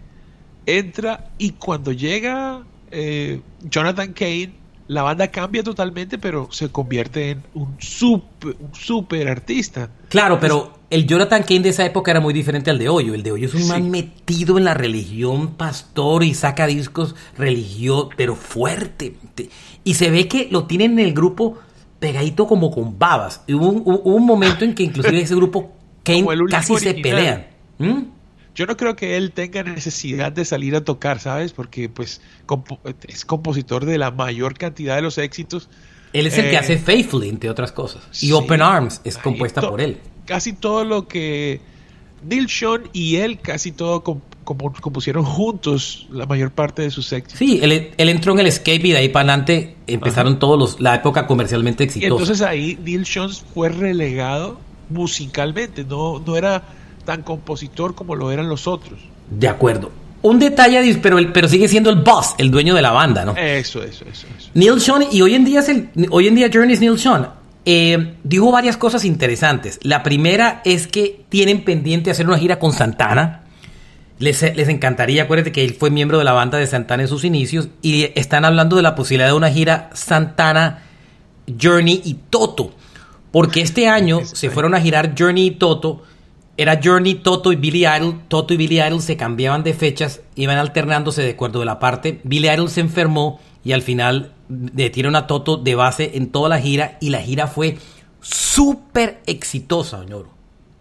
entra 0.67 1.31
y 1.39 1.53
cuando 1.53 1.93
llega 1.93 2.63
eh, 2.91 3.41
Jonathan 3.63 4.13
Kane, 4.13 4.53
la 4.89 5.01
banda 5.01 5.29
cambia 5.29 5.63
totalmente, 5.63 6.19
pero 6.19 6.49
se 6.53 6.69
convierte 6.69 7.31
en 7.31 7.43
un 7.55 7.77
super, 7.79 8.55
un 8.61 8.75
super 8.75 9.29
artista. 9.29 9.89
Claro, 10.11 10.39
pero 10.39 10.81
el 10.95 11.09
Jonathan 11.09 11.43
Kane 11.43 11.61
de 11.61 11.71
esa 11.71 11.85
época 11.85 12.13
era 12.13 12.21
muy 12.21 12.33
diferente 12.33 12.71
al 12.71 12.79
de 12.79 12.89
hoy. 12.89 13.09
El 13.09 13.25
de 13.25 13.33
hoy 13.33 13.45
es 13.45 13.55
un 13.55 13.67
man 13.67 13.91
metido 13.91 14.59
en 14.59 14.65
la 14.65 14.75
religión, 14.75 15.57
pastor, 15.57 16.23
y 16.23 16.35
saca 16.35 16.69
discos 16.69 17.17
religiosos, 17.37 18.11
pero 18.17 18.37
fuerte. 18.37 19.17
Y 19.83 19.95
se 19.95 20.13
ve 20.13 20.29
que 20.29 20.47
lo 20.53 20.67
tienen 20.67 20.93
en 20.93 21.07
el 21.07 21.13
grupo 21.13 21.59
pegadito 21.99 22.47
como 22.47 22.71
con 22.71 22.97
babas. 22.97 23.43
Hubo 23.49 23.71
un, 23.71 24.25
momento 24.25 24.65
en 24.65 24.73
que 24.77 24.85
inclusive 24.85 25.21
ese 25.21 25.35
grupo 25.35 25.73
Kane 26.05 26.25
casi 26.49 26.77
se 26.77 26.95
pelean. 26.95 27.49
¿Mm? 27.79 28.03
Yo 28.55 28.67
no 28.67 28.77
creo 28.77 28.95
que 28.95 29.17
él 29.17 29.33
tenga 29.33 29.65
necesidad 29.65 30.31
de 30.31 30.45
salir 30.45 30.77
a 30.77 30.85
tocar, 30.85 31.19
¿sabes? 31.19 31.53
Porque 31.53 31.89
pues 31.89 32.21
es 33.09 33.25
compositor 33.25 33.85
de 33.85 33.99
la 33.99 34.13
mayor 34.13 34.57
cantidad 34.57 34.95
de 34.95 35.03
los 35.03 35.19
éxitos. 35.19 35.69
Él 36.15 36.27
es 36.27 36.39
el 36.39 36.45
que 36.47 36.55
eh, 36.55 36.59
hace 36.59 36.79
Faithfully, 36.79 37.29
entre 37.29 37.51
otras 37.51 37.73
cosas. 37.73 38.03
Y 38.23 38.33
Open 38.33 38.63
Arms 38.63 39.03
es 39.05 39.19
compuesta 39.19 39.61
por 39.69 39.83
él 39.83 39.99
casi 40.25 40.53
todo 40.53 40.85
lo 40.85 41.07
que 41.07 41.61
Neil 42.23 42.49
Sean 42.49 42.83
y 42.93 43.17
él 43.17 43.39
casi 43.41 43.73
todo 43.73 44.03
compusieron 44.03 45.25
juntos 45.25 46.07
la 46.11 46.27
mayor 46.27 46.51
parte 46.51 46.83
de 46.83 46.91
sus 46.91 47.13
éxitos. 47.13 47.39
Sí, 47.39 47.61
él, 47.63 47.93
entró 47.97 48.33
en 48.33 48.41
el 48.41 48.47
escape 48.47 48.89
y 48.89 48.93
de 48.93 48.99
ahí 48.99 49.09
para 49.09 49.33
adelante 49.33 49.77
empezaron 49.87 50.39
todos 50.39 50.59
los 50.59 50.81
la 50.81 50.95
época 50.97 51.27
comercialmente 51.27 51.85
exitosa. 51.85 52.09
Y 52.09 52.11
entonces 52.11 52.43
ahí 52.43 52.79
Neil 52.83 53.07
Sean 53.07 53.31
fue 53.31 53.69
relegado 53.69 54.59
musicalmente, 54.91 55.85
no, 55.85 56.21
no 56.21 56.37
era 56.37 56.63
tan 57.05 57.23
compositor 57.23 57.95
como 57.95 58.15
lo 58.17 58.31
eran 58.31 58.49
los 58.49 58.67
otros. 58.67 58.99
De 59.31 59.49
acuerdo. 59.49 59.91
Un 60.25 60.39
detalle, 60.39 60.99
pero, 61.03 61.19
pero 61.35 61.47
sigue 61.49 61.69
siendo 61.69 61.91
el 61.91 61.97
boss, 61.97 62.35
el 62.39 62.51
dueño 62.51 62.75
de 62.75 62.81
la 62.81 62.93
banda, 62.93 63.27
¿no? 63.27 63.37
Eso, 63.37 63.83
eso, 63.83 64.07
eso. 64.11 64.27
eso. 64.39 64.51
Neil 64.55 64.81
Sean, 64.81 65.05
y 65.13 65.21
hoy 65.21 65.35
en 65.35 65.45
día, 65.45 65.61
es 65.61 65.69
el, 65.69 65.91
hoy 66.11 66.29
en 66.29 66.35
día 66.35 66.49
Journey 66.51 66.73
es 66.73 66.81
Neil 66.81 66.99
Sean. 66.99 67.29
Eh, 67.67 68.15
dijo 68.25 68.51
varias 68.51 68.79
cosas 68.79 69.05
interesantes. 69.05 69.79
La 69.83 70.03
primera 70.03 70.63
es 70.65 70.87
que 70.87 71.27
tienen 71.29 71.63
pendiente 71.63 72.11
hacer 72.11 72.27
una 72.27 72.39
gira 72.39 72.59
con 72.59 72.73
Santana. 72.73 73.43
Les, 74.19 74.41
les, 74.41 74.69
encantaría, 74.71 75.25
acuérdate 75.25 75.53
que 75.53 75.63
él 75.63 75.75
fue 75.75 75.91
miembro 75.91 76.17
de 76.17 76.25
la 76.25 76.33
banda 76.33 76.57
de 76.57 76.67
Santana 76.67 77.03
en 77.03 77.09
sus 77.11 77.25
inicios 77.25 77.69
y 77.83 78.09
están 78.19 78.47
hablando 78.47 78.77
de 78.77 78.83
la 78.83 78.95
posibilidad 78.95 79.29
de 79.29 79.35
una 79.35 79.51
gira 79.51 79.91
Santana, 79.93 80.85
Journey 81.61 82.01
y 82.03 82.15
Toto. 82.31 82.73
Porque 83.31 83.61
este 83.61 83.89
año 83.89 84.25
se 84.25 84.49
fueron 84.49 84.75
a 84.75 84.81
girar 84.81 85.15
Journey 85.19 85.49
y 85.49 85.51
Toto. 85.51 86.03
Era 86.57 86.81
Journey, 86.83 87.17
Toto 87.17 87.53
y 87.53 87.57
Billy 87.57 87.87
Idol. 87.87 88.21
Toto 88.29 88.55
y 88.55 88.57
Billy 88.57 88.81
Idol 88.81 89.03
se 89.03 89.17
cambiaban 89.17 89.65
de 89.65 89.75
fechas, 89.75 90.21
iban 90.37 90.59
alternándose 90.59 91.23
de 91.23 91.31
acuerdo 91.31 91.61
de 91.61 91.67
la 91.67 91.79
parte. 91.79 92.21
Billy 92.25 92.49
Idol 92.49 92.71
se 92.71 92.81
enfermó 92.81 93.41
y 93.65 93.73
al 93.73 93.83
final 93.83 94.33
detieron 94.49 95.17
a 95.17 95.27
Toto 95.27 95.57
de 95.57 95.75
base 95.75 96.13
en 96.15 96.31
toda 96.31 96.49
la 96.49 96.61
gira 96.61 96.97
y 97.01 97.11
la 97.11 97.21
gira 97.21 97.47
fue 97.47 97.79
súper 98.21 99.21
exitosa, 99.27 100.01
señor. 100.03 100.29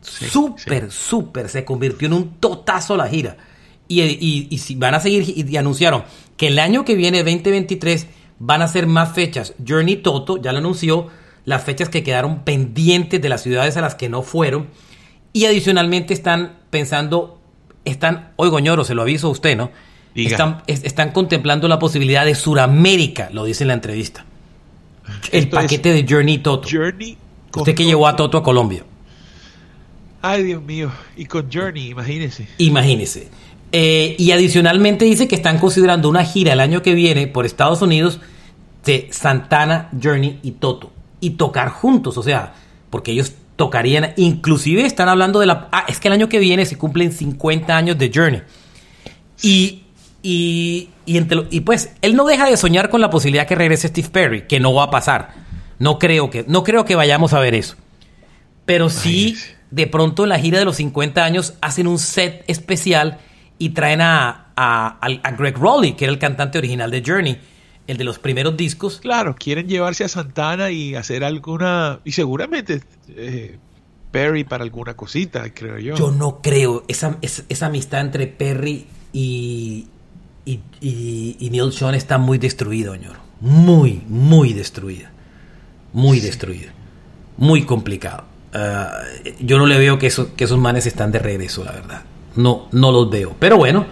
súper, 0.02 0.92
súper. 0.92 1.50
Se 1.50 1.66
convirtió 1.66 2.08
en 2.08 2.14
un 2.14 2.34
totazo 2.40 2.96
la 2.96 3.08
gira. 3.08 3.38
Y, 3.88 4.02
y, 4.02 4.48
y, 4.50 4.76
van 4.76 4.96
a 4.96 5.00
seguir 5.00 5.24
y, 5.28 5.58
anunciaron 5.58 6.04
que 6.38 6.48
el 6.48 6.60
año 6.60 6.86
que 6.86 6.96
viene, 6.96 7.20
2023, 7.20 8.08
van 8.40 8.62
a 8.62 8.68
ser 8.68 8.88
más 8.88 9.14
fechas. 9.14 9.54
Journey 9.66 9.98
Toto 9.98 10.38
ya 10.38 10.52
lo 10.52 10.60
anunció, 10.60 11.08
las 11.46 11.64
fechas 11.64 11.90
que 11.90 12.04
quedaron 12.04 12.44
pendientes 12.44 13.22
de 13.22 13.30
las 13.30 13.42
ciudades 13.42 13.76
a 13.78 13.82
las 13.82 13.96
que 13.96 14.10
no 14.10 14.22
fueron. 14.22 14.68
Y 15.34 15.46
adicionalmente 15.46 16.14
están 16.14 16.54
pensando, 16.70 17.40
están, 17.86 18.32
oigo 18.36 18.60
ñoro, 18.60 18.84
se 18.84 18.94
lo 18.94 19.02
aviso 19.02 19.28
a 19.28 19.32
usted, 19.32 19.58
¿no? 19.58 19.72
Están, 20.16 20.62
están, 20.68 21.12
contemplando 21.12 21.68
la 21.68 21.80
posibilidad 21.80 22.24
de 22.24 22.36
Suramérica, 22.36 23.30
lo 23.34 23.46
dice 23.46 23.64
en 23.64 23.70
la 23.70 23.74
entrevista. 23.74 24.26
El 25.32 25.50
paquete 25.50 25.92
de 25.92 26.06
Journey 26.08 26.38
Toto. 26.38 26.70
Journey 26.72 27.18
Usted 27.56 27.76
que 27.76 27.86
llevó 27.86 28.08
a 28.08 28.16
Toto 28.16 28.38
a 28.38 28.44
Colombia. 28.44 28.84
Ay, 30.22 30.44
Dios 30.44 30.64
mío. 30.64 30.92
Y 31.18 31.26
con 31.26 31.52
Journey, 31.52 31.90
imagínese. 31.90 32.48
Imagínese. 32.58 33.30
Eh, 33.72 34.16
y 34.18 34.32
adicionalmente 34.32 35.06
dice 35.06 35.28
que 35.28 35.36
están 35.36 35.60
considerando 35.60 36.10
una 36.10 36.24
gira 36.24 36.54
el 36.54 36.60
año 36.60 36.82
que 36.82 36.94
viene 36.94 37.28
por 37.28 37.46
Estados 37.46 37.82
Unidos 37.82 38.20
de 38.86 39.08
Santana, 39.12 39.90
Journey 40.02 40.40
y 40.44 40.52
Toto. 40.52 40.92
Y 41.20 41.32
tocar 41.32 41.70
juntos, 41.70 42.18
o 42.18 42.24
sea, 42.24 42.54
porque 42.90 43.12
ellos 43.12 43.34
tocarían, 43.56 44.14
inclusive 44.18 44.86
están 44.86 45.10
hablando 45.10 45.40
de 45.40 45.46
la... 45.46 45.70
Ah, 45.72 45.86
es 45.88 46.00
que 46.00 46.08
el 46.08 46.14
año 46.14 46.30
que 46.30 46.40
viene 46.40 46.66
se 46.66 46.78
cumplen 46.78 47.12
50 47.12 47.76
años 47.76 47.98
de 47.98 48.12
Journey. 48.14 48.42
Y 49.42 49.84
y, 50.26 50.90
y, 51.06 51.60
pues 51.60 51.94
él 52.02 52.16
no 52.16 52.26
deja 52.26 52.50
de 52.50 52.56
soñar 52.56 52.90
con 52.90 53.02
la 53.02 53.10
posibilidad 53.10 53.46
que 53.46 53.56
regrese 53.56 53.90
Steve 53.90 54.08
Perry, 54.10 54.48
que 54.48 54.62
no 54.62 54.74
va 54.74 54.84
a 54.84 54.90
pasar. 54.90 55.32
No 55.80 56.00
creo 56.00 56.30
que, 56.30 56.46
no 56.48 56.64
creo 56.64 56.86
que 56.86 56.96
vayamos 56.96 57.34
a 57.34 57.40
ver 57.42 57.54
eso. 57.54 57.76
Pero 58.66 58.90
sí, 58.90 59.38
de 59.70 59.86
pronto 59.86 60.24
en 60.24 60.30
la 60.30 60.40
gira 60.40 60.60
de 60.60 60.66
los 60.66 60.78
50 60.78 61.26
años 61.26 61.56
hacen 61.60 61.88
un 61.88 62.00
set 62.00 62.46
especial 62.48 63.20
y 63.60 63.70
traen 63.72 64.00
a, 64.00 64.54
a, 64.56 65.32
Greg 65.38 65.58
Rowley, 65.58 65.94
que 65.94 66.06
era 66.06 66.14
el 66.14 66.20
cantante 66.20 66.58
original 66.58 66.90
de 66.90 67.04
Journey, 67.06 67.38
el 67.88 67.98
de 67.98 68.04
los 68.04 68.20
primeros 68.20 68.56
discos. 68.58 69.00
Claro, 69.00 69.36
quieren 69.36 69.68
llevarse 69.68 70.04
a 70.04 70.08
Santana 70.08 70.72
y 70.72 70.96
hacer 70.96 71.24
alguna. 71.24 72.00
Y 72.04 72.12
seguramente 72.14 72.82
eh, 73.10 73.58
Perry 74.12 74.44
para 74.44 74.64
alguna 74.64 74.96
cosita, 74.96 75.54
creo 75.54 75.80
yo. 75.80 75.96
Yo 75.96 76.12
no 76.12 76.42
creo. 76.42 76.84
Esa, 76.88 77.18
esa, 77.22 77.44
esa 77.50 77.66
amistad 77.66 78.02
entre 78.02 78.28
Perry 78.28 78.86
y, 79.12 79.88
y, 80.46 80.60
y, 80.82 81.50
Neil 81.50 81.72
Sean 81.74 81.96
está 81.96 82.18
muy 82.18 82.38
destruido, 82.38 82.94
señor. 82.94 83.18
Muy, 83.42 84.04
muy 84.08 84.54
destruida. 84.54 85.12
Muy 85.92 86.20
destruida. 86.20 86.72
Muy 87.38 87.64
complicado. 87.66 88.26
Ah, 88.54 89.00
yo 89.40 89.58
no 89.58 89.66
le 89.66 89.78
veo 89.78 89.98
que, 89.98 90.12
que 90.36 90.44
esos 90.44 90.60
manes 90.60 90.86
están 90.86 91.12
de 91.12 91.20
regreso, 91.20 91.64
la 91.64 91.72
verdad. 91.72 92.04
No, 92.36 92.68
no 92.72 92.92
los 92.92 93.10
veo. 93.10 93.36
Pero 93.40 93.58
bueno, 93.58 93.86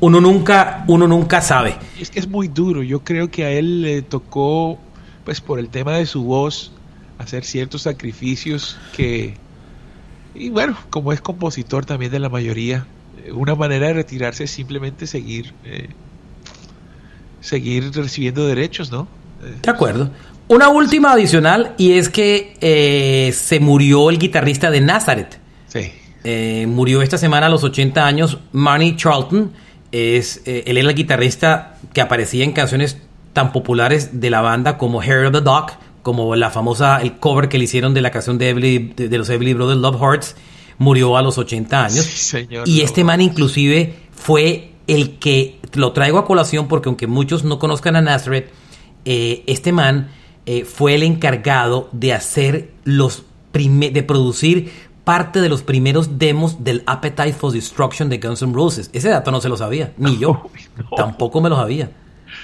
uno 0.00 0.20
nunca, 0.20 0.84
uno 0.88 1.06
nunca 1.06 1.40
sabe. 1.40 1.76
Es 1.98 2.10
que 2.10 2.18
es 2.18 2.28
muy 2.28 2.48
duro. 2.48 2.82
Yo 2.82 3.00
creo 3.00 3.30
que 3.30 3.44
a 3.44 3.50
él 3.50 3.82
le 3.82 4.02
tocó, 4.02 4.78
pues 5.24 5.40
por 5.40 5.58
el 5.58 5.68
tema 5.68 5.92
de 5.92 6.06
su 6.06 6.24
voz, 6.24 6.72
hacer 7.18 7.44
ciertos 7.44 7.82
sacrificios 7.82 8.78
que... 8.94 9.34
Y 10.34 10.50
bueno, 10.50 10.76
como 10.90 11.12
es 11.12 11.20
compositor 11.20 11.86
también 11.86 12.12
de 12.12 12.18
la 12.18 12.28
mayoría, 12.28 12.86
una 13.32 13.54
manera 13.54 13.88
de 13.88 13.94
retirarse 13.94 14.44
es 14.44 14.50
simplemente 14.50 15.06
seguir, 15.06 15.54
eh, 15.64 15.88
seguir 17.40 17.90
recibiendo 17.94 18.46
derechos, 18.46 18.90
¿no? 18.92 19.08
De 19.62 19.70
acuerdo. 19.70 20.10
Una 20.48 20.68
última 20.68 21.12
adicional 21.12 21.74
y 21.76 21.92
es 21.92 22.08
que 22.08 22.56
eh, 22.60 23.32
se 23.32 23.60
murió 23.60 24.10
el 24.10 24.18
guitarrista 24.18 24.70
de 24.70 24.80
Nazareth. 24.80 25.38
Sí. 25.66 25.92
Eh, 26.24 26.66
murió 26.68 27.02
esta 27.02 27.18
semana 27.18 27.46
a 27.46 27.48
los 27.48 27.64
80 27.64 28.06
años 28.06 28.38
Manny 28.52 28.96
Charlton. 28.96 29.52
Es, 29.96 30.42
él 30.44 30.76
era 30.76 30.88
el 30.90 30.94
guitarrista 30.94 31.78
que 31.92 32.00
aparecía 32.00 32.44
en 32.44 32.52
canciones 32.52 32.98
tan 33.32 33.52
populares 33.52 34.20
de 34.20 34.30
la 34.30 34.40
banda 34.40 34.78
como 34.78 35.02
Hair 35.02 35.26
of 35.26 35.32
the 35.32 35.40
Dog, 35.40 35.72
como 36.02 36.36
la 36.36 36.50
famosa, 36.50 37.02
el 37.02 37.18
cover 37.18 37.48
que 37.48 37.58
le 37.58 37.64
hicieron 37.64 37.92
de 37.92 38.00
la 38.00 38.10
canción 38.10 38.38
de, 38.38 38.54
de, 38.94 39.18
los 39.18 39.28
Everly 39.28 39.54
Brothers 39.54 39.80
Love 39.80 40.00
Hearts 40.00 40.36
murió 40.78 41.16
a 41.16 41.22
los 41.22 41.36
80 41.36 41.84
años. 41.84 42.34
y 42.64 42.80
este 42.82 43.04
man 43.04 43.20
inclusive 43.20 43.94
fue 44.12 44.70
el 44.86 45.18
que, 45.18 45.58
lo 45.74 45.92
traigo 45.92 46.18
a 46.18 46.24
colación 46.24 46.68
porque 46.68 46.88
aunque 46.88 47.06
muchos 47.06 47.44
no 47.44 47.58
conozcan 47.58 47.96
a 47.96 48.00
Nazareth, 48.00 48.50
eh, 49.04 49.42
este 49.46 49.72
man 49.72 50.10
eh, 50.46 50.64
fue 50.64 50.94
el 50.94 51.02
encargado 51.02 51.88
de 51.92 52.12
hacer 52.12 52.70
los 52.84 53.24
de 53.52 54.02
producir 54.02 54.70
parte 55.06 55.40
de 55.40 55.48
los 55.48 55.62
primeros 55.62 56.18
demos 56.18 56.64
del 56.64 56.82
Appetite 56.84 57.32
for 57.32 57.52
Destruction 57.52 58.08
de 58.08 58.18
Guns 58.18 58.42
N' 58.42 58.52
Roses. 58.52 58.90
Ese 58.92 59.08
dato 59.08 59.30
no 59.30 59.40
se 59.40 59.48
lo 59.48 59.56
sabía, 59.56 59.94
ni 59.98 60.18
yo. 60.18 60.50
Tampoco 60.96 61.40
me 61.40 61.48
lo 61.48 61.54
sabía. 61.54 61.92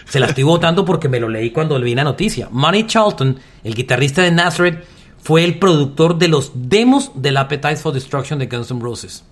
Se 0.04 0.20
la 0.20 0.26
estoy 0.26 0.44
votando 0.44 0.84
porque 0.84 1.08
me 1.08 1.18
lo 1.18 1.28
leí 1.28 1.50
cuando 1.50 1.80
vi 1.80 1.92
la 1.96 2.04
noticia. 2.04 2.48
Money 2.52 2.86
Charlton, 2.86 3.36
el 3.64 3.74
guitarrista 3.74 4.22
de 4.22 4.30
Nazareth, 4.30 4.84
fue 5.18 5.42
el 5.42 5.58
productor 5.58 6.18
de 6.18 6.28
los 6.28 6.52
demos 6.54 7.10
del 7.16 7.36
Appetite 7.38 7.78
for 7.78 7.92
Destruction 7.92 8.38
de 8.38 8.46
Guns 8.46 8.70
N' 8.70 8.80
Roses. 8.80 9.24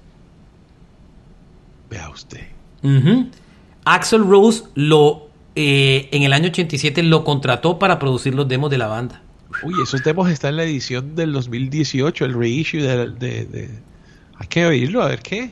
Vea 1.88 2.10
usted. 2.10 2.48
Axel 3.84 4.26
Rose 4.26 4.64
lo 4.74 5.28
eh, 5.54 6.08
en 6.10 6.24
el 6.24 6.32
año 6.32 6.48
87 6.48 7.04
lo 7.04 7.22
contrató 7.22 7.78
para 7.78 8.00
producir 8.00 8.34
los 8.34 8.48
demos 8.48 8.70
de 8.70 8.78
la 8.78 8.88
banda. 8.88 9.22
Uy, 9.62 9.74
esos 9.82 10.02
demos 10.02 10.30
están 10.30 10.50
en 10.50 10.56
la 10.56 10.64
edición 10.64 11.14
del 11.14 11.32
2018, 11.32 12.24
el 12.24 12.34
reissue 12.34 12.80
de... 12.80 13.70
Hay 14.40 14.46
que 14.46 14.64
oírlo, 14.64 15.02
a 15.02 15.08
ver 15.08 15.20
qué. 15.20 15.50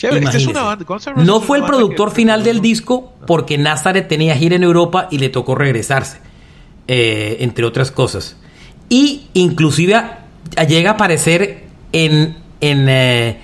es 0.00 0.46
una 0.46 0.62
banda. 0.62 0.84
No 1.16 1.40
fue 1.40 1.58
el 1.58 1.64
productor 1.64 2.10
final 2.10 2.44
del 2.44 2.60
disco 2.60 3.14
porque 3.26 3.56
Nazareth 3.56 4.08
tenía 4.08 4.36
gira 4.36 4.56
en 4.56 4.62
Europa 4.62 5.08
y 5.10 5.18
le 5.18 5.30
tocó 5.30 5.54
regresarse, 5.54 6.18
eh, 6.86 7.38
entre 7.40 7.64
otras 7.64 7.90
cosas. 7.90 8.36
Y 8.90 9.28
inclusive 9.32 9.98
llega 10.68 10.90
a 10.90 10.94
aparecer 10.94 11.64
en, 11.92 12.36
en, 12.60 12.88
eh, 12.90 13.38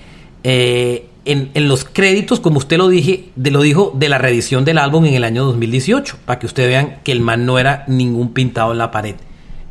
eh, 0.44 1.08
en, 1.24 1.50
en, 1.54 1.68
los 1.68 1.84
créditos, 1.84 2.40
como 2.40 2.58
usted 2.58 2.76
lo, 2.76 2.88
dije, 2.88 3.30
de, 3.36 3.50
lo 3.50 3.62
dijo, 3.62 3.92
de 3.96 4.10
la 4.10 4.18
reedición 4.18 4.66
del 4.66 4.76
álbum 4.76 5.06
en 5.06 5.14
el 5.14 5.24
año 5.24 5.44
2018, 5.46 6.18
para 6.26 6.38
que 6.38 6.44
ustedes 6.44 6.68
vean 6.68 6.98
que 7.02 7.12
el 7.12 7.20
man 7.20 7.46
no 7.46 7.58
era 7.58 7.84
ningún 7.88 8.34
pintado 8.34 8.72
en 8.72 8.78
la 8.78 8.90
pared. 8.90 9.14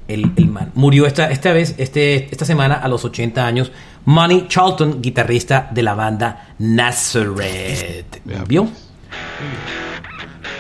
El, 0.10 0.32
el 0.36 0.48
man 0.48 0.72
murió 0.76 1.06
esta, 1.06 1.30
esta 1.30 1.54
vez, 1.54 1.76
este, 1.78 2.28
esta 2.32 2.44
semana, 2.44 2.76
a 2.76 2.88
los 2.88 3.06
80 3.06 3.46
años. 3.46 3.72
Money 4.06 4.48
Charlton, 4.48 5.02
guitarrista 5.02 5.70
de 5.72 5.84
la 5.84 5.94
banda 5.94 6.56
Nazareth. 6.58 8.22
¿Vio? 8.48 8.68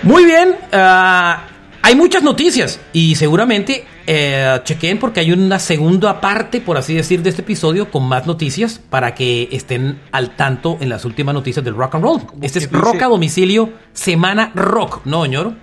Muy 0.03 0.23
bien. 0.23 0.55
Ah, 0.71 1.47
hay 1.81 1.95
muchas 1.95 2.21
noticias 2.23 2.79
y 2.93 3.15
seguramente 3.15 3.85
eh, 4.05 4.59
chequen 4.63 4.99
porque 4.99 5.21
hay 5.21 5.31
una 5.31 5.59
segunda 5.59 6.21
parte, 6.21 6.61
por 6.61 6.77
así 6.77 6.93
decir, 6.93 7.23
de 7.23 7.29
este 7.29 7.41
episodio 7.41 7.89
con 7.89 8.03
más 8.03 8.27
noticias 8.27 8.79
para 8.89 9.15
que 9.15 9.49
estén 9.51 9.99
al 10.11 10.35
tanto 10.35 10.77
en 10.81 10.89
las 10.89 11.05
últimas 11.05 11.33
noticias 11.33 11.63
del 11.63 11.75
rock 11.75 11.95
and 11.95 12.03
roll. 12.03 12.21
Este 12.41 12.59
es 12.59 12.71
Rock 12.71 13.01
a 13.01 13.07
Domicilio, 13.07 13.71
Semana 13.93 14.51
Rock, 14.55 15.01
¿no, 15.05 15.25
ñoro? 15.25 15.55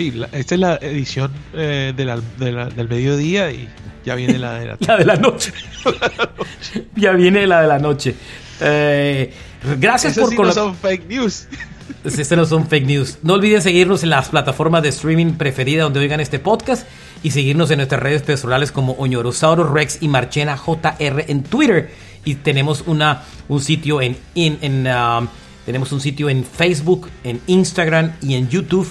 Sí, 0.00 0.14
esta 0.32 0.54
es 0.54 0.60
la 0.62 0.76
edición 0.76 1.30
eh, 1.52 1.92
del 1.94 2.88
mediodía 2.88 3.52
y 3.52 3.68
ya 4.02 4.14
viene 4.14 4.38
la 4.38 4.54
de 4.54 4.64
la, 4.64 4.78
la 4.86 4.96
de 4.96 5.04
la 5.04 5.16
noche. 5.16 5.52
ya 6.96 7.12
viene 7.12 7.46
la 7.46 7.60
de 7.60 7.68
la 7.68 7.78
noche. 7.78 8.14
Eh, 8.62 9.30
gracias 9.78 10.18
por 10.18 10.30
sí 10.30 10.36
son 10.54 10.74
fake 10.74 11.06
news. 11.06 11.48
Este 12.04 12.34
no 12.34 12.46
son 12.46 12.66
fake 12.66 12.86
news. 12.86 13.18
No 13.22 13.34
olviden 13.34 13.60
seguirnos 13.60 14.02
en 14.02 14.08
las 14.08 14.30
plataformas 14.30 14.82
de 14.82 14.88
streaming 14.88 15.32
preferidas 15.32 15.84
donde 15.84 16.00
oigan 16.00 16.20
este 16.20 16.38
podcast 16.38 16.86
y 17.22 17.32
seguirnos 17.32 17.70
en 17.70 17.76
nuestras 17.76 18.02
redes 18.02 18.22
personales 18.22 18.72
como 18.72 18.94
Oñorosaurus 18.94 19.68
Rex 19.68 19.98
y 20.00 20.08
Marchena 20.08 20.56
JR 20.56 21.26
en 21.28 21.42
Twitter. 21.42 21.90
Y 22.24 22.36
tenemos 22.36 22.84
una, 22.86 23.24
un 23.48 23.60
sitio 23.60 24.00
en, 24.00 24.16
en, 24.34 24.86
um, 24.86 25.28
Tenemos 25.66 25.92
un 25.92 26.00
sitio 26.00 26.30
en 26.30 26.42
Facebook, 26.42 27.10
en 27.22 27.42
Instagram 27.46 28.12
y 28.22 28.36
en 28.36 28.48
YouTube 28.48 28.90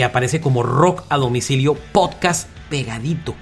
que 0.00 0.04
aparece 0.04 0.40
como 0.40 0.62
Rock 0.62 1.04
a 1.10 1.18
Domicilio 1.18 1.74
Podcast 1.74 2.48
pegadito. 2.70 3.34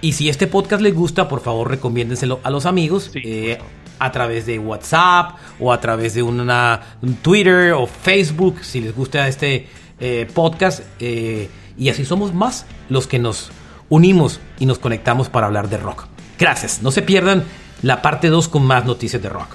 Y 0.00 0.14
si 0.14 0.28
este 0.28 0.48
podcast 0.48 0.82
les 0.82 0.92
gusta, 0.92 1.28
por 1.28 1.40
favor 1.40 1.70
recomiéndenselo 1.70 2.40
a 2.42 2.50
los 2.50 2.66
amigos 2.66 3.12
eh, 3.14 3.60
a 4.00 4.10
través 4.10 4.44
de 4.44 4.58
WhatsApp 4.58 5.36
o 5.60 5.72
a 5.72 5.80
través 5.80 6.14
de 6.14 6.24
una, 6.24 6.96
un 7.00 7.14
Twitter 7.14 7.74
o 7.74 7.86
Facebook, 7.86 8.56
si 8.62 8.80
les 8.80 8.92
gusta 8.92 9.28
este 9.28 9.68
eh, 10.00 10.28
podcast. 10.34 10.82
Eh, 10.98 11.48
y 11.78 11.88
así 11.90 12.04
somos 12.04 12.34
más 12.34 12.66
los 12.88 13.06
que 13.06 13.20
nos 13.20 13.52
unimos 13.88 14.40
y 14.58 14.66
nos 14.66 14.80
conectamos 14.80 15.28
para 15.28 15.46
hablar 15.46 15.68
de 15.68 15.76
rock. 15.76 16.06
Gracias, 16.40 16.82
no 16.82 16.90
se 16.90 17.02
pierdan 17.02 17.44
la 17.82 18.02
parte 18.02 18.30
2 18.30 18.48
con 18.48 18.66
más 18.66 18.84
noticias 18.84 19.22
de 19.22 19.28
rock. 19.28 19.46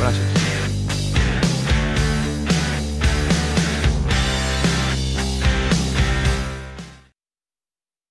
Gracias. 0.00 0.31